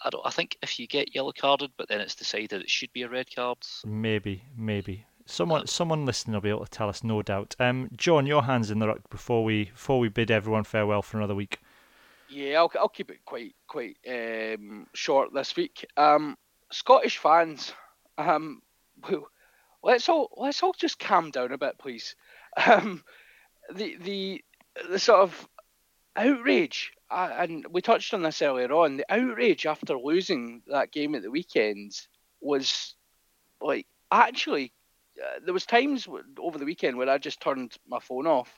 [0.05, 0.25] I don't.
[0.25, 3.09] I think if you get yellow carded, but then it's decided it should be a
[3.09, 3.59] red card.
[3.85, 7.57] Maybe, maybe someone someone listening will be able to tell us, no doubt.
[7.59, 11.17] Um, John, your hands in the ruck before we before we bid everyone farewell for
[11.17, 11.59] another week.
[12.31, 15.87] Yeah, I'll, I'll keep it quite quite um, short this week.
[15.97, 16.37] Um,
[16.71, 17.73] Scottish fans,
[18.19, 18.61] um,
[19.83, 22.15] let's all let's all just calm down a bit, please.
[22.57, 23.03] Um,
[23.75, 24.45] the the
[24.91, 25.49] the sort of
[26.17, 28.97] outrage, uh, and we touched on this earlier on.
[28.97, 31.93] The outrage after losing that game at the weekend
[32.41, 32.95] was
[33.61, 34.73] like actually
[35.23, 36.07] uh, there was times
[36.39, 38.53] over the weekend where I just turned my phone off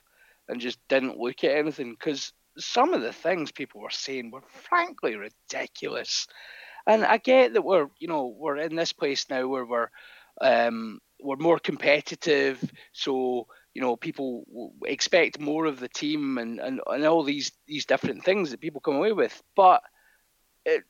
[0.48, 4.42] and just didn't look at anything because some of the things people were saying were
[4.48, 6.26] frankly ridiculous.
[6.86, 9.90] And I get that we're, you know, we're in this place now where we're,
[10.40, 12.62] um, we're more competitive,
[12.92, 17.86] so you know people expect more of the team and, and, and all these these
[17.86, 19.42] different things that people come away with.
[19.54, 19.82] But
[20.64, 20.84] it,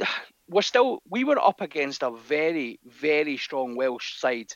[0.48, 4.52] we're still we were up against a very very strong Welsh side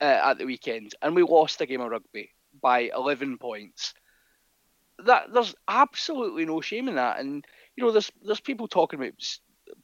[0.00, 2.30] uh, at the weekend, and we lost a game of rugby
[2.60, 3.94] by 11 points.
[5.04, 7.44] That there's absolutely no shame in that, and
[7.76, 9.12] you know there's there's people talking about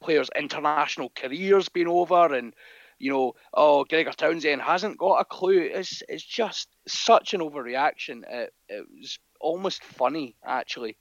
[0.01, 2.55] players' international careers being over, and
[2.99, 5.61] you know oh Gregor Townsend hasn't got a clue.
[5.61, 8.23] It's it's just such an overreaction.
[8.29, 10.97] It, it was almost funny actually.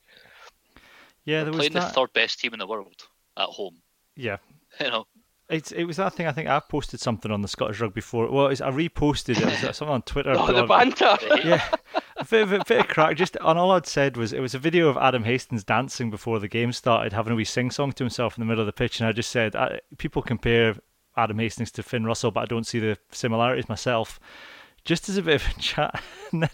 [1.23, 2.95] Yeah, We're there was playing the third best team in the world
[3.38, 3.77] at home.
[4.15, 4.38] Yeah,
[4.79, 5.05] You know,
[5.49, 6.27] It's it was that thing.
[6.27, 8.33] I think I posted something on the Scottish Rugby Forum.
[8.33, 9.63] Well, it's, I reposted it.
[9.63, 10.33] It was something on Twitter.
[10.35, 11.17] Oh, the banter.
[11.43, 11.63] yeah,
[12.22, 13.18] a bit, of, a bit of crack.
[13.18, 16.39] Just and all I'd said was it was a video of Adam Hastings dancing before
[16.39, 18.73] the game started, having a wee sing song to himself in the middle of the
[18.73, 20.76] pitch, and I just said I, people compare
[21.18, 24.19] Adam Hastings to Finn Russell, but I don't see the similarities myself.
[24.84, 26.49] Just as a bit of a chat, and then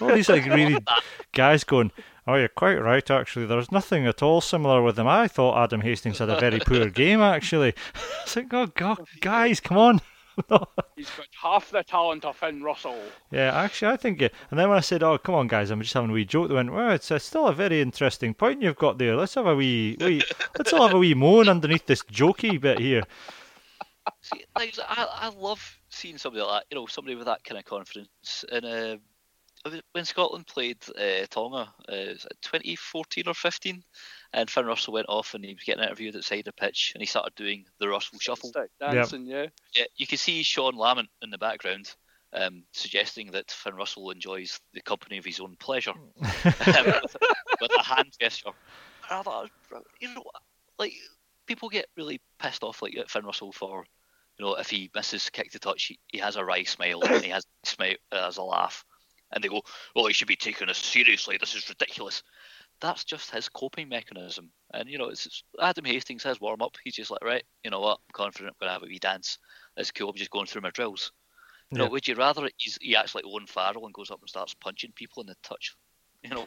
[0.00, 0.78] all these like really
[1.32, 1.90] guys going,
[2.26, 3.10] "Oh, you're quite right.
[3.10, 5.08] Actually, there's nothing at all similar with him.
[5.08, 7.20] I thought Adam Hastings had a very poor game.
[7.20, 7.74] Actually,
[8.22, 10.00] it's like, oh god, guys, come on."
[10.96, 12.98] He's got half the talent of Finn Russell.
[13.30, 14.22] Yeah, actually, I think.
[14.22, 16.24] It, and then when I said, "Oh, come on, guys," I'm just having a wee
[16.24, 16.48] joke.
[16.48, 19.16] They went, "Well, it's uh, still a very interesting point you've got there.
[19.16, 20.22] Let's have a wee, wee
[20.58, 23.02] let's all have a wee moan underneath this jokey bit here."
[24.20, 27.58] See, like, I, I love seeing somebody like that, you know, somebody with that kind
[27.58, 28.44] of confidence.
[28.50, 28.96] And uh,
[29.92, 33.82] when Scotland played uh, Tonga, uh, was it 2014 or 15,
[34.32, 37.06] and Finn Russell went off and he was getting interviewed outside the pitch, and he
[37.06, 38.48] started doing the Russell shuffle.
[38.48, 39.46] Stick dancing, yeah.
[39.74, 41.94] Yeah, you can see Sean Lamont in the background.
[42.34, 45.90] Um, suggesting that Finn Russell enjoys the company of his own pleasure
[46.24, 47.16] um, with,
[47.60, 48.52] with a hand gesture.
[49.10, 49.50] And I thought,
[50.00, 50.24] you know,
[50.78, 50.94] like
[51.46, 53.84] people get really pissed off like at Finn Russell for,
[54.38, 57.22] you know, if he misses kick to touch, he, he has a wry smile and
[57.22, 58.82] he has smile as a laugh,
[59.30, 59.60] and they go,
[59.94, 61.36] "Oh, he should be taken as seriously.
[61.38, 62.22] This is ridiculous."
[62.82, 66.76] That's just his coping mechanism, and you know, it's, it's Adam Hastings has warm up.
[66.84, 68.00] He's just like, right, you know what?
[68.00, 68.50] I'm confident.
[68.60, 69.38] I'm gonna have a wee dance.
[69.76, 70.10] It's cool.
[70.10, 71.12] I'm just going through my drills.
[71.70, 71.90] You know, Yeah.
[71.90, 75.22] would you rather he acts like Owen Farrell and goes up and starts punching people
[75.22, 75.76] in the touch,
[76.24, 76.46] you know,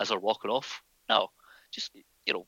[0.00, 0.82] as they're walking off?
[1.08, 1.28] No,
[1.70, 1.94] just
[2.26, 2.46] you know,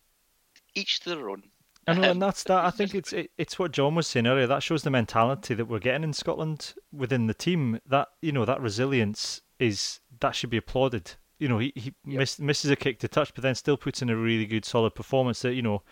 [0.74, 1.42] each to their own.
[1.86, 2.64] I know, Um, and that's that.
[2.64, 4.46] I think it's it, it's what John was saying earlier.
[4.46, 7.80] That shows the mentality that we're getting in Scotland within the team.
[7.86, 11.12] That you know that resilience is that should be applauded.
[11.38, 14.10] You know, he he miss, misses a kick to touch, but then still puts in
[14.10, 15.42] a really good, solid performance.
[15.42, 15.82] That you know,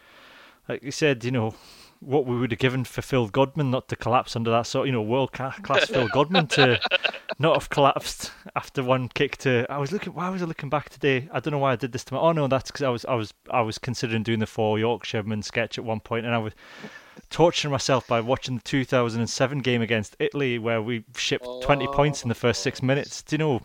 [0.68, 1.54] like you said, you know,
[2.00, 4.92] what we would have given for Phil Godman not to collapse under that sort, you
[4.92, 6.80] know, world class Phil Godman to
[7.38, 9.36] not have collapsed after one kick.
[9.38, 11.28] To I was looking, why was I looking back today?
[11.32, 12.20] I don't know why I did this to my.
[12.20, 15.42] Oh no, that's because I was I was I was considering doing the four Yorkshiremen
[15.42, 16.52] sketch at one point, and I was
[17.30, 22.28] torturing myself by watching the 2007 game against Italy where we shipped 20 points in
[22.28, 23.22] the first six oh, minutes.
[23.22, 23.60] Do you know?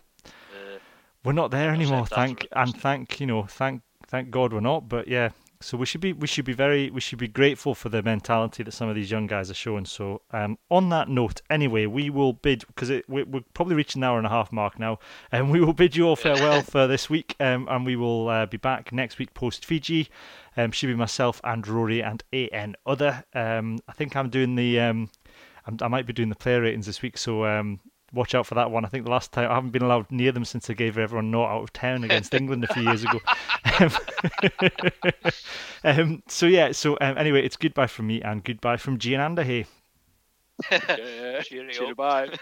[1.23, 2.05] We're not there anymore.
[2.05, 4.87] Thank and thank you know thank thank God we're not.
[4.87, 5.29] But yeah,
[5.61, 8.63] so we should be we should be very we should be grateful for the mentality
[8.63, 9.83] that some of these young guys are showing.
[9.85, 14.01] So um, on that note, anyway, we will bid because it we, are probably reaching
[14.01, 14.99] an hour and a half mark now,
[15.31, 18.45] and we will bid you all farewell for this week, um, and we will uh,
[18.45, 20.09] be back next week post Fiji.
[20.55, 23.23] Um, should be myself and Rory and an other.
[23.33, 24.79] Um, I think I'm doing the.
[24.79, 25.09] Um,
[25.81, 27.79] i might be doing the player ratings this week, so um,
[28.13, 28.85] watch out for that one.
[28.85, 31.31] I think the last time I haven't been allowed near them since I gave everyone
[31.31, 33.19] naught out of ten against England a few years ago.
[35.83, 39.43] um, so yeah, so um, anyway, it's goodbye from me and goodbye from Giananda.
[39.43, 39.65] Hey.
[40.71, 41.95] yeah, Cheerio.
[41.95, 42.37] Bye.